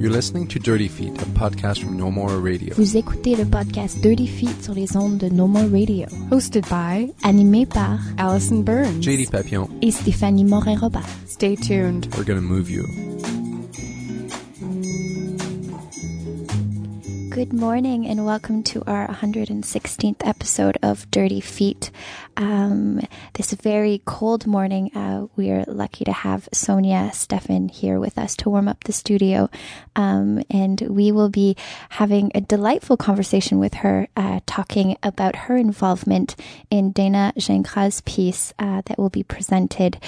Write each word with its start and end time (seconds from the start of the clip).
You're 0.00 0.10
listening 0.10 0.46
to 0.48 0.58
Dirty 0.58 0.88
Feet, 0.88 1.20
a 1.20 1.26
podcast 1.38 1.84
from 1.84 1.98
No 1.98 2.10
More 2.10 2.38
Radio. 2.40 2.72
Vous 2.74 2.96
écoutez 2.96 3.36
le 3.36 3.44
podcast 3.44 4.00
Dirty 4.00 4.26
Feet 4.26 4.64
sur 4.64 4.72
les 4.72 4.96
ondes 4.96 5.18
de 5.18 5.28
No 5.28 5.46
More 5.46 5.68
Radio, 5.70 6.06
Hosted 6.30 6.64
by 6.70 7.12
animé 7.22 7.66
par 7.66 7.98
Allison 8.16 8.60
Burns. 8.62 9.02
JD 9.02 9.30
Papillon, 9.30 9.68
et 9.82 9.90
Stéphanie 9.90 10.44
Morin-Robert. 10.44 11.04
Stay 11.26 11.54
tuned. 11.54 12.06
we're 12.16 12.24
gonna 12.24 12.40
move 12.40 12.70
you. 12.70 12.86
Good 17.40 17.54
morning 17.54 18.06
and 18.06 18.26
welcome 18.26 18.62
to 18.64 18.82
our 18.86 19.08
116th 19.08 20.26
episode 20.26 20.76
of 20.82 21.10
Dirty 21.10 21.40
Feet. 21.40 21.90
Um, 22.36 23.00
this 23.32 23.52
very 23.52 24.02
cold 24.04 24.46
morning, 24.46 24.94
uh, 24.94 25.26
we 25.36 25.50
are 25.50 25.64
lucky 25.66 26.04
to 26.04 26.12
have 26.12 26.50
Sonia 26.52 27.10
Stefan 27.14 27.70
here 27.70 27.98
with 27.98 28.18
us 28.18 28.36
to 28.36 28.50
warm 28.50 28.68
up 28.68 28.84
the 28.84 28.92
studio. 28.92 29.48
Um, 29.96 30.42
and 30.50 30.82
we 30.82 31.12
will 31.12 31.30
be 31.30 31.56
having 31.88 32.30
a 32.34 32.42
delightful 32.42 32.98
conversation 32.98 33.58
with 33.58 33.72
her, 33.72 34.06
uh, 34.18 34.40
talking 34.44 34.98
about 35.02 35.34
her 35.34 35.56
involvement 35.56 36.36
in 36.68 36.92
Dana 36.92 37.32
Gingras's 37.38 38.02
piece 38.02 38.52
uh, 38.58 38.82
that 38.84 38.98
will 38.98 39.08
be 39.08 39.22
presented 39.22 39.98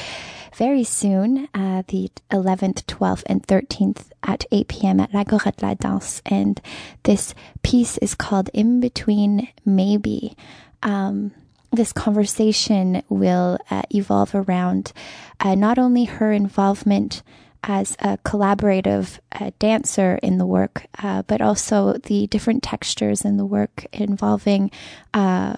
very 0.54 0.84
soon, 0.84 1.48
uh, 1.54 1.82
the 1.88 2.10
11th, 2.30 2.84
12th, 2.84 3.22
and 3.24 3.42
13th 3.42 4.11
at 4.22 4.44
8 4.50 4.68
p.m. 4.68 5.00
at 5.00 5.12
l'Agora 5.12 5.52
de 5.52 5.66
la 5.66 5.74
Danse. 5.74 6.22
And 6.26 6.60
this 7.02 7.34
piece 7.62 7.98
is 7.98 8.14
called 8.14 8.50
In 8.52 8.80
Between 8.80 9.48
Maybe. 9.64 10.36
Um, 10.82 11.32
this 11.72 11.92
conversation 11.92 13.02
will 13.08 13.58
uh, 13.70 13.82
evolve 13.90 14.34
around 14.34 14.92
uh, 15.40 15.54
not 15.54 15.78
only 15.78 16.04
her 16.04 16.30
involvement 16.32 17.22
as 17.64 17.96
a 18.00 18.18
collaborative 18.18 19.20
uh, 19.32 19.50
dancer 19.58 20.18
in 20.22 20.38
the 20.38 20.46
work, 20.46 20.86
uh, 21.02 21.22
but 21.22 21.40
also 21.40 21.94
the 22.04 22.26
different 22.26 22.62
textures 22.62 23.24
in 23.24 23.36
the 23.36 23.46
work 23.46 23.86
involving 23.92 24.70
uh, 25.14 25.54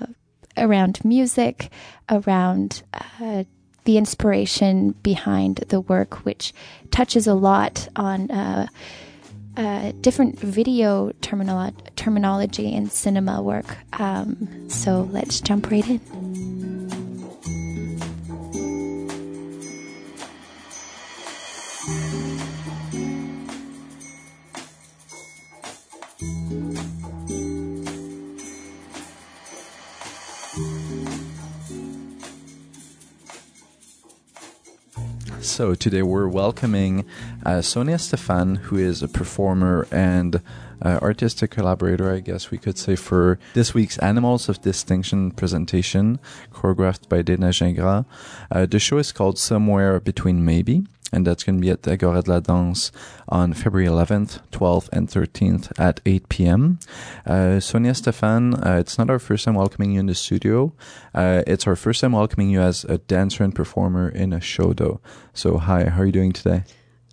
around 0.56 1.04
music, 1.04 1.70
around 2.10 2.82
uh, 3.20 3.44
the 3.84 3.98
inspiration 3.98 4.92
behind 5.02 5.56
the 5.68 5.80
work, 5.80 6.24
which 6.24 6.52
touches 6.90 7.26
a 7.26 7.34
lot 7.34 7.88
on 7.96 8.30
uh, 8.30 8.66
uh, 9.56 9.92
different 10.00 10.38
video 10.38 11.10
terminolo- 11.20 11.74
terminology 11.96 12.72
in 12.72 12.90
cinema 12.90 13.42
work. 13.42 13.76
Um, 14.00 14.68
so 14.68 15.08
let's 15.12 15.40
jump 15.40 15.70
right 15.70 15.86
in. 15.88 16.23
So 35.54 35.76
today 35.76 36.02
we're 36.02 36.26
welcoming 36.26 37.04
uh, 37.46 37.62
Sonia 37.62 38.00
Stefan, 38.00 38.56
who 38.56 38.76
is 38.76 39.04
a 39.04 39.08
performer 39.08 39.86
and 39.92 40.42
uh, 40.82 40.98
artistic 41.00 41.52
collaborator, 41.52 42.12
I 42.12 42.18
guess 42.18 42.50
we 42.50 42.58
could 42.58 42.76
say, 42.76 42.96
for 42.96 43.38
this 43.52 43.72
week's 43.72 43.96
Animals 43.98 44.48
of 44.48 44.60
Distinction 44.62 45.30
presentation, 45.30 46.18
choreographed 46.52 47.08
by 47.08 47.22
Dana 47.22 47.50
Gingras. 47.50 48.04
Uh, 48.50 48.66
the 48.66 48.80
show 48.80 48.98
is 48.98 49.12
called 49.12 49.38
Somewhere 49.38 50.00
Between 50.00 50.44
Maybe, 50.44 50.88
and 51.14 51.26
that's 51.26 51.44
going 51.44 51.56
to 51.56 51.62
be 51.62 51.70
at 51.70 51.84
the 51.84 51.92
Agora 51.92 52.22
de 52.22 52.30
la 52.30 52.40
Danse 52.40 52.90
on 53.28 53.52
February 53.52 53.88
11th, 53.88 54.40
12th, 54.50 54.88
and 54.92 55.08
13th 55.08 55.72
at 55.78 56.00
8 56.04 56.28
p.m. 56.28 56.80
Uh, 57.24 57.60
Sonia 57.60 57.94
Stefan, 57.94 58.54
uh, 58.54 58.76
it's 58.80 58.98
not 58.98 59.08
our 59.08 59.20
first 59.20 59.44
time 59.44 59.54
welcoming 59.54 59.92
you 59.92 60.00
in 60.00 60.06
the 60.06 60.14
studio. 60.14 60.72
Uh, 61.14 61.42
it's 61.46 61.66
our 61.66 61.76
first 61.76 62.00
time 62.00 62.12
welcoming 62.12 62.50
you 62.50 62.60
as 62.60 62.84
a 62.84 62.98
dancer 62.98 63.44
and 63.44 63.54
performer 63.54 64.08
in 64.08 64.32
a 64.32 64.40
show, 64.40 64.72
though. 64.72 65.00
So, 65.32 65.58
hi, 65.58 65.88
how 65.88 66.02
are 66.02 66.06
you 66.06 66.12
doing 66.12 66.32
today? 66.32 66.64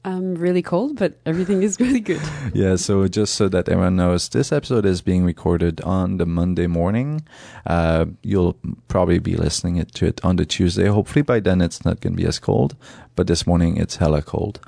I'm 0.04 0.36
really 0.36 0.62
cold, 0.62 0.98
but 0.98 1.20
everything 1.26 1.62
is 1.62 1.80
really 1.80 2.00
good. 2.00 2.22
Yeah, 2.54 2.76
so 2.76 3.08
just 3.08 3.36
so 3.36 3.50
that 3.50 3.70
everyone 3.70 3.98
knows, 3.98 4.30
this 4.30 4.52
episode 4.52 4.86
is 4.86 5.02
being 5.02 5.24
recorded 5.24 5.80
on 5.82 6.18
the 6.18 6.26
Monday 6.26 6.68
morning. 6.68 7.22
Uh, 7.68 8.06
you'll 8.24 8.58
probably 8.88 9.20
be 9.20 9.36
listening 9.36 9.84
to 9.86 10.06
it 10.06 10.24
on 10.24 10.38
the 10.38 10.46
Tuesday. 10.46 10.88
Hopefully 10.88 11.22
by 11.22 11.40
then 11.40 11.62
it's 11.62 11.86
not 11.86 12.02
going 12.02 12.14
to 12.14 12.18
be 12.18 12.28
as 12.28 12.40
cold, 12.40 12.76
but 13.16 13.28
this 13.28 13.46
morning 13.46 13.78
it's 13.78 13.98
hella 13.98 14.22
cold. 14.22 14.60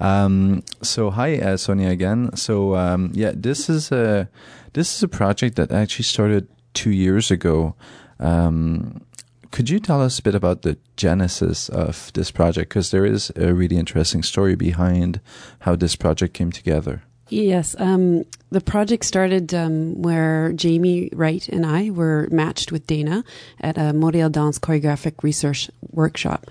Um, 0.00 0.62
so 0.82 1.10
hi, 1.10 1.38
uh, 1.38 1.56
Sonia 1.58 1.90
again. 1.90 2.34
So 2.34 2.74
um, 2.74 3.10
yeah, 3.12 3.32
this 3.34 3.68
is 3.68 3.92
a 3.92 4.28
this 4.72 4.96
is 4.96 5.02
a 5.02 5.08
project 5.08 5.56
that 5.56 5.72
actually 5.72 6.04
started 6.04 6.48
two 6.72 6.90
years 6.90 7.30
ago. 7.30 7.74
Um, 8.18 9.02
could 9.50 9.68
you 9.68 9.80
tell 9.80 10.00
us 10.00 10.18
a 10.18 10.22
bit 10.22 10.34
about 10.34 10.62
the 10.62 10.78
genesis 10.96 11.68
of 11.68 12.12
this 12.14 12.30
project? 12.30 12.68
Because 12.70 12.90
there 12.90 13.06
is 13.06 13.32
a 13.36 13.52
really 13.52 13.76
interesting 13.76 14.22
story 14.22 14.54
behind 14.54 15.20
how 15.60 15.76
this 15.76 15.96
project 15.96 16.34
came 16.34 16.52
together. 16.52 17.02
Yes, 17.28 17.76
um, 17.78 18.24
the 18.50 18.60
project 18.60 19.04
started 19.04 19.54
um, 19.54 20.02
where 20.02 20.52
Jamie 20.52 21.10
Wright 21.12 21.48
and 21.48 21.64
I 21.64 21.90
were 21.90 22.26
matched 22.32 22.72
with 22.72 22.88
Dana 22.88 23.22
at 23.60 23.78
a 23.78 23.92
Montreal 23.92 24.30
Dance 24.30 24.58
Choreographic 24.58 25.22
Research 25.22 25.70
Workshop. 25.92 26.46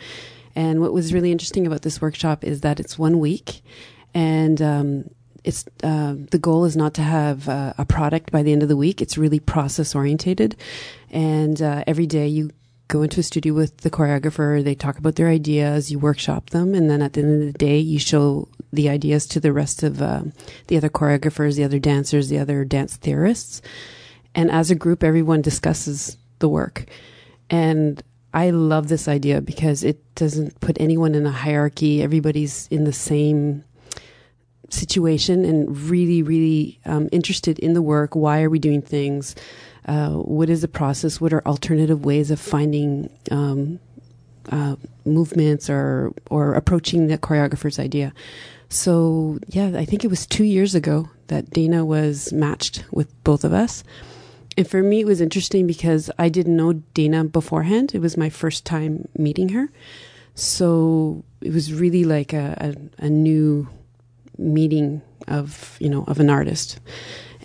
And 0.56 0.80
what 0.80 0.94
was 0.94 1.14
really 1.14 1.34
interesting 1.34 1.68
about 1.68 1.82
this 1.82 2.02
workshop 2.02 2.46
is 2.46 2.62
that 2.62 2.80
it's 2.80 2.98
one 2.98 3.20
week, 3.20 3.62
and 4.14 4.62
um, 4.62 5.10
it's 5.44 5.66
uh, 5.84 6.16
the 6.32 6.40
goal 6.40 6.64
is 6.66 6.78
not 6.78 6.94
to 6.96 7.02
have 7.02 7.50
uh, 7.50 7.74
a 7.78 7.86
product 7.86 8.32
by 8.32 8.42
the 8.42 8.54
end 8.54 8.64
of 8.64 8.70
the 8.70 8.78
week. 8.78 9.02
It's 9.02 9.18
really 9.18 9.40
process 9.40 9.96
orientated, 9.96 10.56
and 11.12 11.62
uh, 11.62 11.84
every 11.88 12.08
day 12.08 12.28
you 12.28 12.52
go 12.90 13.04
into 13.04 13.22
a 13.22 13.24
studio 13.24 13.54
with 13.54 13.78
the 13.78 13.90
choreographer. 13.90 14.62
They 14.62 14.76
talk 14.76 14.98
about 14.98 15.16
their 15.16 15.30
ideas, 15.30 15.92
you 15.92 16.00
workshop 16.00 16.50
them, 16.50 16.74
and 16.74 16.90
then 16.90 17.02
at 17.02 17.14
the 17.14 17.22
end 17.22 17.42
of 17.42 17.54
the 17.54 17.58
day, 17.58 17.78
you 17.78 18.00
show 18.00 18.50
the 18.74 18.90
ideas 18.90 19.26
to 19.28 19.40
the 19.40 19.54
rest 19.54 19.84
of 19.84 20.02
uh, 20.02 20.24
the 20.68 20.76
other 20.76 20.90
choreographers, 20.90 21.56
the 21.56 21.64
other 21.64 21.80
dancers, 21.80 22.30
the 22.30 22.40
other 22.40 22.66
dance 22.66 22.98
theorists. 22.98 23.62
And 24.36 24.52
as 24.52 24.70
a 24.70 24.76
group, 24.76 25.04
everyone 25.04 25.42
discusses 25.42 26.18
the 26.40 26.50
work. 26.50 26.86
And 27.50 28.02
I 28.34 28.50
love 28.50 28.90
this 28.90 29.08
idea 29.08 29.42
because 29.42 29.84
it 29.84 30.16
doesn't 30.16 30.60
put 30.60 30.78
anyone 30.80 31.16
in 31.16 31.26
a 31.26 31.32
hierarchy. 31.32 32.02
Everybody's 32.02 32.68
in 32.70 32.84
the 32.84 32.94
same 32.94 33.64
situation 34.70 35.46
and 35.46 35.78
really, 35.90 36.22
really 36.22 36.80
um, 36.86 37.08
interested 37.12 37.60
in 37.60 37.74
the 37.74 37.82
work. 37.82 38.16
Why 38.16 38.42
are 38.42 38.50
we 38.50 38.60
doing 38.60 38.82
things? 38.82 39.36
Uh, 39.86 40.12
what 40.12 40.50
is 40.50 40.62
the 40.62 40.68
process? 40.68 41.20
What 41.22 41.34
are 41.34 41.46
alternative 41.48 42.06
ways 42.06 42.32
of 42.32 42.40
finding 42.40 43.10
um, 43.32 43.80
uh, 44.50 44.76
movements 45.06 45.70
or 45.70 46.14
or 46.30 46.54
approaching 46.54 47.08
the 47.08 47.18
choreographer's 47.18 47.80
idea? 47.80 48.14
So 48.70 49.40
yeah, 49.48 49.72
I 49.76 49.86
think 49.86 50.04
it 50.04 50.10
was 50.10 50.28
two 50.28 50.44
years 50.44 50.76
ago 50.76 51.10
that 51.28 51.50
Dana 51.52 51.86
was 51.86 52.32
matched 52.32 52.86
with 52.92 53.08
both 53.24 53.44
of 53.44 53.54
us. 53.54 53.84
And 54.58 54.68
for 54.68 54.84
me, 54.84 55.00
it 55.00 55.06
was 55.06 55.22
interesting 55.22 55.68
because 55.68 56.12
I 56.20 56.28
didn't 56.28 56.58
know 56.58 56.74
Dana 56.94 57.24
beforehand. 57.24 57.96
It 57.96 58.00
was 58.00 58.18
my 58.18 58.30
first 58.30 58.66
time 58.66 59.08
meeting 59.18 59.50
her. 59.50 59.70
So 60.36 61.24
it 61.42 61.54
was 61.54 61.74
really 61.74 62.04
like 62.04 62.34
a, 62.34 62.76
a, 63.00 63.06
a 63.06 63.10
new 63.10 63.70
meeting 64.38 65.02
of, 65.28 65.78
you 65.80 65.90
know, 65.90 66.04
of 66.08 66.20
an 66.20 66.30
artist. 66.30 66.80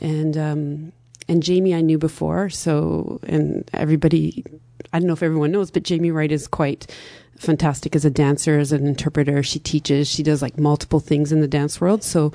And, 0.00 0.36
um, 0.36 0.92
and 1.28 1.42
Jamie 1.42 1.74
I 1.74 1.80
knew 1.80 1.98
before. 1.98 2.50
So, 2.50 3.20
and 3.26 3.68
everybody, 3.72 4.44
I 4.92 4.98
don't 4.98 5.06
know 5.06 5.14
if 5.14 5.22
everyone 5.22 5.52
knows, 5.52 5.70
but 5.70 5.82
Jamie 5.82 6.10
Wright 6.10 6.32
is 6.32 6.46
quite 6.46 6.86
fantastic 7.36 7.96
as 7.96 8.04
a 8.04 8.10
dancer, 8.10 8.58
as 8.58 8.72
an 8.72 8.86
interpreter. 8.86 9.42
She 9.42 9.58
teaches, 9.58 10.08
she 10.08 10.22
does 10.22 10.42
like 10.42 10.58
multiple 10.58 11.00
things 11.00 11.32
in 11.32 11.40
the 11.40 11.48
dance 11.48 11.80
world. 11.80 12.02
So 12.02 12.32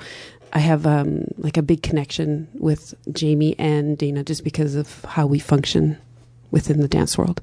I 0.52 0.58
have 0.58 0.86
um, 0.86 1.26
like 1.38 1.56
a 1.56 1.62
big 1.62 1.82
connection 1.82 2.48
with 2.54 2.94
Jamie 3.12 3.54
and 3.58 3.96
Dana 3.96 4.24
just 4.24 4.44
because 4.44 4.74
of 4.74 5.04
how 5.04 5.26
we 5.26 5.38
function 5.38 5.96
within 6.50 6.80
the 6.80 6.88
dance 6.88 7.16
world. 7.16 7.40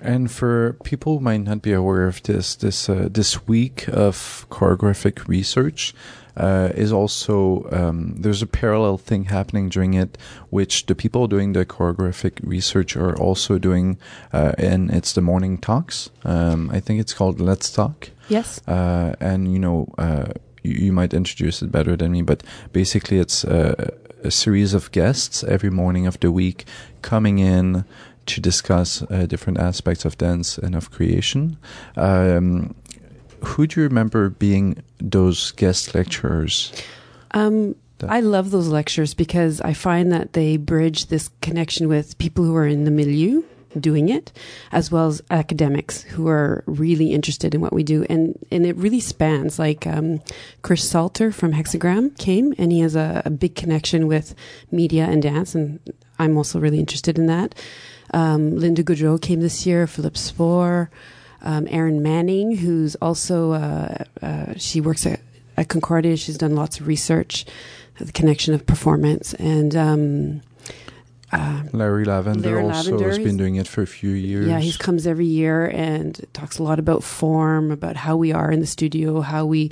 And 0.00 0.30
for 0.30 0.78
people 0.82 1.18
who 1.18 1.24
might 1.24 1.42
not 1.42 1.60
be 1.60 1.72
aware 1.72 2.06
of 2.06 2.22
this, 2.22 2.56
this 2.56 2.88
uh, 2.88 3.08
this 3.10 3.46
week 3.46 3.86
of 3.88 4.46
choreographic 4.48 5.28
research 5.28 5.94
uh, 6.36 6.70
is 6.74 6.92
also 6.92 7.68
um, 7.72 8.14
there's 8.18 8.42
a 8.42 8.46
parallel 8.46 8.98
thing 8.98 9.24
happening 9.24 9.68
during 9.68 9.94
it, 9.94 10.16
which 10.50 10.86
the 10.86 10.94
people 10.94 11.26
doing 11.26 11.52
the 11.52 11.64
choreographic 11.66 12.40
research 12.42 12.96
are 12.96 13.16
also 13.18 13.58
doing, 13.58 13.98
uh, 14.32 14.52
and 14.58 14.90
it's 14.90 15.12
the 15.12 15.20
morning 15.20 15.58
talks. 15.58 16.10
Um, 16.24 16.70
I 16.70 16.80
think 16.80 17.00
it's 17.00 17.14
called 17.14 17.40
Let's 17.40 17.70
Talk. 17.70 18.10
Yes. 18.28 18.60
Uh, 18.66 19.14
and 19.20 19.52
you 19.52 19.58
know, 19.58 19.92
uh, 19.98 20.32
you, 20.62 20.86
you 20.86 20.92
might 20.92 21.14
introduce 21.14 21.62
it 21.62 21.72
better 21.72 21.96
than 21.96 22.12
me, 22.12 22.22
but 22.22 22.42
basically 22.72 23.18
it's 23.18 23.44
a, 23.44 23.92
a 24.22 24.30
series 24.30 24.74
of 24.74 24.92
guests 24.92 25.42
every 25.44 25.70
morning 25.70 26.06
of 26.06 26.20
the 26.20 26.30
week 26.30 26.64
coming 27.02 27.38
in 27.38 27.84
to 28.26 28.40
discuss 28.40 29.02
uh, 29.10 29.26
different 29.26 29.58
aspects 29.58 30.04
of 30.04 30.16
dance 30.18 30.58
and 30.58 30.74
of 30.74 30.90
creation. 30.90 31.56
Um, 31.96 32.74
who 33.42 33.66
do 33.66 33.80
you 33.80 33.86
remember 33.86 34.30
being 34.30 34.82
those 34.98 35.52
guest 35.52 35.94
lecturers? 35.94 36.72
Um, 37.32 37.74
I 38.08 38.20
love 38.20 38.50
those 38.50 38.68
lectures 38.68 39.14
because 39.14 39.60
I 39.60 39.74
find 39.74 40.12
that 40.12 40.32
they 40.32 40.56
bridge 40.56 41.06
this 41.06 41.30
connection 41.42 41.88
with 41.88 42.18
people 42.18 42.44
who 42.44 42.56
are 42.56 42.66
in 42.66 42.84
the 42.84 42.90
milieu 42.90 43.42
doing 43.78 44.08
it, 44.08 44.32
as 44.72 44.90
well 44.90 45.06
as 45.06 45.22
academics 45.30 46.02
who 46.02 46.26
are 46.28 46.64
really 46.66 47.12
interested 47.12 47.54
in 47.54 47.60
what 47.60 47.72
we 47.72 47.82
do. 47.84 48.04
And, 48.08 48.38
and 48.50 48.66
it 48.66 48.76
really 48.76 49.00
spans. 49.00 49.58
Like 49.58 49.86
um, 49.86 50.20
Chris 50.62 50.88
Salter 50.88 51.30
from 51.30 51.52
Hexagram 51.52 52.16
came, 52.18 52.54
and 52.58 52.72
he 52.72 52.80
has 52.80 52.96
a, 52.96 53.22
a 53.24 53.30
big 53.30 53.54
connection 53.54 54.06
with 54.06 54.34
media 54.70 55.04
and 55.04 55.22
dance, 55.22 55.54
and 55.54 55.78
I'm 56.18 56.36
also 56.36 56.58
really 56.58 56.80
interested 56.80 57.18
in 57.18 57.26
that. 57.26 57.54
Um, 58.12 58.52
Lynda 58.52 58.80
Gaudreau 58.80 59.20
came 59.20 59.40
this 59.40 59.66
year, 59.66 59.86
Philip 59.86 60.16
Spohr, 60.16 60.90
um, 61.42 61.66
Erin 61.70 62.02
Manning, 62.02 62.56
who's 62.56 62.94
also, 62.96 63.52
uh, 63.52 64.04
uh, 64.22 64.54
she 64.56 64.80
works 64.80 65.06
at, 65.06 65.20
at 65.56 65.68
Concordia. 65.68 66.16
She's 66.16 66.38
done 66.38 66.54
lots 66.54 66.80
of 66.80 66.86
research, 66.86 67.46
the 67.98 68.12
connection 68.12 68.54
of 68.54 68.66
performance. 68.66 69.34
And 69.34 69.74
um, 69.76 70.42
uh, 71.32 71.62
Larry 71.72 72.04
Lavender 72.04 72.50
Larry 72.50 72.64
also 72.64 72.92
Lavender 72.92 73.08
has 73.08 73.18
been 73.18 73.36
doing 73.36 73.56
it 73.56 73.68
for 73.68 73.82
a 73.82 73.86
few 73.86 74.10
years. 74.10 74.48
yeah, 74.48 74.58
he 74.58 74.72
comes 74.72 75.06
every 75.06 75.26
year 75.26 75.66
and 75.66 76.20
talks 76.32 76.58
a 76.58 76.62
lot 76.62 76.78
about 76.78 77.04
form, 77.04 77.70
about 77.70 77.96
how 77.96 78.16
we 78.16 78.32
are 78.32 78.50
in 78.50 78.60
the 78.60 78.66
studio, 78.66 79.20
how 79.20 79.46
we 79.46 79.70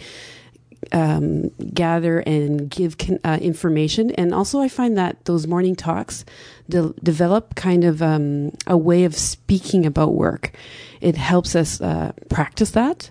um, 0.92 1.48
gather 1.74 2.20
and 2.20 2.70
give 2.70 2.98
con- 2.98 3.20
uh, 3.24 3.38
information. 3.40 4.10
And 4.12 4.34
also, 4.34 4.60
I 4.60 4.68
find 4.68 4.96
that 4.96 5.24
those 5.24 5.46
morning 5.46 5.76
talks 5.76 6.24
de- 6.68 6.94
develop 7.02 7.54
kind 7.54 7.84
of 7.84 8.02
um, 8.02 8.52
a 8.66 8.76
way 8.76 9.04
of 9.04 9.14
speaking 9.14 9.86
about 9.86 10.14
work. 10.14 10.52
It 11.00 11.16
helps 11.16 11.54
us 11.54 11.80
uh, 11.80 12.12
practice 12.28 12.70
that. 12.72 13.10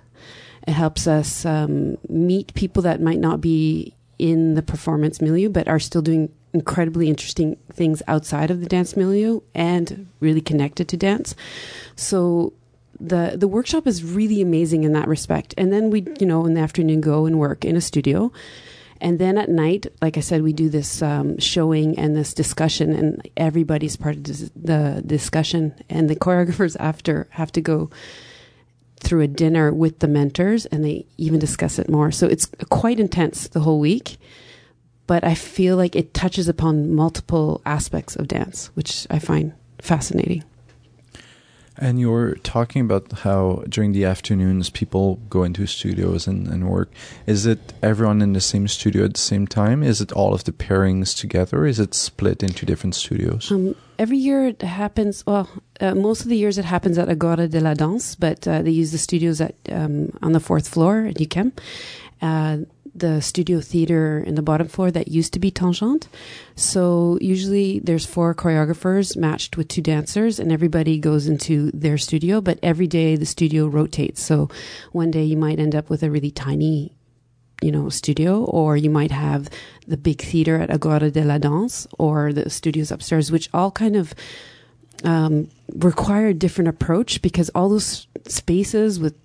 It 0.68 0.74
helps 0.74 1.07
us 1.07 1.45
um, 1.45 1.97
meet 2.09 2.53
people 2.53 2.83
that 2.83 3.01
might 3.01 3.19
not 3.19 3.39
be 3.39 3.94
in 4.19 4.56
the 4.56 4.62
performance 4.62 5.21
milieu, 5.21 5.50
but 5.50 5.68
are 5.68 5.80
still 5.80 6.01
doing 6.01 6.30
incredibly 6.53 7.09
interesting 7.09 7.57
things 7.71 8.01
outside 8.07 8.50
of 8.50 8.62
the 8.62 8.65
dance 8.65 8.97
milieu 8.97 9.39
and 9.53 10.07
really 10.19 10.41
connected 10.41 10.88
to 10.88 10.97
dance. 10.97 11.35
So 11.95 12.53
the 12.99 13.35
the 13.35 13.47
workshop 13.47 13.88
is 13.88 14.03
really 14.03 14.41
amazing 14.41 14.83
in 14.83 14.94
that 14.94 15.07
respect. 15.07 15.53
And 15.57 15.71
then 15.71 15.89
we, 15.89 16.05
you 16.19 16.25
know, 16.25 16.45
in 16.45 16.53
the 16.53 16.61
afternoon 16.61 17.01
go 17.01 17.25
and 17.25 17.39
work 17.39 17.65
in 17.65 17.75
a 17.75 17.81
studio. 17.81 18.31
And 18.99 19.19
then 19.19 19.38
at 19.38 19.49
night, 19.49 19.85
like 20.01 20.17
I 20.17 20.21
said, 20.21 20.41
we 20.41 20.53
do 20.53 20.69
this 20.69 21.03
um, 21.03 21.38
showing 21.38 21.99
and 21.99 22.15
this 22.15 22.33
discussion, 22.33 22.94
and 22.94 23.29
everybody's 23.38 23.95
part 23.95 24.15
of 24.15 24.23
this, 24.23 24.49
the 24.55 25.03
discussion. 25.05 25.75
And 25.88 26.09
the 26.09 26.15
choreographers 26.15 26.75
after 26.79 27.27
have 27.31 27.51
to 27.51 27.61
go 27.61 27.91
through 28.99 29.21
a 29.21 29.27
dinner 29.27 29.71
with 29.71 29.99
the 29.99 30.07
mentors, 30.07 30.65
and 30.65 30.83
they 30.83 31.05
even 31.17 31.39
discuss 31.39 31.77
it 31.77 31.89
more. 31.89 32.11
So 32.11 32.25
it's 32.25 32.47
quite 32.69 32.99
intense 32.99 33.47
the 33.47 33.59
whole 33.59 33.79
week. 33.79 34.17
But 35.05 35.23
I 35.23 35.35
feel 35.35 35.77
like 35.77 35.95
it 35.95 36.13
touches 36.13 36.49
upon 36.49 36.94
multiple 36.94 37.61
aspects 37.65 38.15
of 38.15 38.27
dance, 38.27 38.71
which 38.73 39.07
I 39.09 39.19
find 39.19 39.53
fascinating. 39.79 40.44
And 41.77 42.00
you 42.00 42.09
were 42.09 42.35
talking 42.35 42.81
about 42.81 43.12
how 43.19 43.63
during 43.69 43.91
the 43.91 44.06
afternoons 44.06 44.69
people 44.69 45.18
go 45.29 45.44
into 45.44 45.65
studios 45.68 46.27
and, 46.27 46.47
and 46.47 46.69
work. 46.69 46.91
Is 47.25 47.45
it 47.45 47.74
everyone 47.83 48.21
in 48.21 48.33
the 48.33 48.41
same 48.41 48.68
studio 48.68 49.06
at 49.06 49.13
the 49.13 49.19
same 49.19 49.45
time? 49.45 49.83
Is 49.83 50.01
it 50.01 50.12
all 50.12 50.33
of 50.33 50.44
the 50.45 50.51
pairings 50.51 51.15
together? 51.15 51.65
Is 51.65 51.79
it 51.79 51.94
split 51.94 52.41
into 52.41 52.65
different 52.65 52.95
studios? 52.95 53.51
Um, 53.51 53.75
every 54.00 54.18
year 54.18 54.47
it 54.47 54.62
happens. 54.62 55.25
Well, 55.25 55.50
uh, 55.79 55.94
most 55.94 56.21
of 56.21 56.29
the 56.29 56.38
years 56.38 56.57
it 56.57 56.65
happens 56.65 56.97
at 56.97 57.09
Agora 57.09 57.47
de 57.47 57.59
la 57.59 57.74
Danse, 57.74 58.15
but 58.15 58.47
uh, 58.47 58.62
they 58.62 58.71
use 58.71 58.91
the 58.91 58.97
studios 58.97 59.39
at 59.39 59.56
um, 59.69 60.18
on 60.21 60.31
the 60.31 60.39
fourth 60.39 60.68
floor 60.68 61.06
at 61.06 61.15
UQAM. 61.15 61.51
Uh, 62.21 62.57
the 62.99 63.21
studio 63.21 63.61
theater 63.61 64.23
in 64.25 64.35
the 64.35 64.41
bottom 64.41 64.67
floor 64.67 64.91
that 64.91 65.07
used 65.07 65.33
to 65.33 65.39
be 65.39 65.51
Tangente. 65.51 66.07
So 66.55 67.17
usually 67.21 67.79
there's 67.79 68.05
four 68.05 68.33
choreographers 68.33 69.15
matched 69.15 69.57
with 69.57 69.67
two 69.67 69.81
dancers, 69.81 70.39
and 70.39 70.51
everybody 70.51 70.99
goes 70.99 71.27
into 71.27 71.71
their 71.71 71.97
studio. 71.97 72.41
But 72.41 72.59
every 72.63 72.88
day 72.88 73.15
the 73.15 73.25
studio 73.25 73.67
rotates. 73.67 74.23
So 74.23 74.49
one 74.91 75.11
day 75.11 75.23
you 75.23 75.38
might 75.38 75.59
end 75.59 75.75
up 75.75 75.89
with 75.89 76.03
a 76.03 76.11
really 76.11 76.31
tiny 76.31 76.94
you 77.61 77.71
know, 77.71 77.89
studio, 77.89 78.44
or 78.44 78.77
you 78.77 78.89
might 78.89 79.11
have 79.11 79.49
the 79.88 79.97
big 79.97 80.21
theater 80.21 80.61
at 80.61 80.69
Agora 80.69 81.09
de 81.09 81.23
la 81.23 81.39
Danse, 81.39 81.88
or 81.97 82.31
the 82.31 82.49
studios 82.49 82.91
upstairs, 82.91 83.31
which 83.31 83.49
all 83.53 83.71
kind 83.71 83.95
of 83.95 84.13
um, 85.03 85.49
require 85.73 86.27
a 86.27 86.33
different 86.33 86.67
approach 86.67 87.21
because 87.21 87.49
all 87.49 87.69
those 87.69 88.07
spaces 88.27 88.99
with 88.99 89.15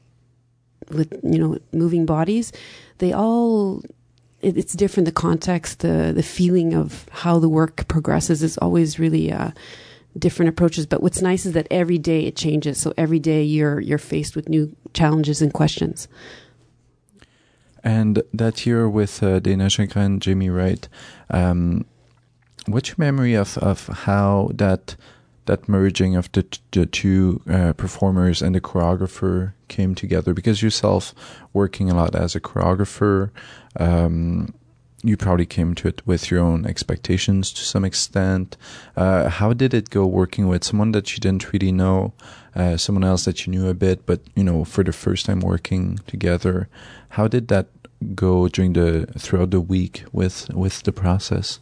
with 0.91 1.13
you 1.23 1.39
know 1.39 1.59
moving 1.73 2.07
bodies, 2.07 2.53
they 3.03 3.13
all 3.13 3.83
it, 4.41 4.57
it's 4.57 4.75
different. 4.75 5.07
The 5.07 5.13
context, 5.13 5.81
the 5.81 6.13
the 6.15 6.23
feeling 6.23 6.73
of 6.73 7.07
how 7.11 7.41
the 7.41 7.49
work 7.49 7.89
progresses 7.89 8.43
is 8.43 8.57
always 8.59 8.99
really 8.99 9.33
uh, 9.33 9.51
different 10.17 10.49
approaches. 10.49 10.87
But 10.87 11.03
what's 11.03 11.21
nice 11.21 11.45
is 11.45 11.53
that 11.53 11.67
every 11.71 11.99
day 11.99 12.27
it 12.27 12.37
changes. 12.37 12.79
So 12.81 12.95
every 12.97 13.19
day 13.19 13.43
you're 13.43 13.81
you're 13.81 13.99
faced 13.99 14.37
with 14.37 14.49
new 14.49 14.75
challenges 14.95 15.43
and 15.43 15.53
questions. 15.53 16.07
And 17.85 18.23
that 18.33 18.65
year 18.65 18.89
with 18.89 19.21
uh, 19.21 19.41
Dana 19.41 19.69
Shankar 19.69 20.03
and 20.03 20.23
Jamie 20.23 20.51
Wright, 20.51 20.89
um, 21.31 21.85
what's 22.67 22.91
your 22.91 22.97
memory 22.99 23.35
of, 23.35 23.59
of 23.59 23.89
how 23.89 24.53
that 24.55 24.95
that 25.47 25.69
merging 25.69 26.17
of 26.17 26.31
the, 26.33 26.47
the 26.71 26.87
two 26.87 27.43
uh, 27.51 27.73
performers 27.73 28.43
and 28.43 28.55
the 28.55 28.61
choreographer 28.61 29.53
came 29.69 29.95
together? 29.95 30.35
Because 30.35 30.63
yourself 30.63 31.15
working 31.53 31.91
a 31.91 31.95
lot 31.95 32.15
as 32.15 32.35
a 32.35 32.41
choreographer, 32.41 33.31
um, 33.79 34.55
you 35.03 35.17
probably 35.17 35.47
came 35.47 35.75
to 35.75 35.89
it 35.89 36.07
with 36.07 36.31
your 36.31 36.41
own 36.41 36.65
expectations 36.65 37.53
to 37.53 37.63
some 37.63 37.85
extent. 37.85 38.57
Uh, 38.97 39.29
how 39.29 39.53
did 39.53 39.75
it 39.75 39.91
go 39.91 40.07
working 40.07 40.47
with 40.47 40.63
someone 40.63 40.93
that 40.93 41.13
you 41.13 41.19
didn't 41.19 41.53
really 41.53 41.73
know, 41.73 42.13
uh, 42.55 42.77
someone 42.77 43.05
else 43.05 43.25
that 43.25 43.45
you 43.45 43.51
knew 43.51 43.69
a 43.69 43.75
bit, 43.75 44.07
but 44.07 44.21
you 44.37 44.45
know, 44.45 44.65
for 44.65 44.85
the 44.85 44.93
first 44.93 45.27
time 45.27 45.41
working 45.41 45.99
together? 46.07 46.69
How 47.11 47.27
did 47.27 47.49
that 47.49 47.67
go 48.15 48.49
during 48.49 48.73
the 48.75 49.07
throughout 49.19 49.51
the 49.51 49.61
week 49.61 50.05
with 50.13 50.49
with 50.55 50.83
the 50.85 50.93
process? 50.93 51.59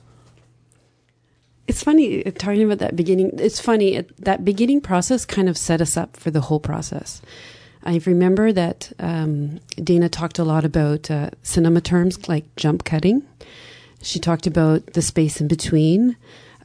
It's 1.70 1.84
funny 1.84 2.26
uh, 2.26 2.32
talking 2.32 2.64
about 2.64 2.78
that 2.78 2.96
beginning. 2.96 3.30
It's 3.38 3.60
funny 3.60 3.94
it, 3.94 4.16
that 4.24 4.44
beginning 4.44 4.80
process 4.80 5.24
kind 5.24 5.48
of 5.48 5.56
set 5.56 5.80
us 5.80 5.96
up 5.96 6.16
for 6.16 6.32
the 6.32 6.40
whole 6.40 6.58
process. 6.58 7.22
I 7.84 8.00
remember 8.06 8.52
that 8.52 8.92
um, 8.98 9.60
Dana 9.76 10.08
talked 10.08 10.40
a 10.40 10.44
lot 10.44 10.64
about 10.64 11.12
uh, 11.12 11.30
cinema 11.44 11.80
terms 11.80 12.28
like 12.28 12.44
jump 12.56 12.82
cutting. 12.82 13.22
She 14.02 14.18
talked 14.18 14.48
about 14.48 14.94
the 14.94 15.00
space 15.00 15.40
in 15.40 15.46
between, 15.46 16.16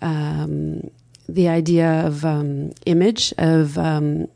um, 0.02 0.90
the 1.30 1.50
idea 1.50 2.08
of 2.08 2.26
um, 2.26 2.72
image 2.88 3.32
of 3.38 3.78
um, 3.78 4.28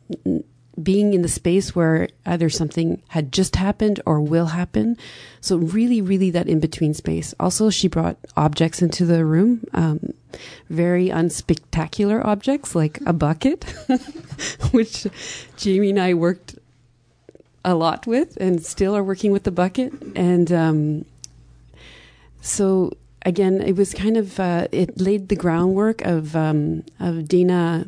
being 0.83 1.13
in 1.13 1.21
the 1.21 1.29
space 1.29 1.75
where 1.75 2.09
either 2.25 2.49
something 2.49 3.01
had 3.09 3.31
just 3.31 3.55
happened 3.55 3.99
or 4.05 4.21
will 4.21 4.47
happen. 4.47 4.97
So 5.41 5.57
really, 5.57 6.01
really 6.01 6.29
that 6.31 6.47
in 6.47 6.59
between 6.59 6.93
space. 6.93 7.33
Also, 7.39 7.69
she 7.69 7.87
brought 7.87 8.17
objects 8.37 8.81
into 8.81 9.05
the 9.05 9.25
room, 9.25 9.63
um, 9.73 10.13
very 10.69 11.07
unspectacular 11.07 12.23
objects 12.23 12.75
like 12.75 12.99
a 13.05 13.13
bucket, 13.13 13.63
which 14.71 15.07
Jamie 15.57 15.91
and 15.91 15.99
I 15.99 16.13
worked 16.13 16.57
a 17.65 17.75
lot 17.75 18.07
with 18.07 18.37
and 18.37 18.63
still 18.63 18.95
are 18.95 19.03
working 19.03 19.31
with 19.31 19.43
the 19.43 19.51
bucket. 19.51 19.93
And 20.15 20.51
um, 20.51 21.05
so 22.41 22.93
again, 23.25 23.61
it 23.61 23.75
was 23.75 23.93
kind 23.93 24.17
of 24.17 24.39
uh, 24.39 24.67
it 24.71 24.99
laid 24.99 25.29
the 25.29 25.35
groundwork 25.35 26.01
of 26.01 26.35
um, 26.35 26.83
of 26.99 27.27
Dana 27.27 27.85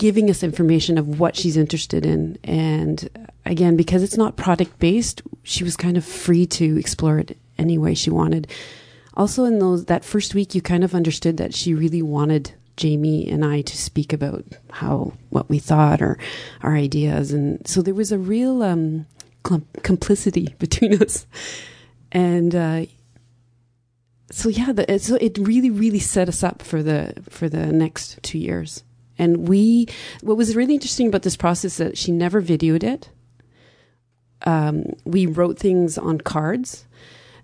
giving 0.00 0.30
us 0.30 0.42
information 0.42 0.96
of 0.96 1.20
what 1.20 1.36
she's 1.36 1.58
interested 1.58 2.06
in, 2.06 2.38
and 2.42 3.06
again, 3.44 3.76
because 3.76 4.02
it's 4.02 4.16
not 4.16 4.34
product 4.34 4.78
based, 4.78 5.20
she 5.42 5.62
was 5.62 5.76
kind 5.76 5.98
of 5.98 6.04
free 6.06 6.46
to 6.46 6.78
explore 6.78 7.18
it 7.18 7.36
any 7.58 7.76
way 7.76 7.92
she 7.92 8.08
wanted. 8.08 8.50
Also, 9.12 9.44
in 9.44 9.58
those 9.58 9.84
that 9.84 10.02
first 10.02 10.34
week, 10.34 10.54
you 10.54 10.62
kind 10.62 10.84
of 10.84 10.94
understood 10.94 11.36
that 11.36 11.54
she 11.54 11.74
really 11.74 12.00
wanted 12.00 12.54
Jamie 12.78 13.28
and 13.28 13.44
I 13.44 13.60
to 13.60 13.76
speak 13.76 14.14
about 14.14 14.42
how 14.70 15.12
what 15.28 15.50
we 15.50 15.58
thought 15.58 16.00
or 16.00 16.16
our 16.62 16.74
ideas, 16.74 17.30
and 17.30 17.60
so 17.68 17.82
there 17.82 17.92
was 17.92 18.10
a 18.10 18.16
real 18.16 18.62
um, 18.62 19.04
com- 19.42 19.66
complicity 19.82 20.54
between 20.58 20.94
us, 21.02 21.26
and 22.10 22.54
uh, 22.54 22.86
so 24.30 24.48
yeah, 24.48 24.72
the, 24.72 24.98
so 24.98 25.16
it 25.16 25.36
really, 25.36 25.68
really 25.68 25.98
set 25.98 26.26
us 26.26 26.42
up 26.42 26.62
for 26.62 26.82
the 26.82 27.12
for 27.28 27.50
the 27.50 27.66
next 27.66 28.18
two 28.22 28.38
years. 28.38 28.82
And 29.20 29.46
we, 29.46 29.86
what 30.22 30.38
was 30.38 30.56
really 30.56 30.72
interesting 30.72 31.06
about 31.06 31.22
this 31.22 31.36
process 31.36 31.72
is 31.72 31.76
that 31.76 31.98
she 31.98 32.10
never 32.10 32.40
videoed 32.40 32.82
it. 32.82 33.10
Um, 34.46 34.94
we 35.04 35.26
wrote 35.26 35.58
things 35.58 35.98
on 35.98 36.22
cards. 36.22 36.86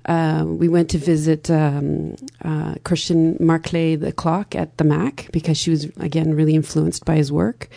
Uh, 0.07 0.45
we 0.47 0.69
went 0.69 0.89
to 0.91 0.99
visit 0.99 1.51
um, 1.51 2.17
uh, 2.43 2.77
Christian 2.85 3.37
Marclay, 3.39 3.95
the 3.95 4.11
clock 4.11 4.55
at 4.55 4.79
the 4.79 4.85
Mac, 4.85 5.29
because 5.33 5.59
she 5.59 5.69
was 5.69 5.85
again 5.99 6.33
really 6.33 6.55
influenced 6.55 7.05
by 7.05 7.17
his 7.17 7.31
work, 7.31 7.69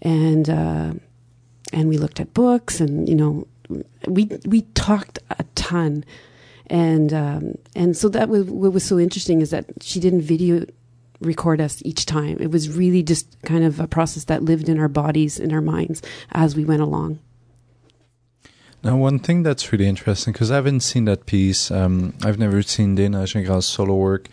and 0.00 0.48
uh, 0.48 0.94
and 1.72 1.88
we 1.88 1.98
looked 1.98 2.20
at 2.20 2.32
books, 2.32 2.80
and 2.80 3.08
you 3.08 3.14
know 3.14 3.46
we 4.06 4.30
we 4.46 4.62
talked 4.74 5.18
a 5.30 5.44
ton, 5.56 6.04
and 6.68 7.12
um, 7.12 7.58
and 7.74 7.96
so 7.96 8.08
that 8.08 8.28
was 8.28 8.44
what 8.44 8.72
was 8.72 8.84
so 8.84 8.98
interesting 8.98 9.42
is 9.42 9.50
that 9.50 9.66
she 9.82 9.98
didn't 10.00 10.22
video 10.22 10.64
record 11.24 11.60
us 11.60 11.82
each 11.84 12.06
time. 12.06 12.36
It 12.40 12.50
was 12.50 12.74
really 12.76 13.02
just 13.02 13.40
kind 13.42 13.64
of 13.64 13.80
a 13.80 13.86
process 13.86 14.24
that 14.24 14.42
lived 14.42 14.68
in 14.68 14.78
our 14.78 14.88
bodies, 14.88 15.38
in 15.38 15.52
our 15.52 15.60
minds 15.60 16.02
as 16.32 16.56
we 16.56 16.64
went 16.64 16.82
along. 16.82 17.18
Now, 18.82 18.96
one 18.96 19.18
thing 19.18 19.42
that's 19.42 19.72
really 19.72 19.88
interesting 19.88 20.34
because 20.34 20.50
I 20.50 20.56
haven't 20.56 20.80
seen 20.80 21.06
that 21.06 21.24
piece. 21.24 21.70
Um, 21.70 22.12
I've 22.22 22.38
never 22.38 22.60
seen 22.60 22.94
Dana 22.94 23.22
Gingras's 23.22 23.64
solo 23.64 23.94
work, 23.94 24.28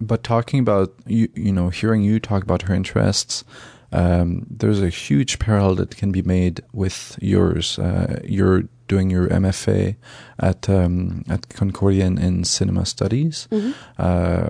but 0.00 0.22
talking 0.22 0.60
about 0.60 0.94
you, 1.06 1.28
you 1.34 1.52
know, 1.52 1.68
hearing 1.68 2.02
you 2.02 2.18
talk 2.18 2.42
about 2.42 2.62
her 2.62 2.74
interests, 2.74 3.44
um, 3.92 4.46
there's 4.48 4.80
a 4.80 4.88
huge 4.88 5.38
parallel 5.38 5.74
that 5.76 5.96
can 5.96 6.12
be 6.12 6.22
made 6.22 6.62
with 6.72 7.18
yours. 7.20 7.78
Uh, 7.78 8.20
you're 8.24 8.64
doing 8.88 9.10
your 9.10 9.28
MFA 9.28 9.96
at 10.38 10.68
um, 10.68 11.24
at 11.28 11.48
Concordia 11.50 12.06
in, 12.06 12.18
in 12.18 12.44
cinema 12.44 12.86
studies. 12.86 13.48
Mm-hmm. 13.50 13.72
Uh, 13.98 14.48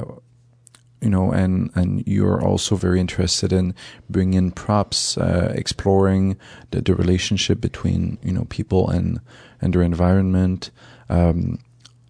you 1.00 1.10
know, 1.10 1.30
and 1.30 1.70
and 1.74 2.06
you're 2.06 2.42
also 2.42 2.76
very 2.76 3.00
interested 3.00 3.52
in 3.52 3.74
bringing 4.10 4.50
props, 4.50 5.16
uh, 5.18 5.52
exploring 5.54 6.36
the, 6.70 6.80
the 6.80 6.94
relationship 6.94 7.60
between 7.60 8.18
you 8.22 8.32
know 8.32 8.46
people 8.48 8.88
and 8.90 9.20
and 9.60 9.74
their 9.74 9.82
environment. 9.82 10.70
Um, 11.08 11.58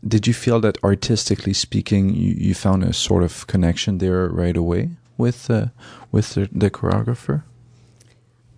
did 0.06 0.26
you 0.26 0.34
feel 0.34 0.60
that 0.60 0.82
artistically 0.84 1.52
speaking, 1.52 2.14
you, 2.14 2.34
you 2.38 2.54
found 2.54 2.84
a 2.84 2.92
sort 2.92 3.24
of 3.24 3.46
connection 3.46 3.98
there 3.98 4.28
right 4.28 4.56
away 4.56 4.90
with 5.16 5.50
uh, 5.50 5.66
with 6.12 6.34
the, 6.34 6.48
the 6.52 6.70
choreographer? 6.70 7.42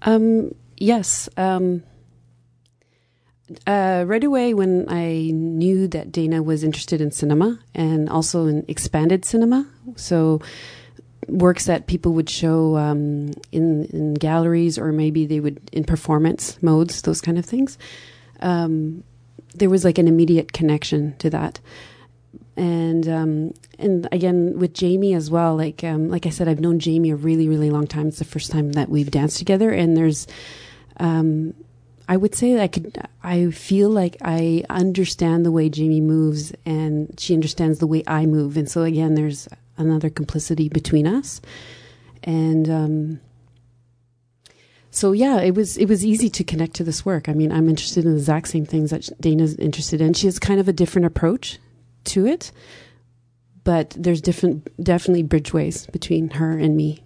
Um, 0.02 0.54
yes. 0.76 1.28
Um, 1.36 1.82
uh, 3.66 4.04
right 4.06 4.22
away, 4.22 4.54
when 4.54 4.88
I 4.88 5.30
knew 5.32 5.88
that 5.88 6.12
Dana 6.12 6.42
was 6.42 6.62
interested 6.62 7.00
in 7.00 7.10
cinema 7.10 7.58
and 7.74 8.08
also 8.08 8.46
in 8.46 8.64
expanded 8.68 9.24
cinema, 9.24 9.66
so 9.96 10.40
works 11.28 11.66
that 11.66 11.86
people 11.86 12.12
would 12.12 12.28
show 12.28 12.76
um, 12.76 13.30
in 13.52 13.84
in 13.86 14.14
galleries 14.14 14.78
or 14.78 14.92
maybe 14.92 15.26
they 15.26 15.40
would 15.40 15.60
in 15.72 15.84
performance 15.84 16.60
modes, 16.62 17.02
those 17.02 17.20
kind 17.20 17.38
of 17.38 17.44
things. 17.44 17.78
Um, 18.40 19.04
there 19.54 19.70
was 19.70 19.84
like 19.84 19.98
an 19.98 20.08
immediate 20.08 20.52
connection 20.52 21.16
to 21.18 21.30
that, 21.30 21.60
and 22.56 23.08
um, 23.08 23.54
and 23.78 24.08
again 24.12 24.58
with 24.58 24.74
Jamie 24.74 25.14
as 25.14 25.30
well. 25.30 25.56
Like 25.56 25.82
um, 25.82 26.08
like 26.08 26.26
I 26.26 26.30
said, 26.30 26.46
I've 26.48 26.60
known 26.60 26.78
Jamie 26.78 27.10
a 27.10 27.16
really 27.16 27.48
really 27.48 27.70
long 27.70 27.86
time. 27.86 28.08
It's 28.08 28.18
the 28.18 28.24
first 28.24 28.50
time 28.50 28.72
that 28.72 28.88
we've 28.88 29.10
danced 29.10 29.38
together, 29.38 29.70
and 29.70 29.96
there's 29.96 30.26
um, 30.98 31.54
I 32.10 32.16
would 32.16 32.34
say 32.34 32.60
I 32.60 32.66
could. 32.66 32.98
I 33.22 33.52
feel 33.52 33.88
like 33.88 34.16
I 34.20 34.64
understand 34.68 35.46
the 35.46 35.52
way 35.52 35.68
Jamie 35.68 36.00
moves, 36.00 36.52
and 36.66 37.14
she 37.20 37.34
understands 37.34 37.78
the 37.78 37.86
way 37.86 38.02
I 38.04 38.26
move, 38.26 38.56
and 38.56 38.68
so 38.68 38.82
again, 38.82 39.14
there's 39.14 39.46
another 39.78 40.10
complicity 40.10 40.68
between 40.68 41.06
us, 41.06 41.40
and 42.24 42.68
um, 42.68 43.20
so 44.90 45.12
yeah, 45.12 45.40
it 45.40 45.54
was 45.54 45.78
it 45.78 45.86
was 45.86 46.04
easy 46.04 46.28
to 46.30 46.42
connect 46.42 46.74
to 46.74 46.84
this 46.84 47.06
work. 47.06 47.28
I 47.28 47.32
mean, 47.32 47.52
I'm 47.52 47.68
interested 47.68 48.04
in 48.04 48.10
the 48.10 48.18
exact 48.18 48.48
same 48.48 48.66
things 48.66 48.90
that 48.90 49.08
Dana's 49.20 49.54
interested 49.54 50.00
in. 50.00 50.12
She 50.14 50.26
has 50.26 50.40
kind 50.40 50.58
of 50.58 50.66
a 50.66 50.72
different 50.72 51.06
approach 51.06 51.60
to 52.06 52.26
it, 52.26 52.50
but 53.62 53.90
there's 53.96 54.20
different, 54.20 54.68
definitely 54.82 55.22
bridgeways 55.22 55.86
between 55.86 56.30
her 56.30 56.58
and 56.58 56.76
me. 56.76 57.04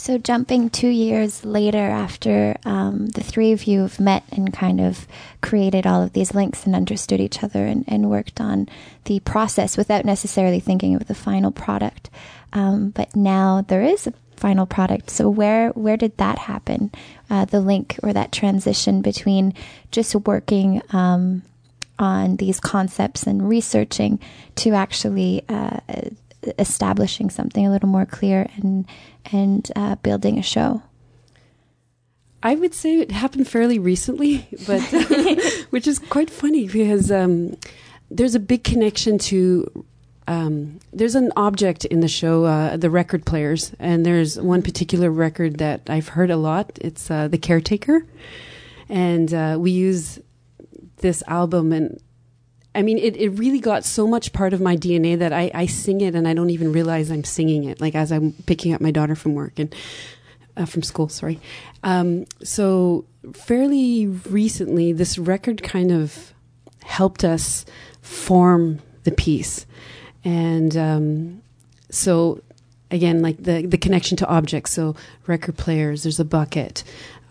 So, 0.00 0.16
jumping 0.16 0.70
two 0.70 0.88
years 0.88 1.44
later, 1.44 1.76
after 1.76 2.56
um, 2.64 3.08
the 3.08 3.22
three 3.22 3.52
of 3.52 3.64
you 3.64 3.82
have 3.82 4.00
met 4.00 4.24
and 4.32 4.50
kind 4.50 4.80
of 4.80 5.06
created 5.42 5.86
all 5.86 6.02
of 6.02 6.14
these 6.14 6.34
links 6.34 6.64
and 6.64 6.74
understood 6.74 7.20
each 7.20 7.42
other 7.42 7.66
and, 7.66 7.84
and 7.86 8.08
worked 8.08 8.40
on 8.40 8.70
the 9.04 9.20
process 9.20 9.76
without 9.76 10.06
necessarily 10.06 10.58
thinking 10.58 10.94
of 10.94 11.06
the 11.06 11.14
final 11.14 11.50
product, 11.50 12.08
um, 12.54 12.88
but 12.88 13.14
now 13.14 13.60
there 13.68 13.82
is 13.82 14.06
a 14.06 14.14
final 14.36 14.64
product. 14.64 15.10
So, 15.10 15.28
where 15.28 15.68
where 15.72 15.98
did 15.98 16.16
that 16.16 16.38
happen? 16.38 16.92
Uh, 17.28 17.44
the 17.44 17.60
link 17.60 18.00
or 18.02 18.14
that 18.14 18.32
transition 18.32 19.02
between 19.02 19.52
just 19.90 20.14
working 20.14 20.80
um, 20.94 21.42
on 21.98 22.36
these 22.36 22.58
concepts 22.58 23.24
and 23.24 23.46
researching 23.46 24.18
to 24.56 24.70
actually 24.70 25.44
uh, 25.50 25.80
establishing 26.58 27.30
something 27.30 27.66
a 27.66 27.70
little 27.70 27.88
more 27.88 28.06
clear 28.06 28.48
and 28.56 28.86
and 29.26 29.70
uh, 29.76 29.96
building 29.96 30.38
a 30.38 30.42
show? 30.42 30.82
I 32.42 32.54
would 32.54 32.74
say 32.74 32.98
it 32.98 33.10
happened 33.10 33.48
fairly 33.48 33.78
recently, 33.78 34.48
but 34.66 34.80
which 35.70 35.86
is 35.86 35.98
quite 35.98 36.30
funny 36.30 36.68
because 36.68 37.10
um, 37.10 37.56
there's 38.10 38.34
a 38.34 38.40
big 38.40 38.64
connection 38.64 39.18
to. 39.18 39.84
Um, 40.28 40.78
there's 40.92 41.16
an 41.16 41.32
object 41.36 41.84
in 41.86 42.00
the 42.00 42.08
show, 42.08 42.44
uh, 42.44 42.76
the 42.76 42.88
record 42.88 43.26
players, 43.26 43.72
and 43.80 44.06
there's 44.06 44.38
one 44.38 44.62
particular 44.62 45.10
record 45.10 45.58
that 45.58 45.90
I've 45.90 46.08
heard 46.08 46.30
a 46.30 46.36
lot. 46.36 46.78
It's 46.80 47.10
uh, 47.10 47.26
the 47.26 47.38
Caretaker, 47.38 48.06
and 48.88 49.34
uh, 49.34 49.56
we 49.58 49.72
use 49.72 50.20
this 50.98 51.24
album 51.26 51.72
and 51.72 52.00
I 52.74 52.82
mean, 52.82 52.98
it, 52.98 53.16
it 53.16 53.30
really 53.30 53.58
got 53.58 53.84
so 53.84 54.06
much 54.06 54.32
part 54.32 54.52
of 54.52 54.60
my 54.60 54.76
DNA 54.76 55.18
that 55.18 55.32
I, 55.32 55.50
I 55.52 55.66
sing 55.66 56.00
it 56.00 56.14
and 56.14 56.28
I 56.28 56.34
don't 56.34 56.50
even 56.50 56.72
realize 56.72 57.10
I'm 57.10 57.24
singing 57.24 57.64
it, 57.64 57.80
like 57.80 57.94
as 57.94 58.12
I'm 58.12 58.32
picking 58.46 58.72
up 58.72 58.80
my 58.80 58.92
daughter 58.92 59.16
from 59.16 59.34
work 59.34 59.58
and 59.58 59.74
uh, 60.56 60.66
from 60.66 60.82
school, 60.82 61.08
sorry. 61.08 61.40
Um, 61.82 62.26
so, 62.44 63.06
fairly 63.32 64.06
recently, 64.06 64.92
this 64.92 65.18
record 65.18 65.62
kind 65.62 65.90
of 65.90 66.32
helped 66.84 67.24
us 67.24 67.64
form 68.02 68.80
the 69.04 69.12
piece. 69.12 69.66
And 70.24 70.76
um, 70.76 71.42
so, 71.90 72.42
again, 72.90 73.22
like 73.22 73.42
the, 73.42 73.66
the 73.66 73.78
connection 73.78 74.16
to 74.18 74.26
objects. 74.26 74.72
So, 74.72 74.94
record 75.26 75.56
players, 75.56 76.02
there's 76.02 76.20
a 76.20 76.24
bucket. 76.24 76.84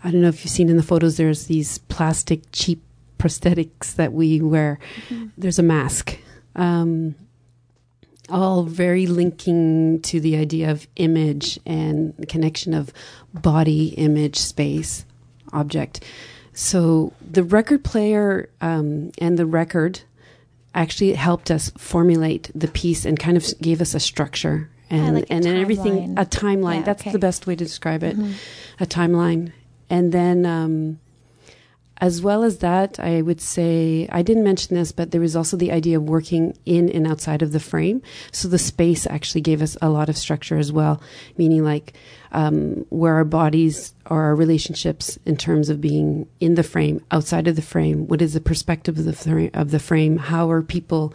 I 0.03 0.11
don't 0.11 0.21
know 0.21 0.29
if 0.29 0.43
you've 0.43 0.51
seen 0.51 0.69
in 0.69 0.77
the 0.77 0.83
photos, 0.83 1.17
there's 1.17 1.45
these 1.47 1.77
plastic 1.77 2.41
cheap 2.51 2.81
prosthetics 3.19 3.95
that 3.95 4.13
we 4.13 4.41
wear. 4.41 4.79
Mm-hmm. 5.09 5.27
There's 5.37 5.59
a 5.59 5.63
mask. 5.63 6.17
Um, 6.55 7.15
all 8.29 8.63
very 8.63 9.07
linking 9.07 10.01
to 10.01 10.19
the 10.19 10.35
idea 10.35 10.71
of 10.71 10.87
image 10.95 11.59
and 11.65 12.13
the 12.17 12.25
connection 12.25 12.73
of 12.73 12.91
body, 13.33 13.89
image, 13.89 14.37
space, 14.37 15.05
object. 15.51 16.03
So 16.53 17.13
the 17.21 17.43
record 17.43 17.83
player 17.83 18.49
um, 18.61 19.11
and 19.17 19.37
the 19.37 19.45
record 19.45 20.01
actually 20.75 21.13
helped 21.13 21.49
us 21.49 21.71
formulate 21.77 22.51
the 22.53 22.67
piece 22.67 23.05
and 23.05 23.19
kind 23.19 23.35
of 23.35 23.45
gave 23.61 23.81
us 23.81 23.93
a 23.93 23.99
structure 23.99 24.69
and 24.89 25.15
like 25.15 25.25
and 25.29 25.43
then 25.43 25.57
everything 25.57 26.17
a 26.17 26.25
timeline. 26.25 26.77
Yeah, 26.77 26.83
That's 26.83 27.03
okay. 27.03 27.11
the 27.11 27.19
best 27.19 27.47
way 27.47 27.55
to 27.55 27.63
describe 27.63 28.03
it. 28.03 28.17
Mm-hmm. 28.17 28.33
A 28.79 28.85
timeline, 28.85 29.51
and 29.89 30.11
then. 30.11 30.45
Um, 30.45 30.99
as 32.01 32.21
well 32.21 32.43
as 32.43 32.59
that, 32.59 32.99
I 32.99 33.21
would 33.21 33.41
say, 33.41 34.07
I 34.11 34.21
didn't 34.21 34.45
mention 34.45 34.75
this, 34.75 34.91
but 34.91 35.11
there 35.11 35.19
was 35.19 35.35
also 35.35 35.57
the 35.57 35.71
idea 35.71 35.97
of 35.97 36.03
working 36.03 36.57
in 36.65 36.89
and 36.89 37.05
outside 37.05 37.41
of 37.41 37.51
the 37.51 37.59
frame. 37.59 38.01
So 38.31 38.47
the 38.47 38.57
space 38.57 39.05
actually 39.05 39.41
gave 39.41 39.61
us 39.61 39.75
a 39.81 39.89
lot 39.89 40.07
of 40.07 40.17
structure 40.17 40.57
as 40.57 40.71
well, 40.71 41.01
meaning 41.37 41.63
like 41.63 41.93
um, 42.31 42.85
where 42.89 43.15
our 43.15 43.25
bodies 43.25 43.93
or 44.09 44.21
our 44.21 44.35
relationships 44.35 45.19
in 45.25 45.35
terms 45.35 45.69
of 45.69 45.81
being 45.81 46.27
in 46.39 46.55
the 46.55 46.63
frame, 46.63 47.03
outside 47.11 47.47
of 47.47 47.57
the 47.57 47.61
frame, 47.61 48.07
what 48.07 48.21
is 48.21 48.33
the 48.33 48.39
perspective 48.39 48.97
of 48.97 49.05
the, 49.05 49.13
frame, 49.13 49.51
of 49.53 49.71
the 49.71 49.79
frame, 49.79 50.17
how 50.17 50.49
are 50.49 50.61
people 50.61 51.13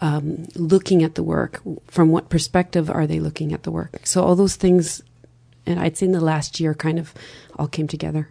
um, 0.00 0.46
looking 0.56 1.04
at 1.04 1.14
the 1.14 1.22
work, 1.22 1.62
from 1.86 2.10
what 2.10 2.28
perspective 2.28 2.90
are 2.90 3.06
they 3.06 3.20
looking 3.20 3.52
at 3.52 3.62
the 3.62 3.70
work. 3.70 4.00
So 4.04 4.22
all 4.22 4.34
those 4.34 4.56
things, 4.56 5.02
and 5.64 5.78
I'd 5.78 5.96
say 5.96 6.06
in 6.06 6.12
the 6.12 6.20
last 6.20 6.58
year 6.58 6.74
kind 6.74 6.98
of 6.98 7.14
all 7.56 7.68
came 7.68 7.86
together. 7.86 8.28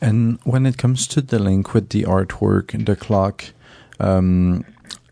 And 0.00 0.38
when 0.44 0.66
it 0.66 0.78
comes 0.78 1.06
to 1.08 1.20
the 1.20 1.38
link 1.38 1.74
with 1.74 1.90
the 1.90 2.04
artwork 2.04 2.84
the 2.86 2.96
clock, 2.96 3.44
um, 3.98 4.64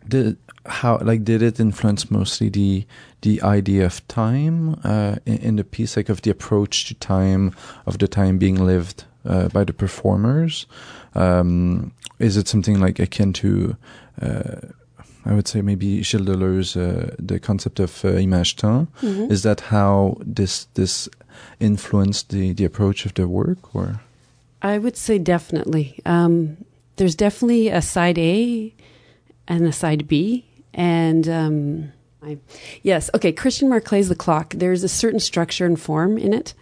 did 0.07 0.39
how 0.69 0.99
like 0.99 1.25
did 1.25 1.43
it 1.43 1.61
influence 1.61 2.11
mostly 2.11 2.49
the 2.49 2.87
the 3.23 3.43
idea 3.43 3.85
of 3.85 4.07
time 4.09 4.79
uh, 4.85 5.17
in, 5.27 5.39
in, 5.39 5.57
the 5.57 5.65
piece, 5.65 5.97
like 5.97 6.09
of 6.09 6.23
the 6.23 6.31
approach 6.31 6.87
to 6.87 6.95
time, 6.95 7.53
of 7.85 7.99
the 7.99 8.07
time 8.07 8.39
being 8.39 8.65
lived 8.65 9.05
uh, 9.25 9.49
by 9.49 9.65
the 9.65 9.73
performers? 9.73 10.67
Um, 11.15 11.93
is 12.19 12.37
it 12.37 12.49
something 12.49 12.81
like 12.81 12.99
akin 12.99 13.33
to? 13.35 13.77
Uh, 14.21 14.57
I 15.25 15.35
would 15.35 15.49
say 15.49 15.61
maybe 15.63 16.03
Gilles 16.03 16.25
Deleuze, 16.25 16.77
uh, 16.77 17.15
the 17.19 17.39
concept 17.41 17.81
of 17.81 18.05
uh, 18.05 18.13
image 18.13 18.57
temps. 18.57 18.91
Mm-hmm. 19.03 19.33
Is 19.33 19.43
that 19.43 19.61
how 19.61 20.17
this 20.21 20.69
this 20.75 21.09
influenced 21.61 22.31
the 22.31 22.53
the 22.53 22.65
approach 22.65 23.05
of 23.05 23.15
the 23.15 23.27
work, 23.27 23.75
or? 23.75 24.01
I 24.61 24.79
would 24.79 24.97
say 24.97 25.19
definitely. 25.19 26.01
Um, 26.05 26.65
there's 26.97 27.15
definitely 27.15 27.69
a 27.69 27.81
side 27.81 28.19
A 28.19 28.75
and 29.47 29.67
a 29.67 29.73
side 29.73 30.09
B. 30.09 30.45
And 30.75 31.29
um, 31.29 31.93
I, 32.23 32.39
yes, 32.83 33.11
okay, 33.15 33.33
Christian 33.33 33.69
Marclay's 33.69 34.09
The 34.09 34.15
Clock. 34.15 34.55
There's 34.55 34.85
a 34.85 34.89
certain 34.89 35.21
structure 35.21 35.67
and 35.67 35.81
form 35.81 36.19
in 36.19 36.33
it. 36.33 36.55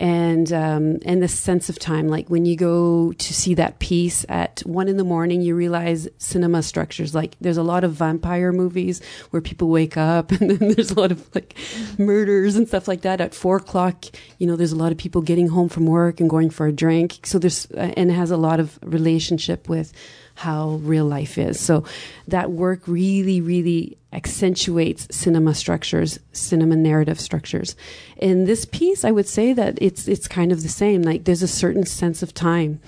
And 0.00 0.52
um, 0.52 0.98
and 1.04 1.22
the 1.22 1.28
sense 1.28 1.68
of 1.68 1.78
time. 1.78 2.08
Like 2.08 2.28
when 2.28 2.44
you 2.44 2.56
go 2.56 3.12
to 3.12 3.34
see 3.34 3.54
that 3.54 3.78
piece 3.78 4.24
at 4.28 4.60
one 4.60 4.88
in 4.88 4.96
the 4.96 5.04
morning, 5.04 5.42
you 5.42 5.56
realize 5.56 6.08
cinema 6.18 6.62
structures. 6.62 7.14
Like 7.14 7.36
there's 7.40 7.56
a 7.56 7.62
lot 7.62 7.84
of 7.84 7.92
vampire 7.92 8.52
movies 8.52 9.00
where 9.30 9.42
people 9.42 9.68
wake 9.68 9.96
up, 9.96 10.30
and 10.40 10.50
then 10.50 10.74
there's 10.74 10.90
a 10.90 11.00
lot 11.00 11.10
of 11.10 11.34
like 11.34 11.54
murders 11.98 12.56
and 12.56 12.68
stuff 12.68 12.86
like 12.86 13.02
that. 13.02 13.20
At 13.20 13.34
four 13.34 13.56
o'clock, 13.56 14.04
you 14.38 14.46
know, 14.46 14.56
there's 14.56 14.72
a 14.72 14.76
lot 14.76 14.92
of 14.92 14.98
people 14.98 15.22
getting 15.22 15.48
home 15.48 15.68
from 15.68 15.86
work 15.86 16.20
and 16.20 16.30
going 16.30 16.50
for 16.50 16.66
a 16.66 16.72
drink. 16.72 17.20
So 17.24 17.38
there's 17.38 17.66
uh, 17.72 17.92
and 17.96 18.10
it 18.10 18.14
has 18.14 18.30
a 18.30 18.36
lot 18.36 18.60
of 18.60 18.78
relationship 18.82 19.68
with 19.68 19.92
how 20.38 20.78
real 20.84 21.04
life 21.04 21.36
is. 21.36 21.58
So 21.58 21.82
that 22.28 22.52
work 22.52 22.86
really, 22.86 23.40
really 23.40 23.98
accentuates 24.12 25.08
cinema 25.10 25.52
structures, 25.52 26.20
cinema 26.32 26.76
narrative 26.76 27.20
structures. 27.20 27.74
In 28.18 28.44
this 28.44 28.64
piece, 28.64 29.04
I 29.04 29.10
would 29.10 29.26
say 29.26 29.52
that 29.52 29.76
it's 29.82 30.06
it's 30.06 30.28
kind 30.28 30.52
of 30.52 30.62
the 30.62 30.68
same. 30.68 31.02
Like 31.02 31.24
there's 31.24 31.42
a 31.42 31.48
certain 31.48 31.84
sense 31.86 32.22
of 32.22 32.32
time, 32.34 32.80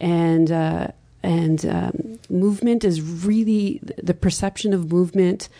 and 0.00 0.50
uh, 0.50 0.88
and 1.22 1.66
um, 1.66 2.18
movement 2.30 2.84
is 2.84 3.02
really 3.02 3.80
the 4.02 4.14
perception 4.14 4.72
of 4.72 4.90
movement, 4.90 5.50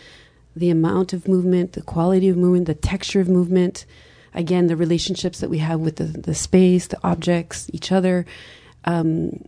the 0.55 0.71
amount 0.71 1.13
of 1.13 1.27
movement, 1.27 1.73
the 1.73 1.83
quality 1.83 2.27
of 2.27 2.37
movement, 2.37 2.65
the 2.65 2.73
texture 2.73 3.21
of 3.21 3.29
movement. 3.29 3.85
Again, 4.33 4.65
the 4.65 4.75
relationships 4.75 5.39
that 5.39 5.49
we 5.49 5.59
have 5.59 5.79
with 5.79 5.95
the, 5.95 6.05
the 6.05 6.35
space, 6.35 6.87
the 6.87 6.99
objects, 7.03 7.69
each 7.71 7.91
other. 7.91 8.25
Um, 8.83 9.45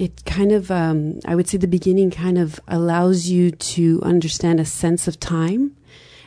it 0.00 0.24
kind 0.24 0.50
of, 0.50 0.70
um, 0.70 1.20
I 1.26 1.34
would 1.34 1.46
say 1.46 1.58
the 1.58 1.68
beginning 1.68 2.10
kind 2.10 2.38
of 2.38 2.58
allows 2.66 3.28
you 3.28 3.50
to 3.50 4.00
understand 4.02 4.58
a 4.58 4.64
sense 4.64 5.06
of 5.06 5.20
time. 5.20 5.76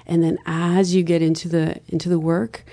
And 0.06 0.22
then 0.22 0.38
as 0.46 0.94
you 0.94 1.01
get 1.01 1.24
into 1.24 1.50
the, 1.50 1.82
into 1.88 2.08
the 2.08 2.20
work, 2.20 2.65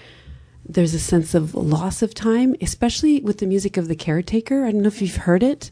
there's 0.68 0.92
a 0.92 0.98
sense 0.98 1.34
of 1.34 1.54
loss 1.54 2.02
of 2.02 2.12
time, 2.12 2.54
especially 2.60 3.22
with 3.22 3.38
the 3.38 3.46
music 3.46 3.78
of 3.78 3.88
the 3.88 3.96
caretaker. 3.96 4.66
I 4.66 4.72
don't 4.72 4.82
know 4.82 4.88
if 4.88 5.00
you've 5.00 5.24
heard 5.24 5.42
it. 5.42 5.70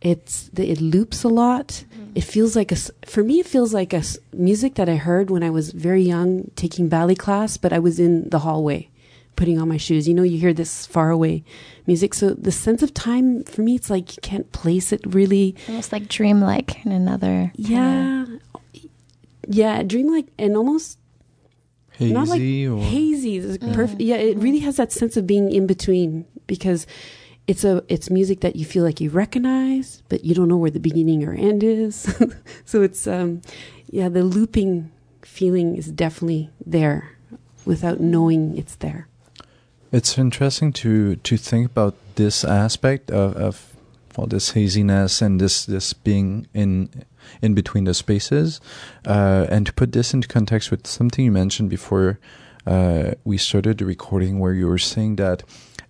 It's 0.00 0.48
the, 0.48 0.68
it 0.68 0.80
loops 0.80 1.22
a 1.22 1.28
lot. 1.28 1.68
Mm-hmm. 1.68 2.12
It 2.16 2.24
feels 2.24 2.56
like 2.56 2.72
a 2.72 2.76
for 3.06 3.22
me. 3.22 3.38
It 3.38 3.46
feels 3.46 3.72
like 3.72 3.92
a 3.92 4.02
music 4.32 4.74
that 4.74 4.88
I 4.88 4.96
heard 4.96 5.30
when 5.30 5.44
I 5.44 5.50
was 5.50 5.70
very 5.70 6.02
young, 6.02 6.50
taking 6.56 6.88
ballet 6.88 7.14
class. 7.14 7.56
But 7.56 7.72
I 7.72 7.78
was 7.78 8.00
in 8.00 8.28
the 8.30 8.40
hallway, 8.40 8.88
putting 9.36 9.58
on 9.58 9.68
my 9.68 9.76
shoes. 9.76 10.06
You 10.06 10.14
know, 10.14 10.22
you 10.22 10.38
hear 10.38 10.52
this 10.52 10.86
far 10.86 11.10
away 11.10 11.44
music. 11.86 12.14
So 12.14 12.30
the 12.30 12.52
sense 12.52 12.82
of 12.82 12.92
time 12.94 13.44
for 13.44 13.62
me, 13.62 13.74
it's 13.74 13.90
like 13.90 14.16
you 14.16 14.20
can't 14.22 14.50
place 14.52 14.92
it 14.92 15.00
really. 15.06 15.56
Almost 15.68 15.92
like 15.92 16.08
dreamlike 16.08 16.84
in 16.84 16.92
another. 16.92 17.52
Yeah, 17.56 18.26
yeah, 19.48 19.82
dreamlike 19.82 20.28
and 20.38 20.56
almost 20.56 20.98
hazy 21.92 22.12
not 22.12 22.28
like 22.28 22.40
or 22.40 22.82
hazy. 22.82 23.38
It's 23.38 23.64
perfect. 23.74 24.00
Yeah, 24.00 24.16
it 24.16 24.38
really 24.38 24.60
has 24.60 24.76
that 24.76 24.92
sense 24.92 25.16
of 25.16 25.26
being 25.26 25.50
in 25.52 25.66
between 25.66 26.26
because 26.46 26.86
it's 27.46 27.64
a 27.64 27.82
it's 27.88 28.10
music 28.10 28.40
that 28.40 28.56
you 28.56 28.64
feel 28.64 28.84
like 28.84 29.00
you 29.00 29.10
recognize, 29.10 30.02
but 30.08 30.24
you 30.24 30.34
don't 30.34 30.48
know 30.48 30.56
where 30.56 30.70
the 30.70 30.80
beginning 30.80 31.26
or 31.26 31.34
end 31.34 31.62
is. 31.62 32.14
so 32.64 32.82
it's 32.82 33.06
um, 33.06 33.42
yeah, 33.90 34.08
the 34.08 34.22
looping 34.22 34.90
feeling 35.22 35.76
is 35.76 35.90
definitely 35.90 36.50
there 36.64 37.16
without 37.64 38.00
knowing 38.00 38.56
it's 38.56 38.76
there. 38.76 39.08
It's 39.92 40.18
interesting 40.18 40.72
to 40.74 41.16
to 41.16 41.36
think 41.36 41.66
about 41.66 41.94
this 42.14 42.44
aspect 42.44 43.10
of, 43.10 43.36
of 43.36 43.76
well, 44.16 44.26
this 44.26 44.50
haziness 44.50 45.22
and 45.22 45.40
this 45.40 45.66
this 45.66 45.92
being 45.92 46.46
in 46.54 46.90
in 47.42 47.54
between 47.54 47.84
the 47.84 47.94
spaces, 47.94 48.60
uh, 49.06 49.46
and 49.50 49.66
to 49.66 49.72
put 49.72 49.92
this 49.92 50.14
into 50.14 50.28
context 50.28 50.70
with 50.70 50.86
something 50.86 51.24
you 51.24 51.32
mentioned 51.32 51.70
before 51.70 52.18
uh, 52.66 53.12
we 53.24 53.38
started 53.38 53.78
the 53.78 53.84
recording, 53.84 54.38
where 54.38 54.52
you 54.52 54.68
were 54.68 54.78
saying 54.78 55.16
that 55.16 55.42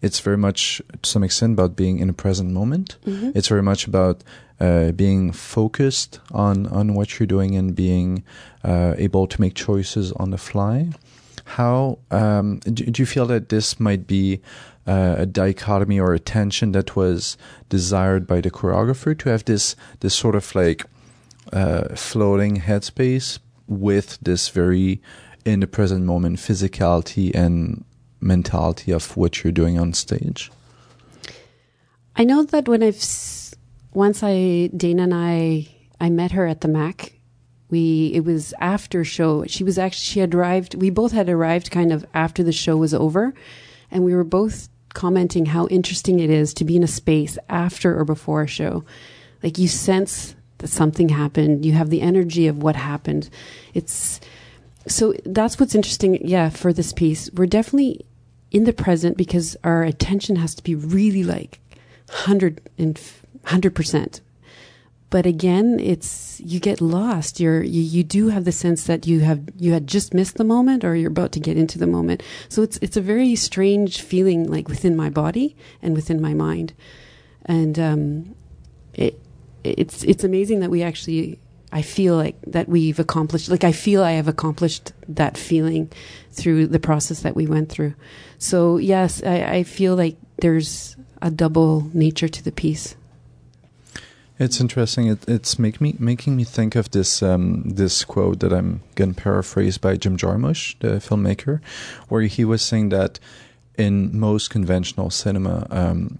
it's 0.02 0.20
very 0.20 0.38
much 0.38 0.80
to 1.02 1.10
some 1.10 1.22
extent 1.22 1.52
about 1.52 1.76
being 1.76 1.98
in 1.98 2.08
a 2.08 2.14
present 2.14 2.50
moment. 2.52 2.96
Mm-hmm. 3.06 3.32
It's 3.34 3.48
very 3.48 3.62
much 3.62 3.86
about 3.86 4.24
uh, 4.60 4.92
being 4.92 5.32
focused 5.32 6.20
on 6.32 6.66
on 6.66 6.94
what 6.94 7.18
you're 7.18 7.26
doing 7.26 7.54
and 7.54 7.74
being 7.74 8.22
uh, 8.64 8.94
able 8.96 9.26
to 9.26 9.40
make 9.40 9.54
choices 9.54 10.12
on 10.12 10.30
the 10.30 10.38
fly. 10.38 10.90
How 11.50 11.98
um, 12.12 12.60
do, 12.60 12.84
do, 12.84 13.02
you 13.02 13.06
feel 13.06 13.26
that 13.26 13.48
this 13.48 13.80
might 13.80 14.06
be 14.06 14.40
uh, 14.86 15.16
a 15.18 15.26
dichotomy 15.26 15.98
or 15.98 16.14
a 16.14 16.20
tension 16.20 16.70
that 16.72 16.94
was 16.94 17.36
desired 17.68 18.24
by 18.24 18.40
the 18.40 18.52
choreographer 18.52 19.18
to 19.18 19.30
have 19.30 19.44
this 19.44 19.74
this 19.98 20.14
sort 20.14 20.36
of 20.36 20.54
like 20.54 20.86
uh, 21.52 21.96
floating 21.96 22.60
headspace 22.60 23.40
with 23.66 24.16
this 24.22 24.48
very 24.48 25.02
in 25.44 25.58
the 25.58 25.66
present 25.66 26.04
moment 26.04 26.38
physicality 26.38 27.34
and 27.34 27.84
mentality 28.20 28.92
of 28.92 29.16
what 29.16 29.42
you're 29.42 29.52
doing 29.52 29.76
on 29.76 29.92
stage? 29.92 30.52
I 32.14 32.22
know 32.22 32.44
that 32.44 32.68
when 32.68 32.82
I've 32.84 33.02
once 33.92 34.22
I 34.22 34.70
Dana 34.76 35.02
and 35.02 35.14
I 35.14 35.66
I 36.00 36.10
met 36.10 36.30
her 36.30 36.46
at 36.46 36.60
the 36.60 36.68
Mac 36.68 37.19
we 37.70 38.12
it 38.14 38.24
was 38.24 38.52
after 38.60 39.04
show 39.04 39.44
she 39.46 39.64
was 39.64 39.78
actually 39.78 40.04
she 40.04 40.20
had 40.20 40.34
arrived 40.34 40.74
we 40.74 40.90
both 40.90 41.12
had 41.12 41.28
arrived 41.28 41.70
kind 41.70 41.92
of 41.92 42.04
after 42.14 42.42
the 42.42 42.52
show 42.52 42.76
was 42.76 42.94
over. 42.94 43.34
And 43.90 44.04
we 44.04 44.14
were 44.14 44.24
both 44.24 44.68
commenting 44.94 45.46
how 45.46 45.66
interesting 45.68 46.20
it 46.20 46.30
is 46.30 46.54
to 46.54 46.64
be 46.64 46.76
in 46.76 46.82
a 46.82 46.88
space 46.88 47.38
after 47.48 47.98
or 47.98 48.04
before 48.04 48.42
a 48.42 48.46
show. 48.46 48.84
Like 49.42 49.58
you 49.58 49.68
sense 49.68 50.34
that 50.58 50.68
something 50.68 51.08
happened. 51.08 51.64
You 51.64 51.72
have 51.72 51.90
the 51.90 52.02
energy 52.02 52.46
of 52.46 52.62
what 52.62 52.76
happened. 52.76 53.30
It's 53.74 54.20
so 54.86 55.14
that's 55.24 55.58
what's 55.58 55.74
interesting 55.74 56.26
yeah 56.26 56.48
for 56.50 56.72
this 56.72 56.92
piece. 56.92 57.30
We're 57.32 57.46
definitely 57.46 58.04
in 58.50 58.64
the 58.64 58.72
present 58.72 59.16
because 59.16 59.56
our 59.62 59.82
attention 59.82 60.36
has 60.36 60.54
to 60.56 60.62
be 60.62 60.74
really 60.74 61.22
like 61.22 61.60
100 62.08 62.68
and 62.78 63.00
100% 63.44 64.20
but 65.10 65.26
again 65.26 65.78
it's 65.80 66.40
you 66.40 66.60
get 66.60 66.80
lost. 66.80 67.40
You're 67.40 67.62
you, 67.62 67.82
you 67.82 68.02
do 68.02 68.28
have 68.28 68.44
the 68.44 68.52
sense 68.52 68.84
that 68.84 69.06
you 69.06 69.20
have 69.20 69.42
you 69.56 69.72
had 69.72 69.86
just 69.86 70.14
missed 70.14 70.36
the 70.36 70.44
moment 70.44 70.84
or 70.84 70.94
you're 70.94 71.10
about 71.10 71.32
to 71.32 71.40
get 71.40 71.56
into 71.56 71.78
the 71.78 71.86
moment. 71.86 72.22
So 72.48 72.62
it's 72.62 72.78
it's 72.80 72.96
a 72.96 73.00
very 73.00 73.36
strange 73.36 74.00
feeling 74.00 74.50
like 74.50 74.68
within 74.68 74.96
my 74.96 75.10
body 75.10 75.56
and 75.82 75.94
within 75.94 76.20
my 76.20 76.34
mind. 76.34 76.72
And 77.44 77.78
um, 77.78 78.34
it 78.94 79.20
it's 79.64 80.02
it's 80.04 80.24
amazing 80.24 80.60
that 80.60 80.70
we 80.70 80.82
actually 80.82 81.38
I 81.72 81.82
feel 81.82 82.16
like 82.16 82.40
that 82.46 82.68
we've 82.68 82.98
accomplished 82.98 83.48
like 83.48 83.64
I 83.64 83.72
feel 83.72 84.02
I 84.02 84.12
have 84.12 84.28
accomplished 84.28 84.92
that 85.08 85.36
feeling 85.36 85.90
through 86.32 86.68
the 86.68 86.80
process 86.80 87.20
that 87.20 87.36
we 87.36 87.46
went 87.46 87.68
through. 87.68 87.94
So 88.38 88.78
yes 88.78 89.22
I, 89.22 89.56
I 89.56 89.62
feel 89.64 89.96
like 89.96 90.16
there's 90.38 90.96
a 91.20 91.30
double 91.30 91.90
nature 91.92 92.28
to 92.28 92.42
the 92.42 92.52
piece 92.52 92.96
it's 94.40 94.58
interesting. 94.58 95.06
It, 95.08 95.28
it's 95.28 95.58
make 95.58 95.80
me 95.82 95.94
making 95.98 96.34
me 96.34 96.44
think 96.44 96.74
of 96.74 96.90
this 96.90 97.22
um, 97.22 97.62
this 97.66 98.04
quote 98.04 98.40
that 98.40 98.52
I'm 98.52 98.80
going 98.94 99.14
to 99.14 99.22
paraphrase 99.22 99.76
by 99.76 99.96
Jim 99.96 100.16
Jarmusch, 100.16 100.76
the 100.80 100.98
filmmaker, 100.98 101.60
where 102.08 102.22
he 102.22 102.44
was 102.46 102.62
saying 102.62 102.88
that 102.88 103.20
in 103.76 104.18
most 104.18 104.48
conventional 104.48 105.10
cinema, 105.10 105.66
um, 105.70 106.18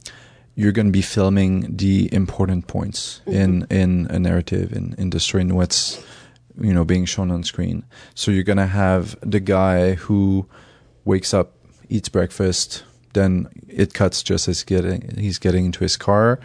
you're 0.55 0.71
going 0.71 0.87
to 0.87 0.93
be 0.93 1.03
filming 1.03 1.75
the 1.75 2.13
important 2.13 2.67
points 2.67 3.23
mm-hmm. 3.27 3.41
in 3.41 3.67
in 3.71 4.07
a 4.11 4.19
narrative, 4.19 4.73
in 4.73 4.95
in 4.99 5.11
the 5.11 5.19
story, 5.19 5.41
in 5.41 5.57
what's 5.57 6.05
you 6.61 6.75
know 6.75 6.85
being 6.85 7.07
shown 7.07 7.31
on 7.31 7.43
screen. 7.43 7.85
So 8.15 8.31
you're 8.31 8.45
going 8.45 8.59
to 8.59 8.67
have 8.67 9.17
the 9.23 9.41
guy 9.41 9.95
who 9.95 10.47
wakes 11.07 11.33
up, 11.33 11.55
eats 11.89 12.11
breakfast, 12.11 12.85
then 13.15 13.49
it 13.67 13.95
cuts 13.95 14.23
just 14.23 14.47
as 14.47 14.63
getting 14.63 15.17
he's 15.17 15.39
getting 15.39 15.65
into 15.65 15.81
his 15.81 15.97
car 15.97 16.39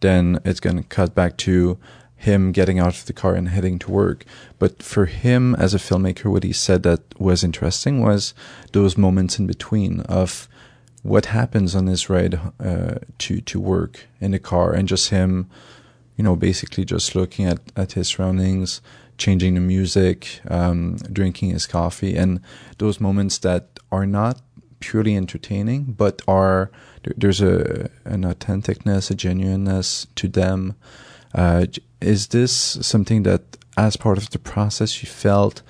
then 0.00 0.40
it's 0.44 0.60
going 0.60 0.76
to 0.76 0.82
cut 0.82 1.14
back 1.14 1.36
to 1.38 1.78
him 2.16 2.52
getting 2.52 2.78
out 2.78 2.94
of 2.94 3.06
the 3.06 3.14
car 3.14 3.34
and 3.34 3.48
heading 3.48 3.78
to 3.78 3.90
work. 3.90 4.26
But 4.58 4.82
for 4.82 5.06
him 5.06 5.54
as 5.54 5.72
a 5.72 5.78
filmmaker, 5.78 6.30
what 6.30 6.44
he 6.44 6.52
said 6.52 6.82
that 6.82 7.18
was 7.18 7.42
interesting 7.42 8.02
was 8.02 8.34
those 8.72 8.98
moments 8.98 9.38
in 9.38 9.46
between 9.46 10.00
of 10.00 10.46
what 11.02 11.26
happens 11.26 11.74
on 11.74 11.86
his 11.86 12.10
ride 12.10 12.38
uh, 12.62 12.96
to 13.18 13.40
to 13.40 13.58
work 13.58 14.06
in 14.20 14.32
the 14.32 14.38
car, 14.38 14.74
and 14.74 14.86
just 14.86 15.08
him, 15.08 15.48
you 16.16 16.22
know, 16.22 16.36
basically 16.36 16.84
just 16.84 17.14
looking 17.14 17.46
at 17.46 17.60
at 17.74 17.92
his 17.92 18.08
surroundings, 18.08 18.82
changing 19.16 19.54
the 19.54 19.60
music, 19.60 20.40
um, 20.48 20.96
drinking 21.10 21.50
his 21.50 21.66
coffee, 21.66 22.16
and 22.16 22.40
those 22.76 23.00
moments 23.00 23.38
that 23.38 23.80
are 23.90 24.06
not 24.06 24.42
purely 24.80 25.16
entertaining, 25.16 25.84
but 25.92 26.22
are 26.26 26.70
there's 27.16 27.40
a 27.40 27.90
an 28.04 28.22
authenticness, 28.22 29.10
a 29.10 29.14
genuineness 29.14 30.06
to 30.16 30.28
them. 30.28 30.74
Uh, 31.34 31.66
is 32.00 32.28
this 32.28 32.52
something 32.52 33.22
that, 33.22 33.42
as 33.76 33.96
part 33.96 34.18
of 34.18 34.30
the 34.30 34.38
process, 34.38 35.02
you 35.02 35.08
felt 35.08 35.62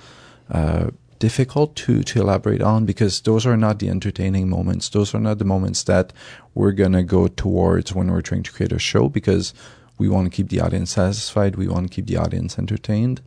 uh, 0.49 0.89
difficult 1.19 1.75
to 1.75 2.03
to 2.03 2.21
elaborate 2.21 2.61
on? 2.61 2.85
Because 2.85 3.21
those 3.21 3.45
are 3.45 3.57
not 3.57 3.79
the 3.79 3.89
entertaining 3.89 4.49
moments. 4.49 4.89
Those 4.89 5.13
are 5.13 5.21
not 5.21 5.37
the 5.37 5.45
moments 5.45 5.83
that 5.83 6.13
we're 6.55 6.71
gonna 6.71 7.03
go 7.03 7.27
towards 7.27 7.93
when 7.93 8.11
we're 8.11 8.21
trying 8.21 8.43
to 8.43 8.51
create 8.51 8.71
a 8.71 8.79
show. 8.79 9.07
Because 9.07 9.53
we 9.97 10.09
want 10.09 10.25
to 10.25 10.35
keep 10.35 10.49
the 10.49 10.59
audience 10.59 10.91
satisfied. 10.91 11.55
We 11.55 11.67
want 11.67 11.87
to 11.87 11.95
keep 11.95 12.07
the 12.07 12.17
audience 12.17 12.57
entertained. 12.57 13.21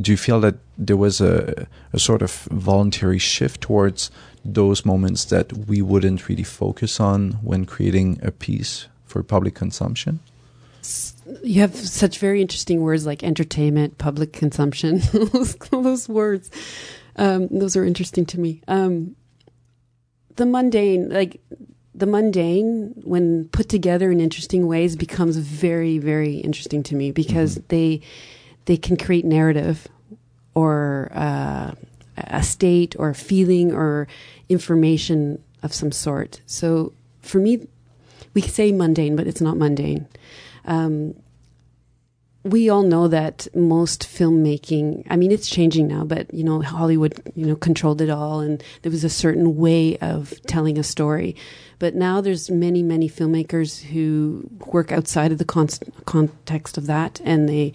do 0.00 0.10
you 0.10 0.16
feel 0.16 0.40
that 0.40 0.56
there 0.76 0.96
was 0.96 1.20
a, 1.20 1.66
a 1.92 1.98
sort 1.98 2.22
of 2.22 2.32
voluntary 2.50 3.18
shift 3.18 3.60
towards 3.60 4.10
those 4.44 4.84
moments 4.84 5.24
that 5.26 5.52
we 5.52 5.80
wouldn't 5.80 6.28
really 6.28 6.42
focus 6.42 7.00
on 7.00 7.32
when 7.42 7.64
creating 7.64 8.18
a 8.22 8.30
piece 8.30 8.86
for 9.06 9.22
public 9.22 9.54
consumption? 9.54 10.20
You 11.42 11.62
have 11.62 11.74
such 11.74 12.18
very 12.18 12.42
interesting 12.42 12.82
words 12.82 13.06
like 13.06 13.24
entertainment, 13.24 13.96
public 13.96 14.32
consumption. 14.32 15.00
those, 15.12 15.54
those 15.54 16.08
words, 16.08 16.50
um, 17.16 17.48
those 17.48 17.76
are 17.76 17.84
interesting 17.84 18.26
to 18.26 18.40
me. 18.40 18.60
Um, 18.68 19.16
the 20.36 20.44
mundane, 20.44 21.08
like 21.08 21.40
the 21.94 22.06
mundane, 22.06 22.92
when 23.04 23.48
put 23.48 23.68
together 23.68 24.10
in 24.10 24.20
interesting 24.20 24.66
ways, 24.66 24.96
becomes 24.96 25.36
very, 25.36 25.98
very 25.98 26.36
interesting 26.36 26.82
to 26.84 26.96
me 26.96 27.12
because 27.12 27.56
mm-hmm. 27.56 27.66
they 27.68 28.00
they 28.66 28.76
can 28.76 28.96
create 28.96 29.24
narrative 29.24 29.86
or 30.54 31.10
uh, 31.14 31.72
a 32.16 32.42
state 32.42 32.94
or 32.98 33.10
a 33.10 33.14
feeling 33.14 33.72
or 33.72 34.08
information 34.48 35.42
of 35.62 35.72
some 35.72 35.92
sort. 35.92 36.40
So 36.46 36.92
for 37.20 37.38
me, 37.38 37.66
we 38.34 38.42
say 38.42 38.72
mundane, 38.72 39.16
but 39.16 39.26
it's 39.26 39.40
not 39.40 39.56
mundane. 39.56 40.06
Um, 40.64 41.14
we 42.42 42.68
all 42.68 42.82
know 42.82 43.08
that 43.08 43.48
most 43.54 44.02
filmmaking, 44.02 45.06
I 45.08 45.16
mean, 45.16 45.32
it's 45.32 45.48
changing 45.48 45.88
now, 45.88 46.04
but 46.04 46.32
you 46.32 46.44
know, 46.44 46.60
Hollywood, 46.60 47.20
you 47.34 47.46
know, 47.46 47.56
controlled 47.56 48.02
it 48.02 48.10
all 48.10 48.40
and 48.40 48.62
there 48.82 48.92
was 48.92 49.02
a 49.02 49.08
certain 49.08 49.56
way 49.56 49.96
of 49.98 50.34
telling 50.46 50.78
a 50.78 50.82
story. 50.82 51.36
But 51.78 51.94
now 51.94 52.20
there's 52.20 52.50
many, 52.50 52.82
many 52.82 53.08
filmmakers 53.08 53.82
who 53.82 54.46
work 54.66 54.92
outside 54.92 55.32
of 55.32 55.38
the 55.38 55.44
con- 55.46 55.68
context 56.04 56.76
of 56.76 56.86
that 56.86 57.18
and 57.24 57.48
they, 57.48 57.72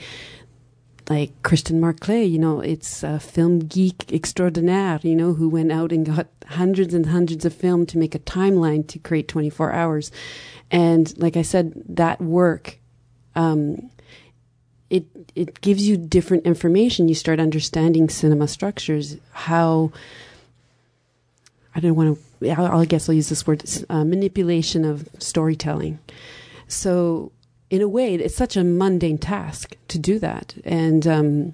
like 1.10 1.42
Christian 1.42 1.80
Marclay, 1.80 2.24
you 2.24 2.38
know, 2.38 2.60
it's 2.60 3.02
a 3.02 3.20
film 3.20 3.60
geek 3.60 4.14
extraordinaire, 4.14 5.00
you 5.02 5.16
know, 5.16 5.34
who 5.34 5.50
went 5.50 5.72
out 5.72 5.92
and 5.92 6.06
got 6.06 6.28
hundreds 6.46 6.94
and 6.94 7.08
hundreds 7.08 7.46
of 7.46 7.54
film 7.54 7.88
to 7.88 7.98
make 7.98 8.14
a 8.14 8.20
timeline 8.20 8.88
to 8.88 9.00
create 9.00 9.28
24 9.28 9.72
hours. 9.72 10.12
And 10.70 11.18
like 11.18 11.36
I 11.36 11.42
said, 11.42 11.74
that 11.90 12.22
work, 12.22 12.78
um, 13.36 13.90
it 14.90 15.06
it 15.36 15.62
gives 15.62 15.88
you 15.88 15.98
different 15.98 16.46
information. 16.46 17.10
You 17.10 17.16
start 17.16 17.40
understanding 17.40 18.10
cinema 18.10 18.48
structures, 18.48 19.18
how 19.32 19.92
I 21.76 21.80
don't 21.80 21.96
want 21.96 22.18
to. 22.42 22.52
I 22.52 22.86
guess 22.86 23.08
I'll 23.08 23.16
use 23.16 23.30
this 23.30 23.46
word: 23.46 23.64
uh, 23.90 24.04
manipulation 24.04 24.86
of 24.86 25.08
storytelling. 25.20 26.00
So, 26.68 27.32
in 27.70 27.82
a 27.82 27.88
way, 27.88 28.16
it's 28.16 28.36
such 28.36 28.58
a 28.58 28.64
mundane 28.64 29.18
task 29.18 29.76
to 29.90 30.00
do 30.00 30.20
that, 30.20 30.56
and 30.66 31.06
um, 31.06 31.54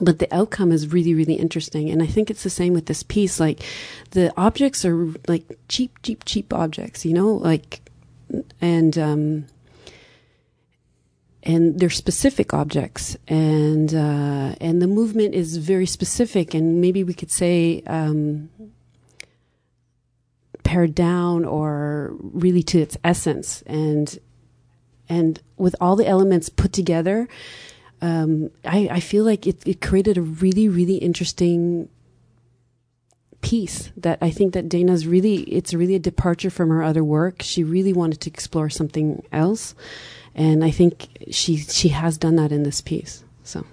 but 0.00 0.18
the 0.18 0.34
outcome 0.34 0.72
is 0.72 0.92
really, 0.92 1.14
really 1.14 1.34
interesting. 1.34 1.90
And 1.90 2.02
I 2.02 2.06
think 2.06 2.30
it's 2.30 2.42
the 2.42 2.50
same 2.50 2.72
with 2.72 2.86
this 2.86 3.02
piece. 3.02 3.38
Like, 3.38 3.62
the 4.10 4.32
objects 4.36 4.84
are 4.84 5.12
like 5.28 5.44
cheap, 5.68 5.92
cheap, 6.02 6.24
cheap 6.24 6.52
objects. 6.52 7.04
You 7.04 7.14
know, 7.14 7.34
like, 7.34 7.80
and 8.60 8.98
um, 8.98 9.46
and 11.44 11.78
they're 11.78 11.90
specific 11.90 12.52
objects, 12.52 13.16
and 13.28 13.94
uh, 13.94 14.56
and 14.60 14.82
the 14.82 14.88
movement 14.88 15.34
is 15.34 15.58
very 15.58 15.86
specific, 15.86 16.54
and 16.54 16.80
maybe 16.80 17.04
we 17.04 17.14
could 17.14 17.30
say 17.30 17.82
um, 17.86 18.50
pared 20.64 20.94
down 20.94 21.44
or 21.44 22.14
really 22.18 22.62
to 22.64 22.80
its 22.80 22.96
essence, 23.04 23.62
and 23.66 24.18
and 25.08 25.40
with 25.56 25.76
all 25.80 25.96
the 25.96 26.06
elements 26.06 26.48
put 26.48 26.72
together, 26.72 27.28
um, 28.00 28.50
I, 28.64 28.88
I 28.90 29.00
feel 29.00 29.24
like 29.24 29.46
it, 29.46 29.66
it 29.66 29.80
created 29.80 30.18
a 30.18 30.22
really 30.22 30.68
really 30.68 30.96
interesting 30.96 31.88
piece 33.40 33.92
that 33.96 34.18
I 34.22 34.30
think 34.30 34.54
that 34.54 34.68
Dana's 34.68 35.06
really 35.06 35.42
it's 35.42 35.74
really 35.74 35.94
a 35.94 35.98
departure 35.98 36.50
from 36.50 36.70
her 36.70 36.82
other 36.82 37.04
work. 37.04 37.42
She 37.42 37.62
really 37.62 37.92
wanted 37.92 38.20
to 38.22 38.30
explore 38.30 38.70
something 38.70 39.22
else 39.32 39.74
and 40.34 40.64
I 40.64 40.70
think 40.70 41.08
she 41.30 41.58
she 41.58 41.88
has 41.90 42.18
done 42.18 42.36
that 42.36 42.52
in 42.52 42.64
this 42.64 42.80
piece. 42.80 43.22
So. 43.44 43.64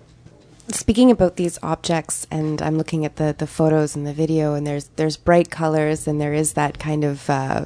Speaking 0.68 1.12
about 1.12 1.36
these 1.36 1.60
objects, 1.64 2.28
and 2.32 2.62
I'm 2.62 2.78
looking 2.78 3.04
at 3.04 3.18
the, 3.18 3.36
the 3.38 3.48
photos 3.48 3.96
and 3.96 4.08
the 4.08 4.14
video, 4.14 4.54
and 4.54 4.66
there's 4.66 4.90
there's 4.96 5.18
bright 5.18 5.50
colors, 5.50 6.08
and 6.08 6.22
there 6.22 6.34
is 6.34 6.54
that 6.54 6.80
kind 6.80 7.04
of 7.04 7.30
uh, 7.30 7.66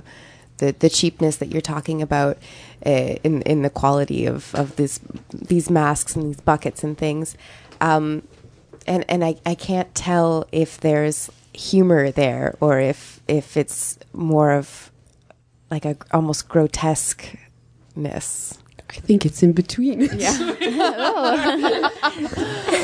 the 0.57 0.75
the 0.79 0.89
cheapness 0.89 1.37
that 1.37 1.49
you're 1.49 1.61
talking 1.61 2.01
about 2.01 2.37
uh, 2.85 3.15
in 3.23 3.41
in 3.43 3.61
the 3.61 3.69
quality 3.69 4.25
of 4.25 4.53
of 4.55 4.75
this 4.75 4.99
these 5.33 5.69
masks 5.69 6.15
and 6.15 6.27
these 6.27 6.41
buckets 6.41 6.83
and 6.83 6.97
things, 6.97 7.37
um, 7.81 8.23
and 8.87 9.05
and 9.09 9.23
I, 9.23 9.35
I 9.45 9.55
can't 9.55 9.93
tell 9.95 10.45
if 10.51 10.79
there's 10.79 11.29
humor 11.53 12.11
there 12.11 12.55
or 12.59 12.79
if 12.79 13.21
if 13.27 13.57
it's 13.57 13.97
more 14.13 14.51
of 14.51 14.91
like 15.71 15.85
a 15.85 15.97
almost 16.11 16.49
grotesqueness. 16.49 18.59
I 18.87 18.99
think 18.99 19.25
it's 19.25 19.41
in 19.43 19.53
between. 19.53 20.01
Yeah. 20.01 20.31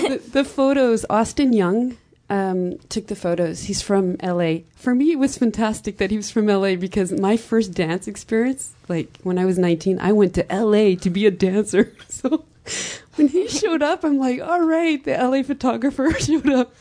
the, 0.08 0.22
the, 0.32 0.44
photos, 0.44 1.06
Austin 1.10 1.54
Young 1.54 1.98
um, 2.32 2.78
took 2.88 3.08
the 3.08 3.16
photos. 3.16 3.64
He's 3.64 3.82
from 3.82 4.16
LA. 4.24 4.60
For 4.78 4.96
me, 4.96 5.12
it 5.12 5.20
was 5.20 5.38
fantastic 5.38 5.98
that 5.98 6.12
he 6.12 6.18
was 6.18 6.32
from 6.32 6.48
LA 6.48 6.76
because 6.76 7.12
my 7.12 7.36
first 7.36 7.74
dance 7.74 8.08
experience, 8.08 8.72
like 8.88 9.18
when 9.24 9.38
I 9.38 9.44
was 9.44 9.60
19, 9.60 10.00
I 10.00 10.14
went 10.14 10.34
to 10.36 10.46
LA 10.50 10.96
to 10.96 11.10
be 11.10 11.28
a 11.28 11.32
dancer. 11.32 11.94
So 12.10 12.46
when 13.16 13.30
he 13.30 13.48
showed 13.48 13.82
up, 13.82 14.04
I'm 14.06 14.20
like, 14.20 14.40
all 14.40 14.62
right, 14.62 15.04
the 15.04 15.18
LA 15.18 15.42
photographer 15.44 16.12
showed 16.20 16.48
up. 16.50 16.74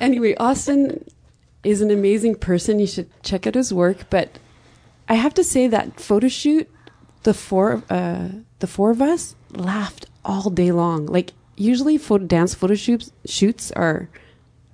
anyway, 0.00 0.34
Austin 0.34 1.08
is 1.62 1.80
an 1.80 1.90
amazing 1.90 2.34
person. 2.34 2.80
You 2.80 2.88
should 2.88 3.08
check 3.22 3.46
out 3.46 3.54
his 3.54 3.72
work. 3.72 4.10
But 4.10 4.38
I 5.08 5.14
have 5.14 5.32
to 5.34 5.44
say 5.44 5.66
that 5.68 6.00
photo 6.00 6.28
shoot 6.28 6.68
the 7.22 7.32
four 7.32 7.84
uh, 7.88 8.28
the 8.58 8.66
four 8.66 8.90
of 8.90 9.00
us 9.00 9.34
laughed 9.50 10.06
all 10.24 10.50
day 10.50 10.72
long. 10.72 11.06
Like 11.06 11.32
usually, 11.56 11.96
photo, 11.96 12.26
dance 12.26 12.54
photo 12.54 12.74
shoots 12.74 13.12
shoots 13.24 13.72
are. 13.72 14.08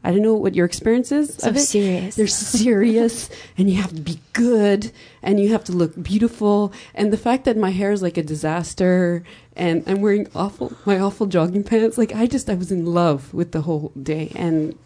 I 0.05 0.13
don't 0.13 0.23
know 0.23 0.35
what 0.35 0.55
your 0.55 0.65
experience 0.65 1.11
is. 1.11 1.35
So 1.35 1.53
serious. 1.55 2.15
They're 2.15 2.29
serious, 2.29 3.31
and 3.57 3.69
you 3.69 3.77
have 3.83 3.95
to 3.95 4.01
be 4.01 4.21
good, 4.33 4.93
and 5.23 5.41
you 5.41 5.51
have 5.53 5.65
to 5.65 5.73
look 5.73 6.01
beautiful. 6.01 6.73
And 6.95 7.13
the 7.13 7.17
fact 7.17 7.45
that 7.45 7.57
my 7.57 7.71
hair 7.71 7.91
is 7.91 8.01
like 8.01 8.17
a 8.17 8.23
disaster, 8.23 9.25
and 9.57 9.83
I'm 9.87 10.01
wearing 10.01 10.29
awful 10.35 10.73
my 10.87 10.99
awful 10.99 11.27
jogging 11.27 11.65
pants, 11.65 11.99
like 11.99 12.15
I 12.15 12.27
just 12.27 12.49
I 12.49 12.55
was 12.55 12.71
in 12.71 12.87
love 12.87 13.35
with 13.35 13.53
the 13.53 13.63
whole 13.63 13.93
day, 14.01 14.31
and 14.37 14.79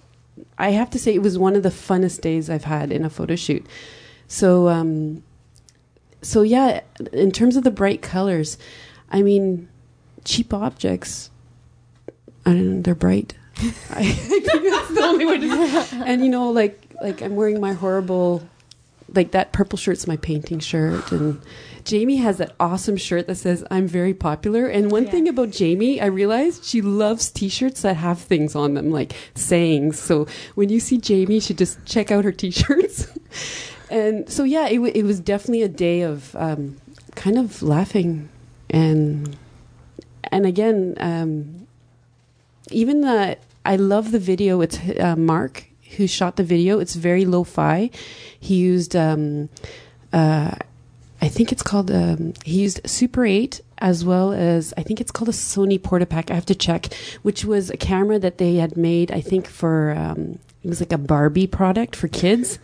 I 0.57 0.71
have 0.71 0.89
to 0.91 0.99
say 0.99 1.15
it 1.15 1.23
was 1.23 1.39
one 1.39 1.57
of 1.57 1.63
the 1.63 1.69
funnest 1.69 2.23
days 2.23 2.49
I've 2.49 2.65
had 2.65 2.91
in 2.91 3.05
a 3.05 3.11
photo 3.11 3.37
shoot. 3.37 3.67
So 4.29 4.69
um, 4.69 5.23
so 6.23 6.41
yeah, 6.41 6.81
in 7.13 7.33
terms 7.33 7.57
of 7.57 7.65
the 7.65 7.71
bright 7.71 8.01
colors, 8.01 8.57
I 9.11 9.21
mean, 9.23 9.69
cheap 10.25 10.55
objects. 10.55 11.31
I 12.47 12.51
don't 12.51 12.77
know, 12.77 12.83
they're 12.83 12.95
bright. 12.95 13.35
I 13.91 14.05
think 14.13 14.45
that's 14.45 14.89
the 14.89 15.03
only 15.03 15.27
way 15.27 15.39
to. 15.39 16.05
And 16.07 16.25
you 16.25 16.31
know, 16.31 16.51
like 16.51 16.81
like 17.03 17.23
I'm 17.23 17.37
wearing 17.37 17.61
my 17.61 17.73
horrible, 17.73 18.43
like 19.15 19.33
that 19.33 19.53
purple 19.53 19.77
shirt's 19.77 20.07
my 20.07 20.17
painting 20.17 20.59
shirt, 20.61 21.13
and 21.13 21.41
Jamie 21.85 22.17
has 22.17 22.39
that 22.39 22.55
awesome 22.61 22.97
shirt 22.97 23.27
that 23.27 23.37
says 23.37 23.65
"I'm 23.71 23.87
very 23.87 24.15
popular." 24.15 24.67
And 24.67 24.91
one 24.91 25.05
yeah. 25.05 25.11
thing 25.11 25.29
about 25.29 25.51
Jamie, 25.51 26.01
I 26.01 26.07
realized 26.07 26.65
she 26.65 26.81
loves 26.81 27.31
T-shirts 27.31 27.83
that 27.83 27.97
have 27.97 28.21
things 28.21 28.55
on 28.55 28.75
them, 28.75 28.91
like 28.91 29.15
sayings. 29.35 29.99
So 29.99 30.27
when 30.55 30.69
you 30.69 30.81
see 30.81 30.99
Jamie, 30.99 31.37
you 31.37 31.41
should 31.41 31.59
just 31.59 31.85
check 31.87 32.11
out 32.11 32.25
her 32.25 32.33
T-shirts 32.33 33.07
and 33.91 34.29
so 34.31 34.45
yeah, 34.45 34.67
it, 34.67 34.77
w- 34.77 34.93
it 34.95 35.05
was 35.05 35.21
definitely 35.21 35.63
a 35.63 35.69
day 35.69 36.03
of 36.03 36.35
um, 36.37 36.79
kind 37.15 37.39
of 37.39 37.63
laughing 37.63 38.29
and 38.71 39.37
and 40.25 40.47
again, 40.47 40.95
um, 40.99 41.67
even 42.71 43.03
the 43.03 43.37
I 43.65 43.77
love 43.77 44.13
the 44.13 44.19
video. 44.19 44.61
It's 44.61 44.79
uh, 45.01 45.17
Mark 45.17 45.67
who 45.97 46.07
shot 46.07 46.37
the 46.37 46.45
video. 46.45 46.79
It's 46.79 46.95
very 46.95 47.25
lo-fi. 47.25 47.91
He 48.39 48.57
used 48.57 48.97
um, 48.97 49.49
uh, 50.13 50.55
I 51.21 51.29
think 51.29 51.53
it's 51.53 51.63
called 51.63 51.91
um, 51.91 52.35
he 52.45 52.63
used 52.63 52.81
Super 52.89 53.25
8 53.25 53.61
as 53.79 54.05
well 54.05 54.33
as 54.33 54.73
I 54.77 54.83
think 54.83 55.01
it's 55.01 55.11
called 55.11 55.29
a 55.29 55.33
Sony 55.33 55.79
Portapak. 55.79 56.31
I 56.31 56.35
have 56.35 56.47
to 56.47 56.55
check, 56.55 56.93
which 57.23 57.45
was 57.45 57.71
a 57.71 57.77
camera 57.77 58.19
that 58.19 58.39
they 58.39 58.57
had 58.57 58.77
made 58.77 59.13
I 59.13 59.21
think 59.21 59.47
for 59.47 59.93
um, 59.93 60.39
it 60.63 60.69
was 60.69 60.81
like 60.81 60.93
a 60.93 60.99
Barbie 60.99 61.49
product 61.49 61.97
for 61.97 62.07
kids, 62.07 62.59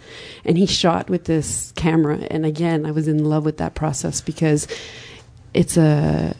and 0.45 0.57
he 0.57 0.67
shot 0.67 1.11
with 1.11 1.25
this 1.25 1.73
camera. 1.73 2.19
And 2.31 2.47
again, 2.47 2.87
I 2.87 2.93
was 2.93 3.09
in 3.09 3.25
love 3.25 3.45
with 3.45 3.57
that 3.57 3.75
process 3.75 4.21
because 4.21 4.69
it's 5.53 5.77
a 5.77 6.37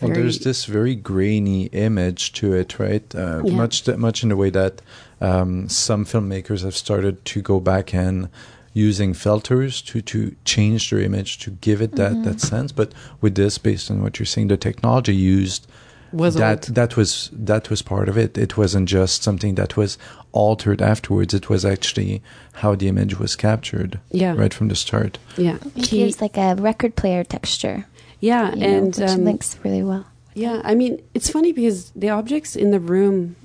well, 0.00 0.12
there's 0.12 0.40
this 0.40 0.64
very 0.64 0.94
grainy 0.94 1.66
image 1.66 2.32
to 2.34 2.52
it, 2.54 2.78
right? 2.78 3.14
Uh, 3.14 3.42
yeah. 3.44 3.54
Much, 3.54 3.86
much 3.96 4.22
in 4.22 4.28
the 4.28 4.36
way 4.36 4.50
that 4.50 4.82
um, 5.20 5.68
some 5.68 6.04
filmmakers 6.04 6.62
have 6.64 6.76
started 6.76 7.24
to 7.26 7.42
go 7.42 7.60
back 7.60 7.94
and 7.94 8.28
using 8.74 9.12
filters 9.14 9.82
to 9.82 10.00
to 10.00 10.36
change 10.44 10.90
their 10.90 11.00
image 11.00 11.38
to 11.38 11.50
give 11.50 11.80
it 11.82 11.92
that 11.96 12.12
mm-hmm. 12.12 12.22
that 12.24 12.40
sense. 12.40 12.72
But 12.72 12.92
with 13.20 13.34
this, 13.34 13.58
based 13.58 13.90
on 13.90 14.02
what 14.02 14.18
you're 14.18 14.26
saying, 14.26 14.48
the 14.48 14.56
technology 14.56 15.14
used 15.14 15.66
was 16.12 16.34
that 16.36 16.68
old. 16.68 16.76
that 16.76 16.96
was 16.96 17.30
that 17.32 17.70
was 17.70 17.82
part 17.82 18.08
of 18.08 18.16
it. 18.16 18.38
It 18.38 18.56
wasn't 18.56 18.88
just 18.88 19.22
something 19.22 19.56
that 19.56 19.76
was 19.76 19.98
altered 20.32 20.80
afterwards. 20.80 21.34
It 21.34 21.48
was 21.48 21.64
actually 21.64 22.22
how 22.54 22.74
the 22.74 22.88
image 22.88 23.18
was 23.18 23.36
captured 23.36 23.98
Yeah. 24.10 24.34
right 24.34 24.54
from 24.54 24.68
the 24.68 24.76
start. 24.76 25.18
Yeah. 25.36 25.56
It 25.76 25.86
He- 25.86 25.98
gives 25.98 26.20
like 26.20 26.36
a 26.36 26.54
record 26.54 26.94
player 26.96 27.24
texture. 27.24 27.86
Yeah, 28.20 28.54
you 28.54 28.60
know, 28.60 28.66
and 28.66 28.96
which 28.96 29.10
um, 29.10 29.24
links 29.24 29.58
really 29.64 29.82
well. 29.82 30.06
Yeah, 30.34 30.60
I 30.64 30.74
mean, 30.74 31.02
it's 31.14 31.30
funny 31.30 31.52
because 31.52 31.90
the 31.90 32.10
objects 32.10 32.54
in 32.54 32.70
the 32.70 32.80
room, 32.80 33.36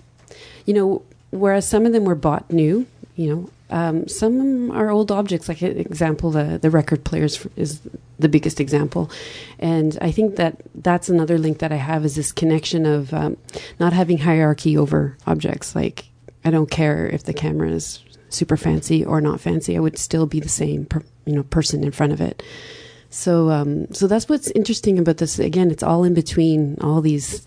you 0.65 0.73
know, 0.73 1.01
whereas 1.31 1.67
some 1.67 1.86
of 1.86 1.93
them 1.93 2.05
were 2.05 2.15
bought 2.15 2.51
new, 2.51 2.86
you 3.15 3.36
know, 3.36 3.49
um, 3.73 4.07
some 4.07 4.69
are 4.71 4.91
old 4.91 5.12
objects. 5.12 5.49
Like 5.49 5.63
example, 5.63 6.29
the 6.29 6.59
the 6.62 6.69
record 6.69 7.03
players 7.03 7.45
is 7.55 7.81
the 8.19 8.29
biggest 8.29 8.59
example, 8.59 9.09
and 9.57 9.97
I 9.99 10.12
think 10.12 10.36
that 10.36 10.62
that's 10.75 11.09
another 11.09 11.39
link 11.39 11.57
that 11.57 11.71
I 11.71 11.77
have 11.77 12.05
is 12.05 12.15
this 12.15 12.31
connection 12.31 12.86
of 12.86 13.12
um, 13.13 13.36
not 13.79 13.91
having 13.91 14.19
hierarchy 14.19 14.77
over 14.77 15.17
objects. 15.25 15.75
Like 15.75 16.05
I 16.45 16.51
don't 16.51 16.69
care 16.69 17.07
if 17.07 17.23
the 17.23 17.33
camera 17.33 17.71
is 17.71 17.99
super 18.29 18.57
fancy 18.57 19.03
or 19.03 19.21
not 19.21 19.41
fancy; 19.41 19.75
I 19.75 19.79
would 19.79 19.97
still 19.97 20.27
be 20.27 20.39
the 20.39 20.49
same, 20.49 20.86
per, 20.86 21.01
you 21.25 21.33
know, 21.33 21.43
person 21.43 21.83
in 21.83 21.91
front 21.91 22.13
of 22.13 22.21
it. 22.21 22.43
So, 23.13 23.52
um, 23.52 23.93
so 23.93 24.08
that's 24.08 24.28
what's 24.28 24.49
interesting 24.52 24.97
about 24.97 25.17
this. 25.17 25.38
Again, 25.38 25.69
it's 25.69 25.84
all 25.84 26.04
in 26.04 26.15
between 26.15 26.78
all 26.82 26.99
these 26.99 27.45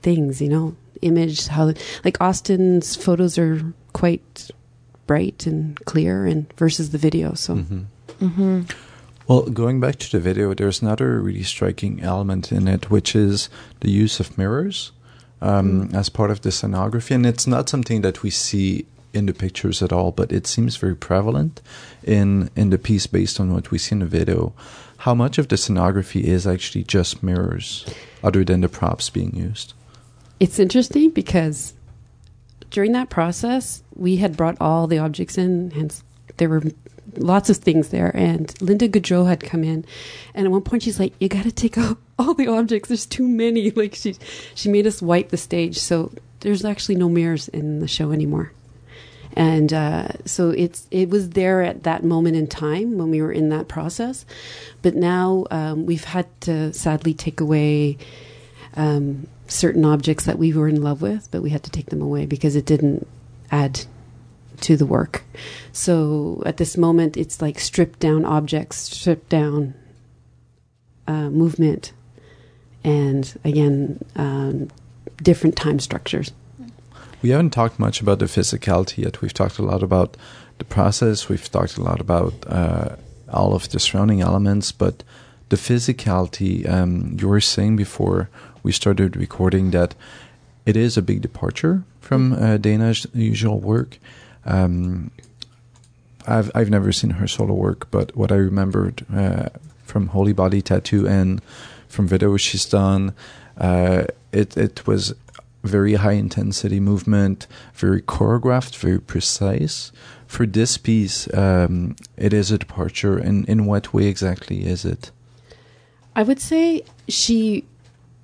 things, 0.00 0.40
you 0.40 0.48
know, 0.48 0.76
image, 1.02 1.48
how, 1.48 1.72
like 2.04 2.20
Austin's 2.20 2.94
photos 2.94 3.36
are 3.36 3.60
quite 3.92 4.50
bright 5.08 5.44
and 5.44 5.76
clear 5.86 6.24
and 6.24 6.46
versus 6.56 6.90
the 6.90 6.98
video. 6.98 7.34
So, 7.34 7.56
Mhm. 7.56 7.84
Mm-hmm. 8.20 8.60
Well, 9.26 9.42
going 9.50 9.80
back 9.80 9.96
to 9.96 10.10
the 10.10 10.20
video, 10.20 10.54
there's 10.54 10.82
another 10.82 11.20
really 11.20 11.42
striking 11.42 12.00
element 12.00 12.52
in 12.52 12.68
it, 12.68 12.88
which 12.88 13.16
is 13.16 13.50
the 13.80 13.90
use 13.90 14.20
of 14.20 14.38
mirrors 14.38 14.92
um, 15.42 15.90
as 15.92 16.08
part 16.08 16.30
of 16.30 16.42
the 16.42 16.50
scenography. 16.50 17.14
And 17.14 17.26
it's 17.26 17.46
not 17.46 17.68
something 17.68 18.02
that 18.02 18.22
we 18.22 18.30
see 18.30 18.86
in 19.12 19.26
the 19.26 19.34
pictures 19.34 19.82
at 19.82 19.92
all, 19.92 20.12
but 20.12 20.32
it 20.32 20.46
seems 20.46 20.76
very 20.76 20.94
prevalent 20.94 21.60
in 22.04 22.50
in 22.54 22.70
the 22.70 22.78
piece 22.78 23.06
based 23.06 23.40
on 23.40 23.52
what 23.52 23.70
we 23.70 23.78
see 23.78 23.94
in 23.94 24.00
the 24.00 24.06
video. 24.06 24.52
How 25.08 25.14
much 25.14 25.38
of 25.38 25.48
the 25.48 25.56
scenography 25.56 26.22
is 26.22 26.46
actually 26.46 26.84
just 26.84 27.22
mirrors, 27.22 27.86
other 28.22 28.44
than 28.44 28.60
the 28.60 28.68
props 28.68 29.08
being 29.08 29.34
used? 29.34 29.72
it's 30.38 30.58
interesting 30.58 31.08
because 31.08 31.72
during 32.70 32.92
that 32.92 33.08
process, 33.08 33.82
we 33.94 34.16
had 34.16 34.36
brought 34.36 34.58
all 34.60 34.86
the 34.86 34.98
objects 34.98 35.38
in, 35.38 35.70
hence 35.70 36.04
there 36.36 36.50
were 36.50 36.62
lots 37.16 37.48
of 37.48 37.56
things 37.56 37.88
there. 37.88 38.14
And 38.14 38.48
Lynda 38.56 38.90
Gaudreau 38.90 39.26
had 39.26 39.40
come 39.40 39.64
in, 39.64 39.86
and 40.34 40.44
at 40.44 40.52
one 40.52 40.60
point 40.60 40.82
she's 40.82 41.00
like, 41.00 41.14
"You 41.18 41.30
got 41.30 41.44
to 41.44 41.52
take 41.52 41.78
out 41.78 41.96
all 42.18 42.34
the 42.34 42.48
objects. 42.48 42.90
There's 42.90 43.06
too 43.06 43.26
many." 43.26 43.70
Like 43.76 43.94
she 43.94 44.14
she 44.54 44.68
made 44.68 44.86
us 44.86 45.00
wipe 45.00 45.30
the 45.30 45.38
stage, 45.38 45.78
so 45.78 46.12
there's 46.40 46.66
actually 46.66 46.96
no 46.96 47.08
mirrors 47.08 47.48
in 47.48 47.78
the 47.78 47.88
show 47.88 48.12
anymore. 48.12 48.52
And 49.34 49.72
uh, 49.72 50.08
so 50.24 50.50
it's 50.50 50.86
it 50.90 51.10
was 51.10 51.30
there 51.30 51.62
at 51.62 51.82
that 51.84 52.02
moment 52.02 52.36
in 52.36 52.46
time 52.46 52.98
when 52.98 53.10
we 53.10 53.22
were 53.22 53.32
in 53.32 53.50
that 53.50 53.68
process, 53.68 54.24
but 54.82 54.94
now 54.94 55.46
um, 55.50 55.86
we've 55.86 56.04
had 56.04 56.26
to 56.42 56.72
sadly 56.72 57.14
take 57.14 57.40
away 57.40 57.98
um, 58.74 59.26
certain 59.46 59.84
objects 59.84 60.24
that 60.24 60.38
we 60.38 60.52
were 60.52 60.68
in 60.68 60.82
love 60.82 61.02
with, 61.02 61.28
but 61.30 61.42
we 61.42 61.50
had 61.50 61.62
to 61.64 61.70
take 61.70 61.86
them 61.86 62.02
away 62.02 62.26
because 62.26 62.56
it 62.56 62.66
didn't 62.66 63.06
add 63.50 63.84
to 64.60 64.76
the 64.76 64.86
work. 64.86 65.24
So 65.72 66.42
at 66.44 66.56
this 66.56 66.76
moment, 66.76 67.16
it's 67.16 67.40
like 67.40 67.58
stripped 67.58 67.98
down 68.00 68.24
objects, 68.24 68.76
stripped 68.76 69.28
down 69.28 69.74
uh, 71.06 71.30
movement, 71.30 71.92
and 72.84 73.38
again, 73.44 74.04
um, 74.16 74.68
different 75.22 75.56
time 75.56 75.78
structures. 75.80 76.32
We 77.20 77.30
haven't 77.30 77.50
talked 77.50 77.78
much 77.78 78.00
about 78.00 78.20
the 78.20 78.26
physicality 78.26 79.04
yet. 79.04 79.20
We've 79.20 79.34
talked 79.34 79.58
a 79.58 79.64
lot 79.64 79.82
about 79.82 80.16
the 80.58 80.64
process. 80.64 81.28
We've 81.28 81.50
talked 81.50 81.76
a 81.76 81.82
lot 81.82 82.00
about 82.00 82.34
uh, 82.46 82.96
all 83.32 83.54
of 83.54 83.68
the 83.70 83.80
surrounding 83.80 84.20
elements, 84.20 84.70
but 84.70 85.02
the 85.48 85.56
physicality. 85.56 86.68
Um, 86.68 87.16
you 87.20 87.28
were 87.28 87.40
saying 87.40 87.76
before 87.76 88.28
we 88.62 88.70
started 88.70 89.16
recording 89.16 89.72
that 89.72 89.94
it 90.64 90.76
is 90.76 90.96
a 90.96 91.02
big 91.02 91.20
departure 91.22 91.82
from 92.00 92.34
uh, 92.34 92.56
Dana's 92.58 93.06
usual 93.14 93.58
work. 93.58 93.98
Um, 94.44 95.10
I've 96.26 96.50
I've 96.54 96.70
never 96.70 96.92
seen 96.92 97.10
her 97.10 97.26
solo 97.26 97.54
work, 97.54 97.90
but 97.90 98.14
what 98.16 98.30
I 98.30 98.36
remembered 98.36 99.04
uh, 99.12 99.48
from 99.84 100.08
Holy 100.08 100.32
Body 100.32 100.62
Tattoo 100.62 101.08
and 101.08 101.42
from 101.88 102.08
videos 102.08 102.40
she's 102.40 102.66
done, 102.66 103.14
uh, 103.56 104.04
it 104.30 104.56
it 104.56 104.86
was 104.86 105.14
very 105.64 105.94
high 105.94 106.12
intensity 106.12 106.80
movement, 106.80 107.46
very 107.74 108.02
choreographed, 108.02 108.76
very 108.76 109.00
precise. 109.00 109.92
For 110.26 110.46
this 110.46 110.76
piece, 110.76 111.32
um, 111.34 111.96
it 112.16 112.32
is 112.32 112.50
a 112.50 112.58
departure. 112.58 113.18
In 113.18 113.44
in 113.46 113.66
what 113.66 113.92
way 113.94 114.06
exactly 114.06 114.66
is 114.66 114.84
it? 114.84 115.10
I 116.14 116.22
would 116.22 116.40
say 116.40 116.82
she 117.08 117.64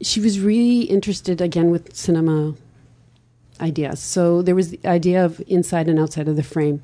she 0.02 0.20
was 0.20 0.40
really 0.40 0.82
interested 0.82 1.40
again 1.40 1.70
with 1.70 1.94
cinema 1.94 2.54
ideas. 3.60 4.00
So 4.00 4.42
there 4.42 4.54
was 4.54 4.70
the 4.70 4.80
idea 4.84 5.24
of 5.24 5.42
inside 5.46 5.88
and 5.88 5.98
outside 5.98 6.28
of 6.28 6.36
the 6.36 6.42
frame. 6.42 6.82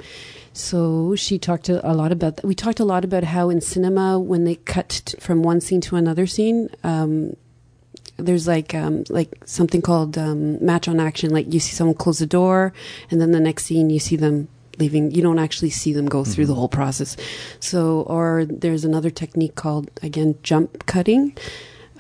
So 0.53 1.15
she 1.17 1.39
talked 1.39 1.69
a, 1.69 1.93
lot 1.93 2.13
about. 2.13 2.43
We 2.45 2.55
talked 2.55 2.81
a 2.81 2.85
lot 2.85 3.05
about 3.05 3.25
how 3.25 3.51
in 3.51 3.61
cinema 3.61 4.19
when 4.19 4.45
they 4.45 4.57
cut 4.57 5.15
from 5.21 5.43
one 5.43 5.61
scene 5.61 5.81
to 5.83 5.97
another 5.97 6.27
scene. 6.27 6.69
Um, 6.83 7.37
there's 8.21 8.47
like 8.47 8.75
um, 8.75 9.05
like 9.09 9.31
something 9.45 9.83
called 9.83 10.17
um, 10.19 10.65
match 10.65 10.89
on 10.89 11.01
action. 11.01 11.31
Like 11.31 11.53
you 11.53 11.61
see 11.61 11.75
someone 11.75 11.97
close 11.97 12.19
the 12.19 12.27
door, 12.27 12.73
and 13.11 13.21
then 13.21 13.33
the 13.33 13.41
next 13.41 13.65
scene 13.65 13.91
you 13.91 13.99
see 13.99 14.17
them 14.17 14.49
leaving. 14.79 15.11
You 15.11 15.23
don't 15.23 15.39
actually 15.39 15.71
see 15.71 15.93
them 15.93 16.07
go 16.07 16.25
through 16.25 16.47
the 16.47 16.55
whole 16.55 16.69
process. 16.69 17.17
So, 17.61 18.03
or 18.03 18.45
there's 18.45 18.85
another 18.85 19.11
technique 19.11 19.55
called 19.55 19.91
again 20.03 20.37
jump 20.43 20.87
cutting. 20.87 21.37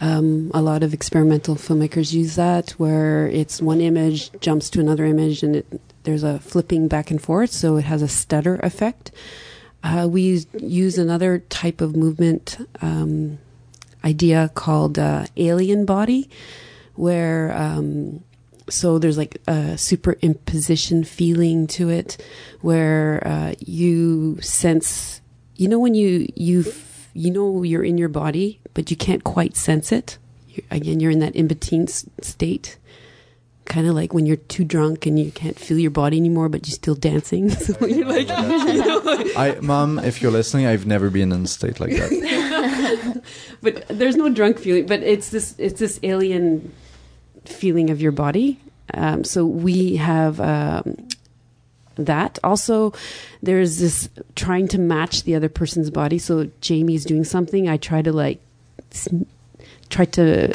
Um, 0.02 0.50
a 0.54 0.62
lot 0.62 0.82
of 0.82 0.94
experimental 0.94 1.56
filmmakers 1.56 2.14
use 2.14 2.36
that, 2.36 2.70
where 2.72 3.28
it's 3.28 3.60
one 3.60 3.82
image 3.82 4.30
jumps 4.40 4.70
to 4.70 4.80
another 4.80 5.04
image, 5.04 5.42
and 5.42 5.56
it, 5.56 5.80
there's 6.04 6.22
a 6.22 6.38
flipping 6.38 6.88
back 6.88 7.10
and 7.10 7.20
forth, 7.20 7.50
so 7.50 7.76
it 7.76 7.84
has 7.84 8.00
a 8.00 8.08
stutter 8.08 8.56
effect. 8.62 9.12
Uh, 9.82 10.08
we 10.10 10.22
use, 10.22 10.46
use 10.58 10.96
another 10.96 11.40
type 11.50 11.82
of 11.82 11.96
movement 11.96 12.56
um, 12.80 13.38
idea 14.04 14.50
called 14.54 14.98
uh, 14.98 15.26
alien 15.36 15.84
body, 15.84 16.28
where 16.94 17.56
um, 17.56 18.22
so 18.68 18.98
there's 18.98 19.18
like 19.18 19.36
a 19.46 19.74
superimposition 19.76 21.06
feeling 21.06 21.66
to 21.68 21.88
it, 21.88 22.16
where 22.60 23.22
uh, 23.26 23.54
you 23.58 24.40
sense, 24.40 25.20
you 25.56 25.68
know, 25.68 25.78
when 25.78 25.94
you 25.94 26.28
you 26.34 26.64
you 27.14 27.30
know 27.30 27.62
you're 27.62 27.84
in 27.84 27.98
your 27.98 28.08
body, 28.08 28.60
but 28.74 28.90
you 28.90 28.96
can't 28.96 29.24
quite 29.24 29.56
sense 29.56 29.92
it. 29.92 30.18
you 30.48 30.62
again, 30.70 31.00
you're 31.00 31.10
in 31.10 31.20
that 31.20 31.34
in 31.34 31.46
between 31.46 31.86
state. 31.86 32.78
Kind 33.70 33.86
of 33.86 33.94
like 33.94 34.12
when 34.12 34.26
you're 34.26 34.34
too 34.36 34.64
drunk 34.64 35.06
and 35.06 35.16
you 35.16 35.30
can't 35.30 35.56
feel 35.56 35.78
your 35.78 35.92
body 35.92 36.16
anymore, 36.16 36.48
but 36.48 36.66
you're 36.66 36.74
still 36.74 36.96
dancing. 36.96 37.50
So 37.60 37.86
you're 37.86 38.04
like, 38.04 38.26
you 38.74 38.78
know, 38.84 39.00
I, 39.36 39.56
mom, 39.62 40.00
if 40.00 40.20
you're 40.20 40.32
listening, 40.32 40.66
I've 40.66 40.86
never 40.86 41.08
been 41.08 41.30
in 41.30 41.44
a 41.44 41.46
state 41.46 41.78
like 41.78 41.92
that. 41.92 43.22
but 43.62 43.86
there's 43.86 44.16
no 44.16 44.28
drunk 44.28 44.58
feeling 44.58 44.86
but 44.86 45.04
it's 45.04 45.30
this 45.30 45.54
it's 45.56 45.78
this 45.78 46.00
alien 46.02 46.72
feeling 47.44 47.90
of 47.90 48.02
your 48.02 48.10
body. 48.10 48.58
Um, 48.92 49.22
so 49.22 49.46
we 49.46 49.96
have 49.96 50.40
um, 50.40 50.96
that. 51.94 52.40
Also 52.42 52.92
there's 53.40 53.78
this 53.78 54.08
trying 54.34 54.66
to 54.68 54.78
match 54.78 55.22
the 55.22 55.36
other 55.36 55.48
person's 55.48 55.90
body. 55.90 56.18
So 56.18 56.50
jamie's 56.60 57.04
doing 57.04 57.22
something. 57.22 57.68
I 57.68 57.76
try 57.76 58.02
to 58.02 58.12
like 58.12 58.40
s- 58.90 59.08
try 59.90 60.06
to 60.06 60.54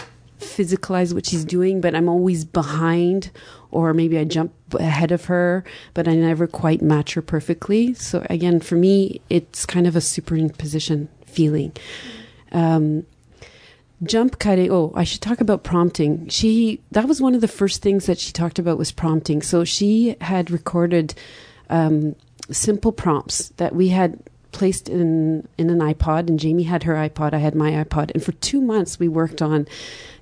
physicalize 0.56 1.14
what 1.14 1.26
she's 1.26 1.44
doing 1.44 1.82
but 1.82 1.94
i'm 1.94 2.08
always 2.08 2.46
behind 2.46 3.30
or 3.72 3.94
maybe 3.94 4.18
i 4.18 4.24
jump 4.24 4.54
ahead 4.80 5.12
of 5.12 5.26
her 5.26 5.64
but 5.94 6.08
i 6.08 6.16
never 6.16 6.48
quite 6.48 6.82
match 6.82 7.14
her 7.14 7.22
perfectly. 7.22 7.94
So 7.94 8.26
again 8.30 8.60
for 8.60 8.76
me 8.76 9.22
it's 9.30 9.66
kind 9.66 9.88
of 9.88 9.96
a 9.96 10.00
superimposition 10.00 11.08
feeling. 11.26 11.74
Um, 12.52 13.06
jump 14.04 14.40
cutting 14.40 14.72
oh 14.72 14.92
i 14.96 15.04
should 15.04 15.22
talk 15.22 15.42
about 15.42 15.64
prompting. 15.64 16.28
She 16.30 16.82
that 16.92 17.08
was 17.08 17.22
one 17.22 17.36
of 17.36 17.42
the 17.42 17.48
first 17.48 17.82
things 17.82 18.06
that 18.06 18.20
she 18.20 18.32
talked 18.32 18.60
about 18.60 18.78
was 18.78 18.92
prompting. 18.92 19.42
So 19.42 19.64
she 19.66 20.16
had 20.22 20.52
recorded 20.52 21.14
um, 21.70 22.16
simple 22.52 22.92
prompts 22.92 23.50
that 23.58 23.76
we 23.76 23.90
had 23.90 24.20
placed 24.56 24.88
in 24.90 25.48
in 25.58 25.70
an 25.70 25.80
ipod 25.80 26.28
and 26.30 26.40
jamie 26.40 26.64
had 26.64 26.84
her 26.84 26.96
ipod 26.96 27.34
i 27.34 27.38
had 27.38 27.54
my 27.54 27.72
ipod 27.72 28.10
and 28.14 28.24
for 28.24 28.32
two 28.34 28.62
months 28.62 28.98
we 28.98 29.08
worked 29.08 29.42
on 29.42 29.68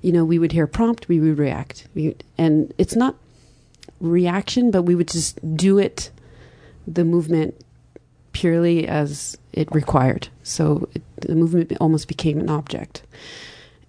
you 0.02 0.12
know 0.12 0.24
we 0.24 0.38
would 0.38 0.52
hear 0.52 0.66
prompt 0.66 1.08
we 1.08 1.20
would 1.20 1.38
react 1.38 1.86
we, 1.94 2.14
and 2.36 2.74
it's 2.76 2.96
not 2.96 3.14
reaction 4.00 4.70
but 4.70 4.82
we 4.82 4.94
would 4.94 5.08
just 5.08 5.38
do 5.56 5.78
it 5.78 6.10
the 6.86 7.04
movement 7.04 7.54
purely 8.34 8.86
as 8.86 9.38
it 9.54 9.72
required. 9.72 10.28
So 10.42 10.88
it, 10.94 11.02
the 11.22 11.34
movement 11.34 11.72
almost 11.80 12.08
became 12.08 12.38
an 12.38 12.50
object. 12.50 13.02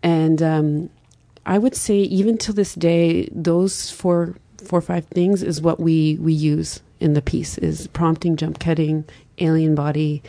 And 0.02 0.42
um, 0.42 0.90
I 1.46 1.58
would 1.58 1.76
say 1.76 1.98
even 1.98 2.38
to 2.40 2.54
this 2.54 2.74
day, 2.76 3.28
those 3.34 3.92
four 3.92 4.36
four 4.64 4.80
or 4.80 4.82
five 4.82 5.06
things 5.08 5.44
is 5.44 5.62
what 5.62 5.80
we 5.80 6.18
we 6.22 6.34
use 6.34 6.82
in 7.02 7.14
the 7.14 7.22
piece 7.22 7.58
is 7.58 7.88
prompting, 7.88 8.38
jump 8.38 8.60
cutting, 8.60 9.04
alien 9.38 9.76
body. 9.76 10.22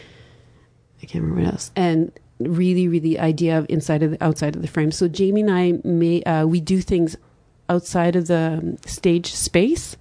I 1.03 1.07
can't 1.07 1.23
remember 1.23 1.42
what 1.45 1.53
else, 1.53 1.71
and 1.77 2.12
really, 2.38 2.88
really 2.88 3.19
idea 3.19 3.59
of 3.59 3.66
inside 3.69 4.03
of 4.03 4.12
the 4.12 4.25
outside 4.25 4.57
of 4.57 4.62
the 4.62 4.69
frame. 4.69 4.90
So 4.92 5.09
Jamie 5.09 5.42
and 5.42 5.51
I 5.51 5.81
may 5.85 6.23
uh, 6.23 6.47
we 6.47 6.61
do 6.61 6.81
things 6.81 7.16
outside 7.69 8.16
of 8.16 8.27
the 8.27 8.59
um, 8.62 8.79
stage 8.87 9.33
space. 9.33 9.97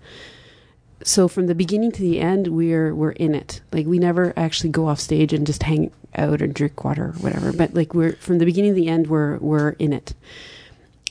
So 1.03 1.27
from 1.27 1.47
the 1.47 1.55
beginning 1.55 1.91
to 1.93 2.01
the 2.01 2.19
end, 2.19 2.47
we're 2.47 2.93
we're 2.95 3.11
in 3.11 3.35
it. 3.35 3.61
Like 3.71 3.85
we 3.85 3.99
never 3.99 4.33
actually 4.37 4.71
go 4.71 4.87
off 4.87 4.99
stage 4.99 5.33
and 5.33 5.45
just 5.45 5.63
hang 5.63 5.91
out 6.15 6.41
or 6.41 6.47
drink 6.47 6.83
water 6.83 7.07
or 7.07 7.13
whatever. 7.13 7.51
But 7.51 7.73
like 7.73 7.93
we're 7.93 8.13
from 8.13 8.39
the 8.39 8.45
beginning 8.45 8.71
to 8.71 8.81
the 8.81 8.87
end, 8.87 9.07
we're 9.07 9.37
we're 9.37 9.71
in 9.71 9.93
it. 9.93 10.13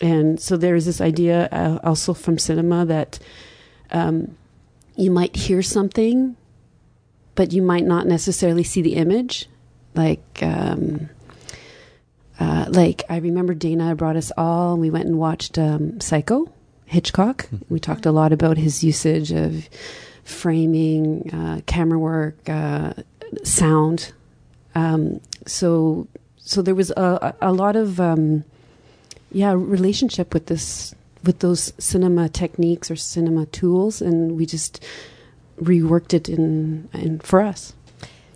And 0.01 0.41
so 0.41 0.57
there's 0.57 0.87
this 0.87 1.01
idea 1.01 1.49
uh, 1.53 1.79
also 1.85 2.15
from 2.15 2.39
cinema 2.39 2.85
that 2.87 3.19
um, 3.91 4.37
you 4.97 5.11
might 5.11 5.37
hear 5.37 5.63
something, 5.63 6.37
but 7.35 7.53
you 7.53 7.63
might 7.63 7.85
not 7.85 8.07
necessarily 8.07 8.65
see 8.65 8.83
the 8.83 8.95
image. 8.95 9.49
Like, 9.95 10.39
um, 10.43 11.09
uh, 12.39 12.67
like 12.69 13.05
I 13.09 13.19
remember 13.19 13.55
Dana 13.55 13.95
brought 13.95 14.17
us 14.17 14.33
all, 14.37 14.73
and 14.73 14.81
we 14.81 14.91
went 14.91 15.07
and 15.07 15.19
watched 15.19 15.59
um, 15.59 16.01
Psycho, 16.01 16.51
Hitchcock. 16.87 17.49
We 17.69 17.79
talked 17.79 18.07
a 18.07 18.13
lot 18.13 18.33
about 18.33 18.57
his 18.57 18.83
usage 18.83 19.31
of 19.33 19.69
framing, 20.25 21.31
uh, 21.33 21.61
camera 21.67 21.99
work, 21.99 22.49
uh, 22.49 22.95
sound. 23.43 24.13
Um, 24.75 25.21
so, 25.47 26.09
so 26.39 26.63
there 26.63 26.75
was 26.75 26.91
a, 26.91 27.35
a 27.41 27.53
lot 27.53 27.77
of 27.77 28.01
um, 28.01 28.45
yeah 29.31 29.53
relationship 29.53 30.35
with 30.35 30.47
this 30.47 30.95
with 31.25 31.39
those 31.39 31.73
cinema 31.79 32.29
techniques 32.29 32.91
or 32.91 32.97
cinema 32.97 33.47
tools, 33.47 34.03
and 34.03 34.37
we 34.37 34.47
just 34.47 34.85
reworked 35.65 36.15
it 36.15 36.29
in, 36.29 36.89
in 36.93 37.21
for 37.21 37.41
us. 37.41 37.75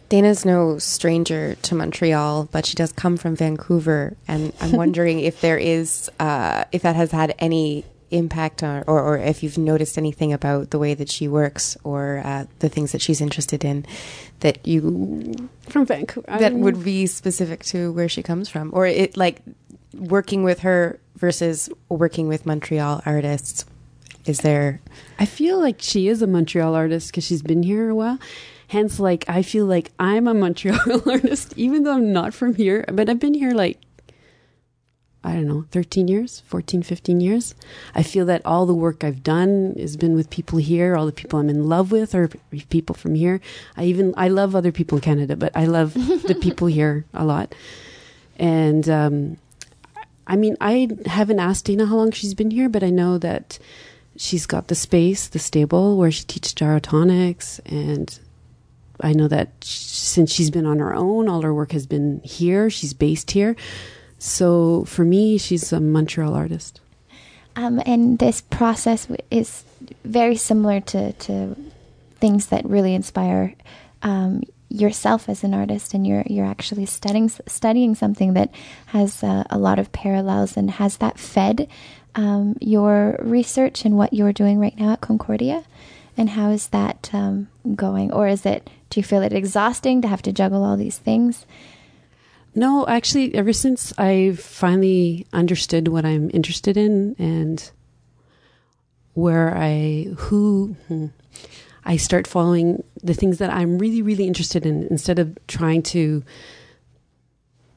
Dana's 0.09 0.45
no 0.45 0.79
stranger 0.79 1.55
to 1.57 1.75
Montreal, 1.75 2.49
but 2.51 2.65
she 2.65 2.75
does 2.75 2.93
come 2.93 3.17
from 3.17 3.37
Vancouver, 3.37 4.17
and 4.27 4.53
I'm 4.61 4.73
wondering 4.83 5.21
if 5.21 5.41
there 5.41 5.59
is, 5.59 6.11
uh, 6.19 6.65
if 6.73 6.83
that 6.83 6.97
has 6.97 7.11
had 7.11 7.35
any 7.39 7.85
impact 8.11 8.63
on, 8.63 8.85
or, 8.87 9.03
or 9.03 9.19
if 9.19 9.43
you've 9.43 9.59
noticed 9.59 9.99
anything 9.99 10.33
about 10.33 10.71
the 10.71 10.79
way 10.79 10.95
that 10.95 11.11
she 11.11 11.29
works 11.29 11.77
or 11.85 12.23
uh, 12.25 12.47
the 12.61 12.71
things 12.71 12.93
that 12.93 13.03
she's 13.03 13.21
interested 13.21 13.65
in 13.65 13.85
that 14.41 14.67
you 14.67 15.51
from 15.69 15.85
Vancouver 15.85 16.27
that 16.27 16.55
would 16.55 16.83
be 16.83 17.07
specific 17.07 17.65
to 17.65 17.93
where 17.93 18.09
she 18.09 18.23
comes 18.23 18.49
from, 18.49 18.71
or 18.73 18.87
it 18.87 19.17
like 19.17 19.43
working 19.95 20.43
with 20.43 20.61
her 20.61 20.99
versus 21.17 21.69
working 21.91 22.29
with 22.29 22.47
Montreal 22.47 23.03
artists? 23.05 23.67
Is 24.29 24.41
there? 24.41 24.81
I 25.19 25.27
feel 25.27 25.59
like 25.59 25.77
she 25.81 26.09
is 26.09 26.23
a 26.23 26.27
Montreal 26.27 26.75
artist 26.75 27.11
because 27.11 27.25
she's 27.25 27.43
been 27.43 27.63
here 27.63 27.89
a 27.89 27.95
while. 27.95 28.19
Hence, 28.69 29.01
like, 29.01 29.25
I 29.29 29.43
feel 29.43 29.65
like 29.65 29.91
I'm 29.99 30.27
a 30.27 30.35
Montreal 30.45 31.03
artist, 31.09 31.55
even 31.57 31.85
though 31.85 31.95
I'm 31.95 32.13
not 32.13 32.35
from 32.35 32.55
here. 32.55 32.85
But 32.93 33.09
I've 33.09 33.19
been 33.19 33.35
here 33.35 33.53
like, 33.53 33.79
I 35.25 35.33
don't 35.33 35.47
know, 35.47 35.65
13 35.73 36.07
years, 36.07 36.41
14, 36.47 36.83
15 36.83 37.21
years. 37.21 37.55
I 37.95 38.03
feel 38.03 38.25
that 38.27 38.45
all 38.45 38.67
the 38.67 38.75
work 38.75 39.03
I've 39.03 39.23
done 39.23 39.75
has 39.79 39.97
been 39.97 40.15
with 40.15 40.31
people 40.31 40.59
here. 40.59 40.97
All 40.97 41.07
the 41.07 41.13
people 41.13 41.39
I'm 41.39 41.51
in 41.51 41.69
love 41.69 41.91
with 41.91 42.15
are 42.15 42.29
people 42.69 42.95
from 42.95 43.15
here. 43.15 43.41
I 43.77 43.85
even, 43.85 44.15
I 44.17 44.29
love 44.29 44.55
other 44.55 44.73
people 44.73 44.99
in 44.99 45.03
Canada, 45.03 45.35
but 45.35 45.57
I 45.57 45.65
love 45.65 45.95
the 45.95 46.37
people 46.41 46.69
here 46.69 47.05
a 47.13 47.25
lot. 47.25 47.55
And, 48.37 48.89
um, 48.89 49.39
I 50.27 50.37
mean, 50.37 50.57
I 50.61 50.89
haven't 51.07 51.41
asked 51.41 51.65
Dana 51.65 51.87
how 51.87 51.97
long 51.97 52.13
she's 52.13 52.35
been 52.35 52.51
here, 52.51 52.69
but 52.69 52.85
I 52.85 52.91
know 52.91 53.19
that 53.19 53.59
she's 54.19 54.47
got 54.47 54.69
the 54.69 54.75
space, 54.75 55.29
the 55.29 55.39
stable 55.39 55.97
where 55.97 56.11
she 56.11 56.25
teaches 56.25 56.53
gyrotonics. 56.53 57.61
And 57.65 58.19
I 59.01 59.13
know 59.13 59.29
that 59.29 59.53
since 59.63 60.33
she's 60.33 60.51
been 60.51 60.67
on 60.67 60.81
her 60.81 60.95
own, 60.95 61.29
all 61.29 61.43
her 61.43 61.55
work 61.55 61.73
has 61.73 61.87
been 61.87 62.21
here. 62.25 62.69
She's 62.69 62.93
based 62.93 63.31
here. 63.31 63.57
So 64.19 64.85
for 64.85 65.05
me, 65.05 65.39
she's 65.39 65.73
a 65.73 65.81
Montreal 65.81 66.35
artist. 66.35 66.81
Um, 67.55 67.81
and 67.87 68.19
this 68.19 68.41
process 68.41 69.09
is 69.31 69.65
very 70.05 70.37
similar 70.37 70.81
to, 70.81 71.13
to 71.13 71.57
things 72.21 72.47
that 72.47 72.65
really 72.65 72.95
inspire 72.95 73.55
um, 74.03 74.43
yourself 74.69 75.29
as 75.29 75.45
an 75.45 75.55
artist 75.55 75.95
and 75.95 76.07
you're 76.07 76.23
you're 76.27 76.45
actually 76.45 76.85
studying 76.85 77.29
studying 77.29 77.95
something 77.95 78.35
that 78.35 78.51
has 78.87 79.25
uh, 79.25 79.43
a 79.49 79.59
lot 79.59 79.79
of 79.79 79.91
parallels 79.93 80.59
and 80.59 80.73
has 80.73 80.99
that 80.99 81.19
fed 81.19 81.67
um, 82.15 82.57
your 82.61 83.17
research 83.21 83.85
and 83.85 83.97
what 83.97 84.13
you're 84.13 84.33
doing 84.33 84.59
right 84.59 84.77
now 84.79 84.93
at 84.93 85.01
Concordia? 85.01 85.65
And 86.17 86.31
how 86.31 86.51
is 86.51 86.69
that 86.69 87.11
um, 87.13 87.49
going? 87.75 88.13
Or 88.13 88.27
is 88.27 88.45
it 88.45 88.69
do 88.91 89.01
you 89.01 89.05
feel 89.05 89.23
it 89.23 89.33
exhausting 89.33 90.03
to 90.03 90.09
have 90.09 90.23
to 90.23 90.33
juggle 90.33 90.65
all 90.65 90.77
these 90.77 90.99
things? 90.99 91.47
No 92.55 92.87
actually 92.89 93.35
ever 93.35 93.53
since 93.53 93.93
i 93.99 94.33
finally 94.33 95.27
understood 95.33 95.87
what 95.87 96.05
i'm 96.05 96.29
interested 96.35 96.77
in 96.77 97.15
and 97.19 97.71
where 99.15 99.57
i 99.57 100.09
who 100.17 100.75
hmm, 100.89 101.07
I 101.89 101.97
start 101.97 102.27
following 102.27 102.85
the 103.03 103.15
things 103.15 103.39
that 103.39 103.49
I'm 103.49 103.79
really, 103.79 104.03
really 104.03 104.27
interested 104.27 104.67
in 104.67 104.87
instead 104.89 105.19
of 105.19 105.39
trying 105.47 105.83
to 105.85 106.23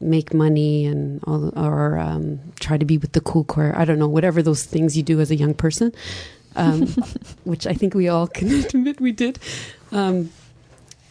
make 0.01 0.33
money 0.33 0.85
and 0.85 1.23
all, 1.25 1.57
or 1.57 1.97
um, 1.99 2.39
try 2.59 2.77
to 2.77 2.85
be 2.85 2.97
with 2.97 3.13
the 3.13 3.21
cool 3.21 3.43
choir. 3.43 3.73
I 3.75 3.85
don't 3.85 3.99
know, 3.99 4.07
whatever 4.07 4.41
those 4.41 4.63
things 4.63 4.97
you 4.97 5.03
do 5.03 5.19
as 5.19 5.31
a 5.31 5.35
young 5.35 5.53
person, 5.53 5.93
um, 6.55 6.87
which 7.43 7.67
I 7.67 7.73
think 7.73 7.93
we 7.93 8.07
all 8.07 8.27
can 8.27 8.51
admit 8.65 8.99
we 8.99 9.11
did. 9.11 9.39
Um, 9.91 10.31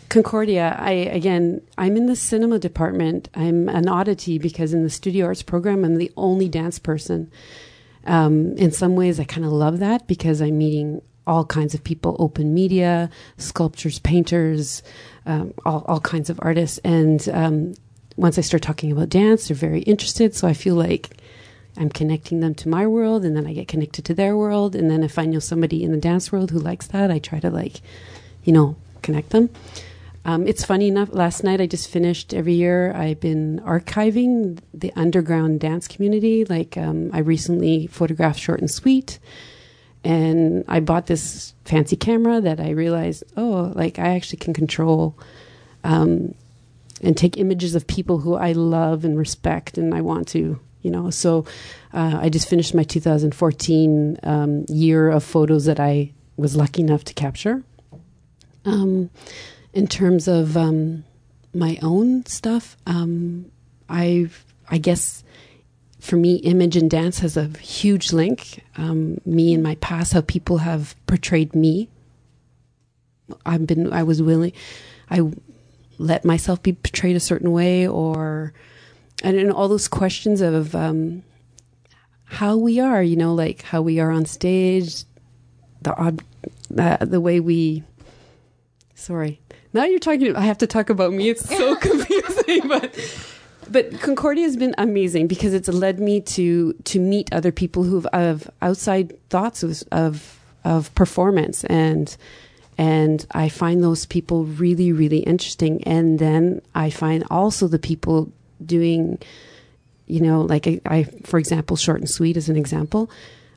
Concordia, 0.09 0.77
I 0.79 0.91
again, 0.91 1.63
I'm 1.79 1.97
in 1.97 2.07
the 2.07 2.17
cinema 2.17 2.59
department. 2.59 3.29
I'm 3.35 3.69
an 3.69 3.89
oddity 3.89 4.39
because 4.39 4.75
in 4.75 4.83
the 4.83 4.91
studio 4.91 5.27
arts 5.27 5.43
program, 5.43 5.85
I'm 5.85 5.97
the 5.99 6.11
only 6.17 6.49
dance 6.49 6.81
person. 6.81 7.31
Um, 8.07 8.57
in 8.57 8.73
some 8.73 8.97
ways, 8.97 9.21
I 9.21 9.25
kind 9.25 9.47
of 9.47 9.53
love 9.53 9.79
that 9.79 10.09
because 10.09 10.43
I'm 10.43 10.59
meeting 10.59 11.03
all 11.27 11.45
kinds 11.45 11.75
of 11.75 11.85
people 11.85 12.17
open 12.19 12.53
media, 12.53 13.09
sculptors, 13.37 14.01
painters, 14.01 14.83
um, 15.27 15.55
all, 15.65 15.85
all 15.87 16.01
kinds 16.01 16.29
of 16.29 16.41
artists. 16.43 16.79
And 16.79 17.29
um, 17.29 17.75
once 18.21 18.37
I 18.39 18.43
start 18.43 18.63
talking 18.63 18.93
about 18.93 19.09
dance, 19.09 19.49
they're 19.49 19.57
very 19.57 19.81
interested. 19.83 20.35
So 20.35 20.47
I 20.47 20.53
feel 20.53 20.75
like 20.75 21.11
I'm 21.77 21.89
connecting 21.89 22.41
them 22.41 22.55
to 22.57 22.69
my 22.69 22.87
world, 22.87 23.25
and 23.25 23.35
then 23.35 23.47
I 23.47 23.55
get 23.55 23.69
connected 23.69 24.05
to 24.05 24.15
their 24.15 24.37
world. 24.37 24.77
And 24.77 24.91
then 24.91 25.03
if 25.03 25.19
I 25.19 25.25
know 25.25 25.39
somebody 25.39 25.83
in 25.83 25.93
the 25.93 25.99
dance 25.99 26.31
world 26.31 26.51
who 26.51 26.59
likes 26.59 26.87
that, 26.89 27.11
I 27.11 27.19
try 27.19 27.41
to, 27.41 27.51
like, 27.51 27.81
you 28.45 28.53
know, 28.53 28.77
connect 29.03 29.31
them. 29.31 29.49
Um, 30.25 30.47
it's 30.47 30.65
funny 30.65 30.89
enough, 30.89 31.09
last 31.13 31.43
night 31.45 31.63
I 31.63 31.67
just 31.67 31.89
finished 31.89 32.35
every 32.35 32.53
year, 32.53 32.93
I've 32.93 33.21
been 33.21 33.59
archiving 33.65 34.59
the 34.75 34.93
underground 34.95 35.61
dance 35.61 35.89
community. 35.89 36.45
Like, 36.45 36.77
um, 36.77 37.11
I 37.15 37.21
recently 37.21 37.87
photographed 37.87 38.39
Short 38.39 38.61
and 38.61 38.71
Sweet 38.71 39.19
and 40.05 40.65
I 40.69 40.81
bought 40.81 41.07
this 41.07 41.55
fancy 41.65 41.97
camera 41.97 42.41
that 42.41 42.61
I 42.61 42.71
realized, 42.71 43.25
oh, 43.37 43.73
like 43.75 43.99
I 43.99 44.15
actually 44.15 44.39
can 44.39 44.55
control 44.55 45.17
um, 45.85 46.35
and 47.01 47.17
take 47.17 47.39
images 47.39 47.75
of 47.75 47.87
people 47.87 48.19
who 48.19 48.35
I 48.35 48.53
love 48.53 49.05
and 49.05 49.19
respect, 49.19 49.79
and 49.79 49.95
I 49.95 50.01
want 50.01 50.29
to, 50.29 50.61
you 50.83 50.91
know. 50.91 51.11
So 51.11 51.47
uh, 51.93 52.19
I 52.21 52.29
just 52.29 52.49
finished 52.49 52.75
my 52.75 52.83
2014 52.83 54.19
um, 54.23 54.65
year 54.69 55.11
of 55.11 55.25
photos 55.25 55.65
that 55.65 55.81
I 55.81 56.13
was 56.37 56.57
lucky 56.57 56.83
enough 56.83 57.05
to 57.05 57.15
capture. 57.15 57.63
Um, 58.65 59.11
in 59.73 59.87
terms 59.87 60.29
of 60.29 60.57
um, 60.57 61.05
my 61.55 61.79
own 61.83 62.27
stuff, 62.27 62.77
um, 62.87 63.51
I 63.89 64.29
I 64.69 64.79
guess 64.79 65.25
for 66.01 66.17
me, 66.17 66.37
image 66.37 66.77
and 66.77 66.91
dance 66.91 67.19
has 67.21 67.37
a 67.37 67.49
huge 67.59 68.13
link. 68.13 68.65
Um, 68.77 69.21
me 69.25 69.53
and 69.55 69.63
my 69.63 69.75
past, 69.77 70.15
how 70.15 70.23
people 70.23 70.59
have 70.59 70.97
portrayed 71.07 71.55
me. 71.55 71.89
I've 73.47 73.67
been, 73.67 73.93
I 73.93 74.03
was 74.03 74.23
willing, 74.23 74.53
I 75.09 75.21
let 76.01 76.25
myself 76.25 76.63
be 76.63 76.73
portrayed 76.73 77.15
a 77.15 77.21
certain 77.21 77.53
way, 77.53 77.87
or, 77.87 78.53
and, 79.23 79.37
and 79.37 79.53
all 79.53 79.69
those 79.69 79.87
questions 79.87 80.41
of 80.41 80.75
um, 80.75 81.23
how 82.25 82.57
we 82.57 82.81
are, 82.81 83.03
you 83.03 83.17
know, 83.17 83.35
like 83.35 83.63
how 83.63 83.83
we 83.83 84.01
are 84.01 84.11
on 84.11 84.25
stage, 84.25 85.05
the 85.83 85.95
odd, 85.95 86.23
uh, 86.77 87.05
the 87.05 87.21
way 87.21 87.39
we. 87.39 87.85
Sorry, 88.95 89.41
now 89.73 89.85
you're 89.85 89.99
talking. 89.99 90.35
I 90.37 90.43
have 90.43 90.59
to 90.59 90.67
talk 90.67 90.91
about 90.91 91.13
me. 91.13 91.29
It's 91.29 91.49
so 91.49 91.77
confusing, 91.89 92.69
but 92.69 92.95
but 93.71 94.01
Concordia 94.01 94.45
has 94.45 94.57
been 94.57 94.75
amazing 94.79 95.27
because 95.27 95.55
it's 95.55 95.69
led 95.69 96.01
me 96.01 96.21
to 96.23 96.73
to 96.73 96.99
meet 96.99 97.33
other 97.33 97.53
people 97.53 97.83
who 97.83 98.05
have 98.13 98.51
outside 98.63 99.19
thoughts 99.29 99.63
of, 99.63 99.83
of 99.93 100.41
of 100.65 100.95
performance 100.95 101.65
and 101.65 102.17
and 102.81 103.27
I 103.31 103.49
find 103.49 103.83
those 103.83 104.07
people 104.07 104.45
really 104.45 104.91
really 104.93 105.21
interesting 105.21 105.85
and 105.85 106.19
then 106.19 106.63
I 106.75 106.91
find 106.91 107.25
also 107.31 107.69
the 107.69 107.79
people 107.79 108.33
doing 108.65 109.19
you 110.11 110.21
know, 110.21 110.41
like 110.43 110.67
I, 110.67 110.81
I, 110.87 111.05
for 111.25 111.39
example, 111.39 111.77
short 111.77 112.01
and 112.01 112.11
sweet 112.11 112.37
as 112.37 112.49
an 112.49 112.57
example. 112.57 113.11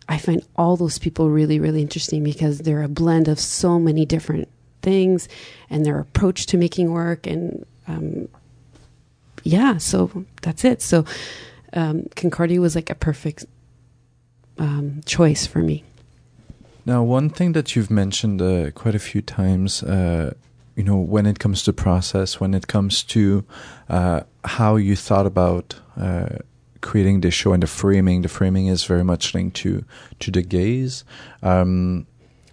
I 0.08 0.20
find 0.20 0.46
all 0.56 0.78
those 0.78 1.00
people 1.00 1.30
really, 1.30 1.60
really 1.60 1.82
interesting 1.82 2.24
because 2.24 2.60
they're 2.60 2.84
a 2.84 2.88
blend 2.88 3.28
of 3.28 3.40
so 3.40 3.80
many 3.80 4.06
different 4.06 4.48
things 4.82 5.28
and 5.70 5.86
their 5.86 6.00
approach 6.00 6.46
to 6.48 6.58
making 6.58 6.92
work. 6.92 7.26
And 7.26 7.66
um, 7.88 8.28
yeah, 9.44 9.78
so 9.78 10.26
that's 10.44 10.64
it. 10.64 10.82
So 10.82 11.06
um, 11.74 12.06
Concordia 12.16 12.62
was 12.62 12.76
like 12.76 12.92
a 12.92 12.96
perfect 12.96 13.46
um, 14.60 15.02
choice 15.06 15.48
for 15.48 15.60
me. 15.60 15.84
Now, 16.86 17.02
one 17.02 17.30
thing 17.30 17.54
that 17.54 17.76
you've 17.76 17.90
mentioned 17.90 18.42
uh, 18.42 18.72
quite 18.72 18.96
a 18.96 19.00
few 19.00 19.22
times, 19.22 19.84
uh, 19.84 20.34
you 20.76 20.84
know, 20.84 20.98
when 20.98 21.26
it 21.26 21.40
comes 21.40 21.64
to 21.64 21.74
process, 21.74 22.40
when 22.40 22.54
it 22.54 22.68
comes 22.68 23.04
to 23.04 23.46
uh, 23.90 24.22
how 24.44 24.76
you 24.76 24.96
thought 24.96 25.26
about 25.26 25.80
uh, 25.96 26.40
creating 26.82 27.22
the 27.22 27.32
show 27.32 27.54
and 27.54 27.64
the 27.64 27.68
framing, 27.68 28.22
the 28.22 28.28
framing 28.28 28.68
is 28.68 28.84
very 28.84 29.04
much 29.04 29.34
linked 29.34 29.56
to 29.58 29.86
to 30.20 30.32
the 30.32 30.42
gaze. 30.42 31.06
Um, 31.42 32.06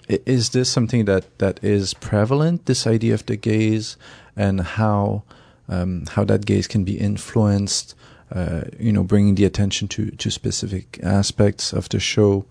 is 0.09 0.51
this 0.51 0.69
something 0.69 1.05
that, 1.05 1.39
that 1.39 1.63
is 1.63 1.95
prevalent? 1.95 2.67
This 2.67 2.87
idea 2.87 3.15
of 3.15 3.27
the 3.27 3.37
gaze 3.37 3.97
and 4.37 4.61
how 4.61 5.25
um, 5.69 6.05
how 6.07 6.25
that 6.25 6.47
gaze 6.47 6.67
can 6.67 6.85
be 6.85 6.99
influenced, 6.99 7.95
uh, 8.33 8.63
you 8.79 8.93
know, 8.93 9.03
bringing 9.05 9.35
the 9.35 9.45
attention 9.45 9.89
to 9.89 10.11
to 10.11 10.31
specific 10.31 11.01
aspects 11.03 11.73
of 11.73 11.89
the 11.89 11.99
show 11.99 12.45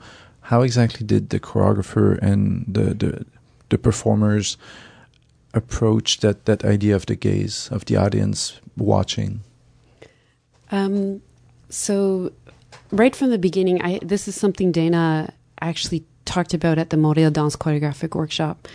how 0.50 0.64
exactly 0.64 1.06
did 1.06 1.30
the 1.30 1.40
choreographer 1.40 2.18
and 2.24 2.66
the 2.68 2.96
the, 2.96 3.26
the 3.70 3.78
performers 3.78 4.58
approach 5.54 6.20
that 6.22 6.46
that 6.46 6.66
idea 6.66 6.96
of 6.96 7.06
the 7.06 7.16
gaze 7.16 7.70
of 7.72 7.86
the 7.86 7.96
audience 7.96 8.60
watching? 8.76 9.42
Um, 10.72 11.22
so 11.70 12.32
right 12.92 13.16
from 13.16 13.30
the 13.30 13.38
beginning, 13.38 13.80
I 13.84 14.00
this 14.02 14.28
is 14.28 14.36
something 14.36 14.72
Dana 14.72 15.32
actually 15.62 16.04
talked 16.26 16.56
about 16.56 16.80
at 16.80 16.90
the 16.90 16.98
Montreal 16.98 17.32
Dance 17.32 17.56
Choreographic 17.56 18.16
Workshop. 18.16 18.68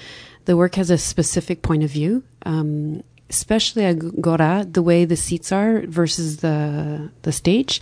The 0.44 0.56
work 0.56 0.76
has 0.76 0.90
a 0.90 0.98
specific 0.98 1.62
point 1.62 1.82
of 1.82 1.90
view, 1.90 2.22
um, 2.46 3.02
especially 3.30 3.84
at 3.84 3.96
Agora, 3.96 4.64
the 4.70 4.82
way 4.82 5.06
the 5.06 5.16
seats 5.16 5.50
are 5.50 5.82
versus 5.88 6.36
the 6.36 7.10
the 7.22 7.32
stage 7.32 7.80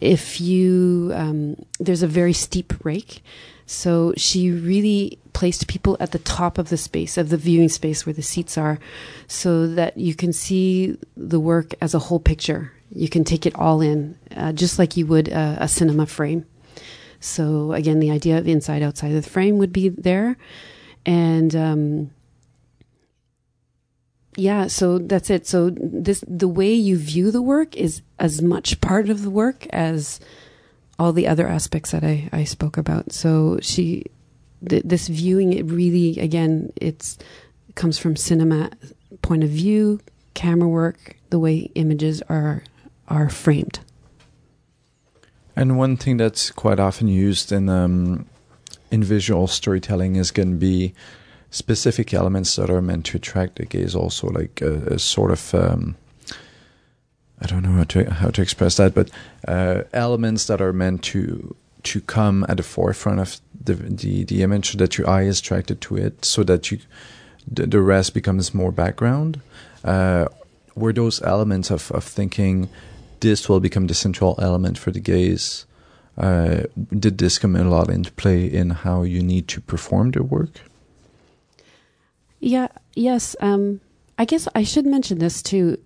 if 0.00 0.40
you 0.40 1.12
um, 1.14 1.56
there's 1.78 2.02
a 2.02 2.08
very 2.08 2.32
steep 2.32 2.72
rake. 2.84 3.22
So 3.66 4.14
she 4.16 4.50
really 4.50 5.18
placed 5.32 5.66
people 5.66 5.96
at 5.98 6.12
the 6.12 6.20
top 6.20 6.56
of 6.56 6.68
the 6.68 6.76
space 6.76 7.18
of 7.18 7.30
the 7.30 7.36
viewing 7.36 7.68
space 7.68 8.06
where 8.06 8.12
the 8.12 8.22
seats 8.22 8.56
are 8.56 8.78
so 9.26 9.66
that 9.66 9.98
you 9.98 10.14
can 10.14 10.32
see 10.32 10.96
the 11.16 11.40
work 11.40 11.74
as 11.80 11.92
a 11.92 11.98
whole 11.98 12.20
picture. 12.20 12.72
You 12.94 13.08
can 13.08 13.24
take 13.24 13.44
it 13.44 13.54
all 13.56 13.80
in 13.80 14.16
uh, 14.36 14.52
just 14.52 14.78
like 14.78 14.96
you 14.96 15.06
would 15.06 15.28
a, 15.28 15.58
a 15.60 15.68
cinema 15.68 16.06
frame. 16.06 16.46
So 17.18 17.72
again 17.72 17.98
the 17.98 18.10
idea 18.10 18.38
of 18.38 18.46
inside 18.46 18.82
outside 18.82 19.12
of 19.12 19.22
the 19.22 19.30
frame 19.30 19.58
would 19.58 19.72
be 19.72 19.88
there. 19.88 20.36
And 21.04 21.54
um, 21.56 22.10
yeah, 24.36 24.66
so 24.66 24.98
that's 24.98 25.30
it. 25.30 25.46
So 25.46 25.70
this 25.70 26.22
the 26.28 26.48
way 26.48 26.72
you 26.72 26.96
view 26.98 27.30
the 27.30 27.42
work 27.42 27.74
is 27.76 28.02
as 28.18 28.42
much 28.42 28.80
part 28.80 29.08
of 29.08 29.22
the 29.22 29.30
work 29.30 29.66
as 29.68 30.20
all 30.98 31.12
the 31.12 31.26
other 31.26 31.46
aspects 31.46 31.90
that 31.90 32.04
I, 32.04 32.28
I 32.32 32.44
spoke 32.44 32.76
about. 32.76 33.12
So 33.12 33.58
she 33.62 34.04
th- 34.68 34.82
this 34.84 35.08
viewing 35.08 35.52
it 35.52 35.64
really 35.66 36.18
again 36.18 36.72
it's 36.76 37.18
comes 37.74 37.98
from 37.98 38.16
cinema 38.16 38.70
point 39.22 39.44
of 39.44 39.50
view, 39.50 40.00
camera 40.34 40.68
work, 40.68 41.16
the 41.30 41.38
way 41.38 41.70
images 41.74 42.22
are 42.28 42.62
are 43.08 43.28
framed. 43.28 43.80
And 45.54 45.78
one 45.78 45.96
thing 45.96 46.18
that's 46.18 46.50
quite 46.50 46.78
often 46.78 47.08
used 47.08 47.52
in 47.52 47.68
um, 47.70 48.26
in 48.90 49.02
visual 49.02 49.46
storytelling 49.46 50.16
is 50.16 50.30
going 50.30 50.50
to 50.50 50.56
be 50.56 50.94
specific 51.56 52.12
elements 52.12 52.56
that 52.56 52.70
are 52.70 52.82
meant 52.82 53.06
to 53.06 53.16
attract 53.16 53.56
the 53.56 53.64
gaze 53.64 53.94
also 53.94 54.28
like 54.28 54.60
a, 54.60 54.94
a 54.94 54.98
sort 54.98 55.30
of 55.30 55.54
um, 55.54 55.96
I 57.40 57.46
don't 57.46 57.62
know 57.62 57.72
how 57.72 57.84
to 57.84 58.10
how 58.10 58.30
to 58.30 58.42
express 58.42 58.76
that 58.76 58.94
but 58.94 59.10
uh, 59.48 59.84
elements 59.92 60.46
that 60.46 60.60
are 60.60 60.72
meant 60.72 61.02
to 61.04 61.56
to 61.84 62.00
come 62.00 62.44
at 62.48 62.58
the 62.58 62.62
forefront 62.62 63.20
of 63.20 63.40
the, 63.64 63.74
the 63.74 64.24
the 64.24 64.42
image 64.42 64.72
so 64.72 64.78
that 64.78 64.98
your 64.98 65.08
eye 65.08 65.22
is 65.22 65.40
attracted 65.40 65.80
to 65.82 65.96
it 65.96 66.24
so 66.24 66.44
that 66.44 66.70
you 66.70 66.78
the, 67.50 67.66
the 67.66 67.80
rest 67.80 68.12
becomes 68.12 68.52
more 68.52 68.72
background. 68.72 69.40
Uh, 69.84 70.26
were 70.74 70.92
those 70.92 71.22
elements 71.22 71.70
of, 71.70 71.90
of 71.92 72.04
thinking 72.04 72.68
this 73.20 73.48
will 73.48 73.60
become 73.60 73.86
the 73.86 73.94
central 73.94 74.34
element 74.38 74.76
for 74.76 74.90
the 74.90 75.00
gaze 75.00 75.64
uh, 76.18 76.62
did 76.98 77.18
this 77.18 77.38
come 77.38 77.56
a 77.56 77.64
lot 77.64 77.88
into 77.88 78.10
play 78.12 78.44
in 78.44 78.70
how 78.70 79.02
you 79.02 79.22
need 79.22 79.46
to 79.48 79.60
perform 79.60 80.10
the 80.10 80.22
work 80.22 80.60
yeah. 82.40 82.68
Yes. 82.94 83.36
Um, 83.40 83.80
I 84.18 84.24
guess 84.24 84.48
I 84.54 84.62
should 84.62 84.86
mention 84.86 85.18
this 85.18 85.42
too. 85.42 85.78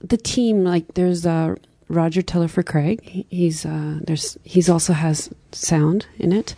The 0.00 0.16
team, 0.16 0.64
like, 0.64 0.94
there's 0.94 1.24
uh, 1.26 1.54
Roger 1.88 2.22
Tellier-Craig. 2.22 3.26
He's 3.30 3.64
uh, 3.64 4.00
there's 4.02 4.38
he's 4.42 4.68
also 4.68 4.92
has 4.92 5.30
sound 5.52 6.06
in 6.18 6.32
it, 6.32 6.54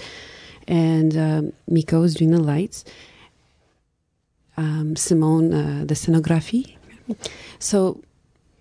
and 0.66 1.16
um, 1.16 1.52
Miko 1.66 2.02
is 2.02 2.14
doing 2.14 2.30
the 2.30 2.40
lights. 2.40 2.84
Um, 4.56 4.96
Simone, 4.96 5.52
uh, 5.52 5.84
the 5.84 5.94
scenography. 5.94 6.76
So, 7.58 8.02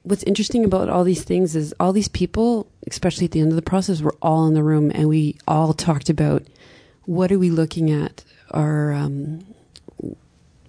what's 0.03 0.23
interesting 0.23 0.63
about 0.63 0.89
all 0.89 1.03
these 1.03 1.23
things 1.23 1.55
is 1.55 1.73
all 1.79 1.91
these 1.91 2.07
people, 2.07 2.67
especially 2.87 3.25
at 3.25 3.31
the 3.31 3.41
end 3.41 3.49
of 3.49 3.55
the 3.55 3.61
process, 3.61 4.01
were 4.01 4.15
all 4.21 4.47
in 4.47 4.53
the 4.53 4.63
room, 4.63 4.91
and 4.93 5.09
we 5.09 5.37
all 5.47 5.73
talked 5.73 6.09
about 6.09 6.43
what 7.05 7.31
are 7.31 7.39
we 7.39 7.49
looking 7.49 7.89
at, 7.89 8.23
our 8.51 8.93
um, 8.93 9.43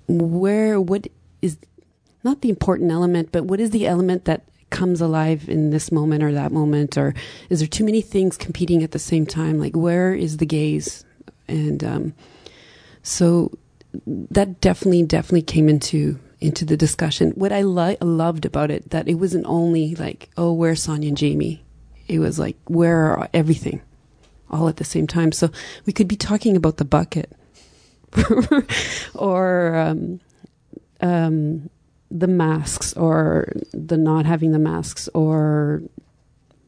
where 0.09 0.81
what 0.81 1.07
is 1.43 1.59
not 2.25 2.41
the 2.41 2.49
important 2.49 2.91
element, 2.91 3.31
but 3.33 3.45
what 3.45 3.61
is 3.61 3.71
the 3.71 3.87
element 3.87 4.25
that 4.25 4.43
comes 4.71 5.01
alive 5.01 5.49
in 5.49 5.71
this 5.71 5.91
moment 5.91 6.23
or 6.23 6.33
that 6.33 6.53
moment, 6.53 6.99
or 6.99 7.15
is 7.49 7.61
there 7.61 7.69
too 7.69 7.85
many 7.85 8.01
things 8.01 8.37
competing 8.37 8.83
at 8.83 8.91
the 8.91 8.99
same 8.99 9.27
time? 9.27 9.59
Like 9.59 9.77
where 9.77 10.15
is 10.15 10.39
the 10.39 10.47
gaze? 10.47 11.05
And 11.47 11.83
um, 11.85 12.15
so 13.03 13.57
that 14.07 14.61
definitely, 14.61 15.03
definitely 15.05 15.43
came 15.43 15.69
into 15.69 16.19
into 16.41 16.65
the 16.65 16.77
discussion. 16.77 17.31
What 17.33 17.53
I 17.53 17.63
lo- 17.63 17.97
loved 18.01 18.47
about 18.47 18.71
it 18.71 18.91
that 18.91 19.09
it 19.09 19.15
wasn't 19.15 19.47
only 19.47 19.95
like, 19.97 20.31
oh, 20.37 20.53
where's 20.53 20.83
Sonia 20.83 21.09
and 21.09 21.17
Jamie? 21.17 21.65
It 22.07 22.21
was 22.21 22.39
like, 22.39 22.57
where 22.67 23.17
are 23.17 23.29
everything, 23.35 23.83
all 24.49 24.69
at 24.69 24.77
the 24.77 24.85
same 24.85 25.07
time. 25.07 25.33
So 25.33 25.51
we 25.85 25.93
could 25.93 26.09
be 26.09 26.17
talking 26.17 26.57
about 26.57 26.77
the 26.77 26.85
bucket 26.85 27.33
or 29.15 29.77
um, 29.77 30.21
um, 31.01 31.71
the 32.11 32.27
masks 32.27 32.93
or 32.95 33.53
the 33.73 33.97
not 33.97 34.27
having 34.27 34.53
the 34.53 34.59
masks 34.59 35.09
or 35.15 35.83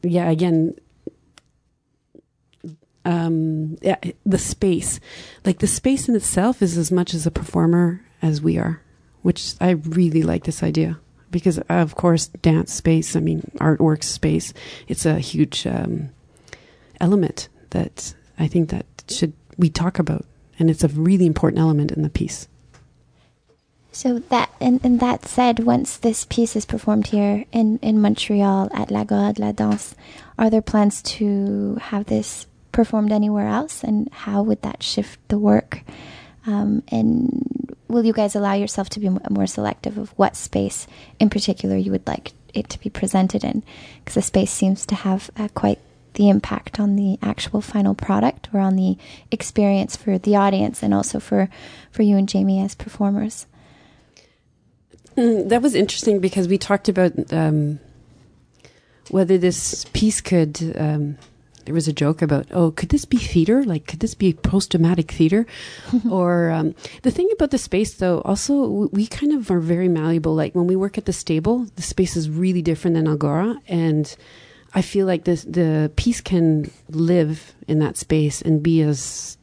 yeah 0.03 0.29
again 0.29 0.75
um, 3.03 3.77
yeah, 3.81 3.97
the 4.27 4.37
space. 4.37 4.99
Like 5.43 5.57
the 5.57 5.65
space 5.65 6.07
in 6.07 6.15
itself 6.15 6.61
is 6.61 6.77
as 6.77 6.91
much 6.91 7.15
as 7.15 7.25
a 7.25 7.31
performer 7.31 8.05
as 8.21 8.43
we 8.43 8.59
are 8.59 8.79
which 9.21 9.53
i 9.61 9.71
really 9.71 10.23
like 10.23 10.43
this 10.43 10.63
idea. 10.63 10.99
Because 11.29 11.59
of 11.69 11.95
course 11.95 12.27
dance 12.41 12.73
space 12.73 13.15
i 13.15 13.21
mean 13.21 13.49
artwork 13.57 14.03
space 14.03 14.53
it's 14.89 15.05
a 15.05 15.17
huge 15.19 15.65
um, 15.65 16.09
element 16.99 17.47
that 17.69 18.13
i 18.37 18.47
think 18.47 18.69
that 18.69 18.85
should 19.07 19.31
we 19.57 19.69
talk 19.69 19.97
about 19.97 20.25
and 20.61 20.69
it's 20.69 20.83
a 20.83 20.87
really 20.87 21.25
important 21.25 21.59
element 21.59 21.91
in 21.91 22.03
the 22.03 22.09
piece. 22.09 22.47
So 23.91 24.19
that 24.29 24.49
and, 24.61 24.79
and 24.85 24.99
that 25.01 25.25
said, 25.25 25.59
once 25.59 25.97
this 25.97 26.25
piece 26.25 26.55
is 26.55 26.65
performed 26.65 27.07
here 27.07 27.43
in, 27.51 27.77
in 27.79 27.99
Montreal 27.99 28.69
at 28.73 28.89
l'Agora 28.91 29.33
de 29.33 29.41
la 29.41 29.51
Danse, 29.51 29.95
are 30.37 30.49
there 30.49 30.61
plans 30.61 31.01
to 31.17 31.77
have 31.81 32.05
this 32.05 32.45
performed 32.71 33.11
anywhere 33.11 33.47
else? 33.47 33.83
And 33.83 34.07
how 34.13 34.43
would 34.43 34.61
that 34.61 34.81
shift 34.81 35.19
the 35.27 35.39
work? 35.39 35.81
Um, 36.47 36.83
and 36.87 37.75
will 37.87 38.05
you 38.05 38.13
guys 38.13 38.35
allow 38.35 38.53
yourself 38.53 38.87
to 38.91 38.99
be 38.99 39.09
more 39.09 39.47
selective 39.47 39.97
of 39.97 40.11
what 40.11 40.35
space 40.35 40.87
in 41.19 41.29
particular 41.29 41.75
you 41.75 41.91
would 41.91 42.07
like 42.07 42.31
it 42.53 42.69
to 42.69 42.79
be 42.79 42.89
presented 42.89 43.43
in? 43.43 43.63
Because 43.99 44.15
the 44.15 44.21
space 44.21 44.51
seems 44.51 44.85
to 44.85 44.95
have 44.95 45.29
uh, 45.35 45.49
quite 45.53 45.79
the 46.13 46.29
impact 46.29 46.79
on 46.79 46.95
the 46.95 47.17
actual 47.21 47.61
final 47.61 47.95
product 47.95 48.49
or 48.53 48.59
on 48.59 48.75
the 48.75 48.97
experience 49.31 49.95
for 49.95 50.17
the 50.17 50.35
audience 50.35 50.83
and 50.83 50.93
also 50.93 51.19
for, 51.19 51.49
for 51.91 52.01
you 52.03 52.17
and 52.17 52.27
Jamie 52.27 52.61
as 52.61 52.75
performers. 52.75 53.47
Mm, 55.17 55.49
that 55.49 55.61
was 55.61 55.75
interesting 55.75 56.19
because 56.19 56.47
we 56.47 56.57
talked 56.57 56.89
about 56.89 57.11
um, 57.33 57.79
whether 59.09 59.37
this 59.37 59.85
piece 59.93 60.21
could. 60.21 60.75
Um, 60.77 61.17
there 61.65 61.75
was 61.75 61.87
a 61.87 61.93
joke 61.93 62.23
about, 62.23 62.47
oh, 62.51 62.71
could 62.71 62.89
this 62.89 63.05
be 63.05 63.17
theater? 63.17 63.63
Like, 63.63 63.85
could 63.85 63.99
this 63.99 64.15
be 64.15 64.33
post 64.33 64.71
dramatic 64.71 65.11
theater? 65.11 65.45
or 66.09 66.49
um, 66.49 66.73
the 67.03 67.11
thing 67.11 67.29
about 67.33 67.51
the 67.51 67.59
space, 67.59 67.93
though, 67.95 68.21
also 68.21 68.89
we 68.91 69.05
kind 69.05 69.31
of 69.31 69.51
are 69.51 69.59
very 69.59 69.87
malleable. 69.87 70.33
Like 70.33 70.55
when 70.55 70.65
we 70.65 70.75
work 70.75 70.97
at 70.97 71.05
the 71.05 71.13
stable, 71.13 71.67
the 71.75 71.83
space 71.83 72.15
is 72.15 72.31
really 72.31 72.63
different 72.63 72.95
than 72.95 73.07
Agora, 73.07 73.57
and 73.67 74.15
I 74.73 74.81
feel 74.81 75.05
like 75.05 75.25
this 75.25 75.43
the 75.43 75.91
piece 75.95 76.21
can 76.21 76.71
live 76.89 77.53
in 77.67 77.79
that 77.79 77.97
space 77.97 78.41
and 78.41 78.63
be 78.63 78.81
as 78.81 79.37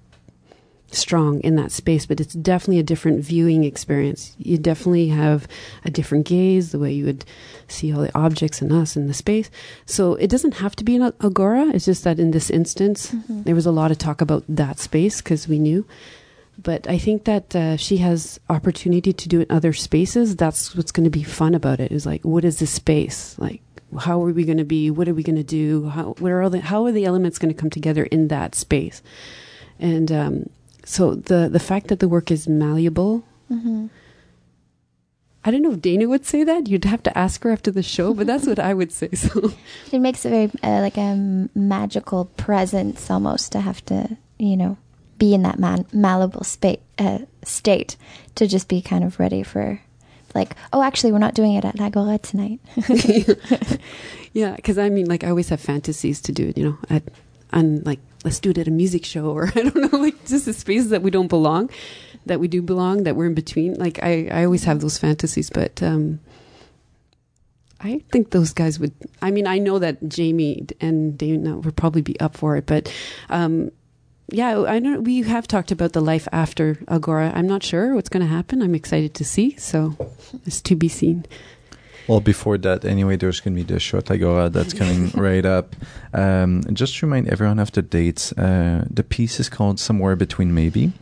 strong 0.90 1.38
in 1.40 1.54
that 1.56 1.70
space, 1.70 2.06
but 2.06 2.18
it's 2.18 2.32
definitely 2.32 2.78
a 2.78 2.82
different 2.82 3.22
viewing 3.22 3.62
experience. 3.64 4.34
You 4.38 4.56
definitely 4.56 5.08
have 5.08 5.46
a 5.84 5.90
different 5.90 6.26
gaze, 6.26 6.72
the 6.72 6.78
way 6.78 6.92
you 6.92 7.04
would 7.04 7.26
see 7.68 7.92
all 7.92 8.00
the 8.00 8.14
objects 8.18 8.62
and 8.62 8.72
us 8.72 8.96
in 8.96 9.06
the 9.06 9.12
space. 9.12 9.50
So 9.84 10.14
it 10.14 10.28
doesn't 10.30 10.54
have 10.54 10.74
to 10.76 10.84
be 10.84 10.96
an 10.96 11.12
agora. 11.20 11.66
It's 11.74 11.84
just 11.84 12.04
that 12.04 12.18
in 12.18 12.30
this 12.30 12.48
instance, 12.48 13.12
Mhm. 13.12 13.44
there 13.44 13.54
was 13.54 13.66
a 13.66 13.70
lot 13.70 13.90
of 13.90 13.98
talk 13.98 14.22
about 14.22 14.44
that 14.48 14.78
space 14.78 15.20
because 15.20 15.46
we 15.46 15.58
knew. 15.58 15.84
But 16.60 16.88
I 16.88 16.96
think 16.96 17.24
that 17.24 17.54
uh, 17.54 17.76
she 17.76 17.98
has 17.98 18.40
opportunity 18.48 19.12
to 19.12 19.28
do 19.28 19.40
it 19.40 19.48
in 19.50 19.56
other 19.56 19.74
spaces. 19.74 20.36
That's 20.36 20.74
what's 20.74 20.90
going 20.90 21.04
to 21.04 21.10
be 21.10 21.22
fun 21.22 21.54
about 21.54 21.80
it. 21.80 21.92
Is 21.92 22.06
like, 22.06 22.24
what 22.24 22.44
is 22.46 22.60
this 22.60 22.70
space 22.70 23.36
like? 23.38 23.60
How 23.98 24.22
are 24.22 24.32
we 24.32 24.44
going 24.44 24.58
to 24.58 24.64
be? 24.64 24.90
What 24.90 25.08
are 25.08 25.14
we 25.14 25.22
going 25.22 25.36
to 25.36 25.42
do? 25.42 25.88
How 25.88 26.14
where 26.18 26.42
are 26.42 26.50
the 26.50 26.60
how 26.60 26.84
are 26.84 26.92
the 26.92 27.04
elements 27.06 27.38
going 27.38 27.54
to 27.54 27.58
come 27.60 27.70
together 27.70 28.04
in 28.04 28.28
that 28.28 28.54
space? 28.54 29.02
And 29.78 30.10
um, 30.12 30.50
so 30.84 31.14
the 31.14 31.48
the 31.48 31.60
fact 31.60 31.88
that 31.88 32.00
the 32.00 32.08
work 32.08 32.30
is 32.30 32.46
malleable. 32.48 33.24
hmm 33.48 33.86
I 35.44 35.50
don't 35.50 35.62
know 35.62 35.72
if 35.72 35.80
Dana 35.80 36.08
would 36.08 36.26
say 36.26 36.44
that. 36.44 36.68
You'd 36.68 36.84
have 36.84 37.02
to 37.04 37.16
ask 37.16 37.42
her 37.44 37.50
after 37.50 37.70
the 37.70 37.82
show, 37.82 38.12
but 38.12 38.26
that's 38.26 38.46
what 38.46 38.58
I 38.58 38.74
would 38.74 38.92
say. 38.92 39.08
So 39.12 39.52
It 39.92 40.00
makes 40.00 40.26
a 40.26 40.28
very 40.30 40.50
uh, 40.62 40.80
like 40.82 40.98
a 40.98 41.14
magical 41.54 42.26
presence 42.36 43.10
almost 43.10 43.52
to 43.52 43.60
have 43.60 43.82
to 43.86 44.16
you 44.38 44.56
know 44.56 44.76
be 45.18 45.32
in 45.34 45.42
that 45.42 45.58
man- 45.58 45.86
malleable 45.92 46.44
spa- 46.44 46.76
uh, 46.98 47.20
state 47.44 47.96
to 48.34 48.46
just 48.46 48.68
be 48.68 48.82
kind 48.82 49.04
of 49.04 49.18
ready 49.18 49.42
for 49.42 49.80
like 50.38 50.54
oh 50.72 50.82
actually 50.82 51.12
we're 51.12 51.18
not 51.18 51.34
doing 51.34 51.54
it 51.54 51.64
at 51.64 51.78
l'agora 51.78 52.18
tonight. 52.18 52.60
yeah, 54.32 54.54
because 54.56 54.78
I 54.78 54.88
mean, 54.88 55.06
like 55.06 55.24
I 55.24 55.30
always 55.30 55.48
have 55.48 55.60
fantasies 55.60 56.20
to 56.22 56.32
do 56.32 56.48
it. 56.48 56.58
You 56.58 56.64
know, 56.64 56.78
at 56.88 57.02
and 57.52 57.84
like 57.84 58.00
let's 58.24 58.40
do 58.40 58.50
it 58.50 58.58
at 58.58 58.68
a 58.68 58.70
music 58.70 59.04
show 59.04 59.30
or 59.30 59.48
I 59.54 59.62
don't 59.62 59.92
know, 59.92 59.98
like 59.98 60.26
just 60.26 60.46
the 60.46 60.52
spaces 60.52 60.90
that 60.90 61.02
we 61.02 61.10
don't 61.10 61.28
belong, 61.28 61.70
that 62.26 62.40
we 62.40 62.48
do 62.48 62.62
belong, 62.62 63.04
that 63.04 63.16
we're 63.16 63.26
in 63.26 63.34
between. 63.34 63.74
Like 63.74 64.02
I, 64.02 64.28
I 64.30 64.44
always 64.44 64.64
have 64.64 64.80
those 64.80 64.98
fantasies, 64.98 65.50
but 65.50 65.82
um, 65.82 66.20
I 67.80 68.02
think 68.12 68.30
those 68.30 68.52
guys 68.52 68.78
would. 68.78 68.92
I 69.22 69.30
mean, 69.30 69.46
I 69.46 69.58
know 69.58 69.78
that 69.78 70.08
Jamie 70.08 70.66
and 70.80 71.16
Dana 71.16 71.56
would 71.58 71.76
probably 71.76 72.02
be 72.02 72.18
up 72.20 72.36
for 72.36 72.56
it, 72.56 72.66
but 72.66 72.92
um, 73.30 73.70
yeah, 74.30 74.64
I 74.64 74.78
know 74.78 75.00
we 75.00 75.22
have 75.22 75.48
talked 75.48 75.72
about 75.72 75.92
the 75.92 76.00
life 76.00 76.28
after 76.32 76.78
Agora. 76.86 77.32
I'm 77.34 77.46
not 77.46 77.62
sure 77.62 77.94
what's 77.94 78.10
going 78.10 78.26
to 78.26 78.32
happen. 78.32 78.60
I'm 78.62 78.74
excited 78.74 79.14
to 79.14 79.24
see, 79.24 79.56
so 79.56 79.96
it's 80.44 80.60
to 80.62 80.76
be 80.76 80.88
seen. 80.88 81.24
Well, 82.08 82.20
before 82.20 82.56
that, 82.56 82.86
anyway, 82.86 83.16
there's 83.16 83.38
going 83.40 83.54
to 83.54 83.62
be 83.62 83.70
the 83.70 83.78
Shot 83.78 84.10
Agora 84.10 84.48
that's 84.48 84.72
coming 84.72 85.10
right 85.14 85.44
up. 85.44 85.76
Um, 86.14 86.62
just 86.72 86.96
to 86.96 87.06
remind 87.06 87.28
everyone 87.28 87.58
of 87.58 87.72
the 87.72 87.82
dates, 87.82 88.32
uh, 88.32 88.86
the 88.90 89.04
piece 89.04 89.38
is 89.38 89.50
called 89.50 89.78
Somewhere 89.78 90.16
Between 90.16 90.54
Maybe. 90.54 90.92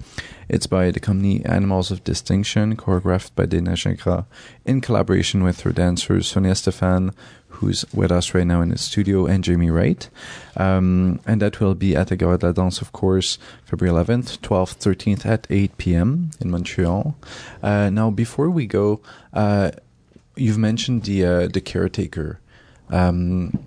It's 0.48 0.66
by 0.66 0.90
the 0.90 0.98
company 0.98 1.44
Animals 1.44 1.92
of 1.92 2.02
Distinction, 2.02 2.76
choreographed 2.76 3.36
by 3.36 3.46
Dana 3.46 3.72
Gingras, 3.72 4.26
in 4.64 4.80
collaboration 4.80 5.44
with 5.44 5.60
her 5.60 5.70
dancers 5.70 6.26
Sonia 6.26 6.56
Stefan, 6.56 7.12
who's 7.48 7.84
with 7.94 8.10
us 8.10 8.34
right 8.34 8.46
now 8.46 8.60
in 8.60 8.70
the 8.70 8.78
studio, 8.78 9.26
and 9.26 9.44
Jamie 9.44 9.70
Wright. 9.70 10.08
Um, 10.56 11.20
and 11.24 11.40
that 11.40 11.60
will 11.60 11.76
be 11.76 11.94
at 11.94 12.10
Agora 12.10 12.36
de 12.38 12.46
la 12.46 12.52
Danse, 12.52 12.80
of 12.80 12.90
course, 12.90 13.38
February 13.64 13.96
11th, 14.04 14.38
12th, 14.40 14.78
13th 14.78 15.24
at 15.24 15.46
8 15.50 15.78
p.m. 15.78 16.30
in 16.40 16.50
Montreal. 16.50 17.16
Uh, 17.62 17.90
now, 17.90 18.10
before 18.10 18.50
we 18.50 18.66
go, 18.66 19.00
uh, 19.32 19.70
you've 20.36 20.58
mentioned 20.58 21.02
the 21.04 21.24
uh, 21.24 21.48
the 21.48 21.60
caretaker. 21.60 22.38
Um, 22.90 23.58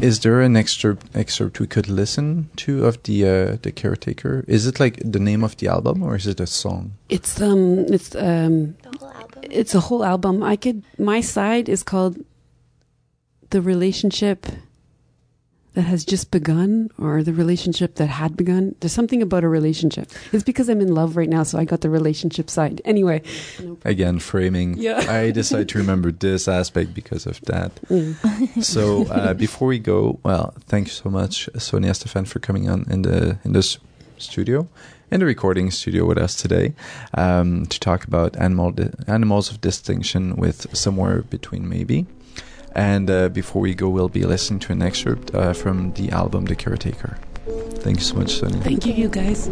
is 0.00 0.20
there 0.20 0.40
an 0.40 0.56
excerpt 0.56 1.06
excerpt 1.14 1.60
we 1.60 1.66
could 1.68 1.88
listen 1.88 2.48
to 2.56 2.84
of 2.86 3.02
the 3.04 3.24
uh, 3.24 3.56
the 3.62 3.70
caretaker? 3.72 4.44
Is 4.48 4.66
it 4.66 4.80
like 4.80 4.98
the 5.04 5.20
name 5.20 5.44
of 5.44 5.56
the 5.56 5.68
album 5.68 6.02
or 6.02 6.16
is 6.16 6.26
it 6.26 6.40
a 6.40 6.46
song? 6.46 6.92
It's 7.08 7.40
um, 7.40 7.78
it's 7.92 8.14
um, 8.16 8.74
The 8.82 8.98
whole 8.98 9.12
album. 9.12 9.42
it's 9.50 9.74
a 9.74 9.80
whole 9.80 10.04
album. 10.04 10.42
I 10.42 10.56
could. 10.56 10.82
My 10.98 11.20
side 11.22 11.68
is 11.68 11.82
called 11.84 12.16
"The 13.50 13.60
Relationship 13.62 14.46
That 15.74 15.82
Has 15.82 16.04
Just 16.04 16.30
Begun" 16.30 16.90
or 16.98 17.22
"The 17.22 17.32
Relationship 17.32 17.96
That 17.96 18.06
Had 18.06 18.36
Begun." 18.36 18.74
There's 18.80 18.92
something 18.92 19.22
about 19.22 19.44
a 19.44 19.48
relationship. 19.48 20.10
It's 20.32 20.44
because 20.44 20.68
I'm 20.68 20.80
in 20.80 20.94
love 20.94 21.16
right 21.16 21.28
now, 21.28 21.42
so 21.42 21.58
I 21.58 21.64
got 21.64 21.80
the 21.80 21.90
relationship 21.90 22.48
side. 22.48 22.80
Anyway, 22.84 23.22
Again, 23.84 24.18
framing. 24.18 24.78
Yeah. 24.78 25.04
I 25.08 25.30
decided 25.30 25.68
to 25.70 25.78
remember 25.78 26.10
this 26.12 26.48
aspect 26.48 26.94
because 26.94 27.26
of 27.26 27.40
that. 27.42 27.74
mm. 27.90 28.62
so 28.62 29.06
uh, 29.08 29.34
before 29.34 29.68
we 29.68 29.78
go, 29.78 30.18
well, 30.22 30.54
thank 30.66 30.86
you 30.88 30.92
so 30.92 31.10
much, 31.10 31.48
Sonia 31.58 31.94
Stefan, 31.94 32.24
for 32.24 32.38
coming 32.38 32.68
on 32.68 32.86
in 32.90 33.02
the 33.02 33.38
in 33.44 33.52
this 33.52 33.78
studio, 34.18 34.68
in 35.10 35.20
the 35.20 35.26
recording 35.26 35.70
studio 35.70 36.04
with 36.06 36.18
us 36.18 36.34
today, 36.34 36.72
um, 37.14 37.66
to 37.66 37.78
talk 37.80 38.04
about 38.04 38.36
animal 38.36 38.70
di- 38.70 38.90
animals 39.06 39.50
of 39.50 39.60
distinction 39.60 40.36
with 40.36 40.74
somewhere 40.76 41.22
between 41.22 41.68
maybe. 41.68 42.06
And 42.74 43.08
uh, 43.08 43.28
before 43.28 43.62
we 43.62 43.74
go, 43.74 43.88
we'll 43.88 44.08
be 44.08 44.24
listening 44.24 44.60
to 44.60 44.72
an 44.72 44.82
excerpt 44.82 45.34
uh, 45.34 45.52
from 45.52 45.92
the 45.92 46.10
album 46.10 46.46
The 46.46 46.56
Caretaker. 46.56 47.18
Thank 47.84 47.98
you 47.98 48.04
so 48.04 48.16
much, 48.16 48.38
Sonia. 48.38 48.60
thank 48.62 48.86
you, 48.86 48.92
you 48.94 49.08
guys. 49.08 49.48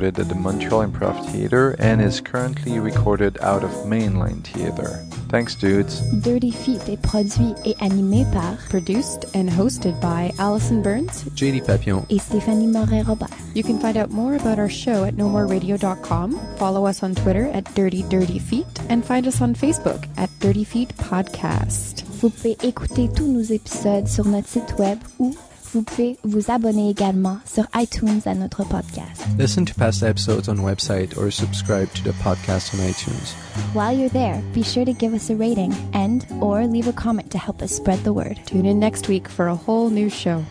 Recorded 0.00 0.18
at 0.18 0.28
the 0.30 0.34
Montreal 0.34 0.86
Improv 0.86 1.30
Theatre 1.30 1.76
and 1.78 2.00
is 2.00 2.22
currently 2.22 2.78
recorded 2.78 3.36
out 3.42 3.62
of 3.62 3.70
Mainline 3.84 4.42
Theatre. 4.42 5.04
Thanks, 5.28 5.54
dudes. 5.54 6.00
Dirty 6.22 6.50
Feet 6.50 6.88
est 6.88 7.02
produit 7.02 7.54
et 7.66 7.76
animé 7.80 8.24
par 8.32 8.56
Produced 8.70 9.26
and 9.34 9.50
hosted 9.50 10.00
by 10.00 10.32
Allison 10.38 10.82
Burns. 10.82 11.24
JD 11.36 11.66
Papillon. 11.66 12.06
et 12.08 12.18
Stéphanie 12.18 12.66
Morin-Robert. 12.66 13.30
You 13.54 13.62
can 13.62 13.78
find 13.78 13.98
out 13.98 14.10
more 14.10 14.36
about 14.36 14.58
our 14.58 14.70
show 14.70 15.04
at 15.04 15.16
nomoreradio.com, 15.16 16.38
follow 16.56 16.86
us 16.86 17.02
on 17.02 17.14
Twitter 17.14 17.48
at 17.52 17.64
Dirty 17.74 18.02
Dirty 18.08 18.38
Feet, 18.38 18.66
and 18.88 19.04
find 19.04 19.26
us 19.26 19.42
on 19.42 19.54
Facebook 19.54 20.08
at 20.16 20.30
Dirty 20.40 20.64
Feet 20.64 20.96
Podcast. 20.96 22.04
Vous 22.22 22.30
pouvez 22.30 22.56
écouter 22.62 23.08
tous 23.14 23.26
nos 23.26 23.42
épisodes 23.42 24.08
sur 24.08 24.24
notre 24.26 24.48
site 24.48 24.78
web 24.78 24.98
ou 25.18 25.34
vous 25.72 25.82
pouvez 25.82 26.18
vous 26.24 26.50
abonner 26.50 26.90
également 26.90 27.38
sur 27.46 27.66
iTunes 27.74 28.20
à 28.26 28.34
notre 28.34 28.64
podcast. 28.64 29.26
Listen 29.38 29.64
to 29.64 29.74
past 29.74 30.02
episodes 30.02 30.48
on 30.48 30.56
website 30.56 31.16
or 31.16 31.30
subscribe 31.30 31.88
to 31.94 32.02
the 32.02 32.14
podcast 32.22 32.74
on 32.74 32.78
iTunes. 32.78 33.34
While 33.74 33.96
you're 33.96 34.10
there, 34.10 34.42
be 34.52 34.62
sure 34.62 34.84
to 34.84 34.92
give 34.92 35.14
us 35.14 35.30
a 35.30 35.36
rating 35.36 35.72
and 35.94 36.26
or 36.40 36.66
leave 36.66 36.88
a 36.88 36.92
comment 36.92 37.30
to 37.30 37.38
help 37.38 37.62
us 37.62 37.74
spread 37.74 38.02
the 38.04 38.12
word. 38.12 38.40
Tune 38.46 38.66
in 38.66 38.78
next 38.78 39.08
week 39.08 39.28
for 39.28 39.48
a 39.48 39.54
whole 39.54 39.90
new 39.90 40.10
show. 40.10 40.44